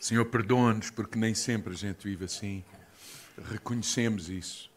Senhor, 0.00 0.24
perdoa-nos 0.26 0.90
porque 0.90 1.18
nem 1.18 1.34
sempre 1.34 1.74
a 1.74 1.76
gente 1.76 2.04
vive 2.04 2.24
assim. 2.24 2.64
Reconhecemos 3.50 4.30
isso 4.30 4.70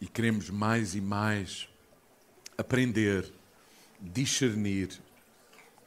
e 0.00 0.06
queremos 0.06 0.50
mais 0.50 0.94
e 0.94 1.00
mais 1.00 1.68
aprender, 2.58 3.32
discernir, 4.00 5.00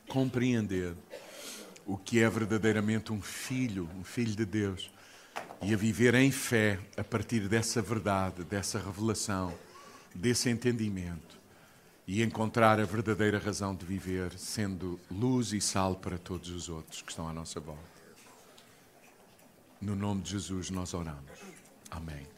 compreender 0.07 0.95
o 1.85 1.97
que 1.97 2.21
é 2.21 2.29
verdadeiramente 2.29 3.13
um 3.13 3.21
filho, 3.21 3.89
um 3.97 4.03
filho 4.03 4.35
de 4.35 4.45
Deus, 4.45 4.91
e 5.61 5.73
a 5.73 5.77
viver 5.77 6.15
em 6.15 6.31
fé 6.31 6.79
a 6.97 7.03
partir 7.03 7.47
dessa 7.47 7.81
verdade, 7.81 8.43
dessa 8.43 8.79
revelação, 8.79 9.53
desse 10.13 10.49
entendimento 10.49 11.39
e 12.07 12.21
encontrar 12.21 12.79
a 12.79 12.85
verdadeira 12.85 13.39
razão 13.39 13.75
de 13.75 13.85
viver, 13.85 14.37
sendo 14.37 14.99
luz 15.09 15.53
e 15.53 15.61
sal 15.61 15.95
para 15.95 16.17
todos 16.17 16.49
os 16.49 16.69
outros 16.69 17.01
que 17.01 17.11
estão 17.11 17.27
à 17.27 17.33
nossa 17.33 17.59
volta. 17.59 17.95
No 19.81 19.95
nome 19.95 20.21
de 20.21 20.31
Jesus 20.31 20.69
nós 20.69 20.93
oramos. 20.93 21.31
Amém. 21.89 22.34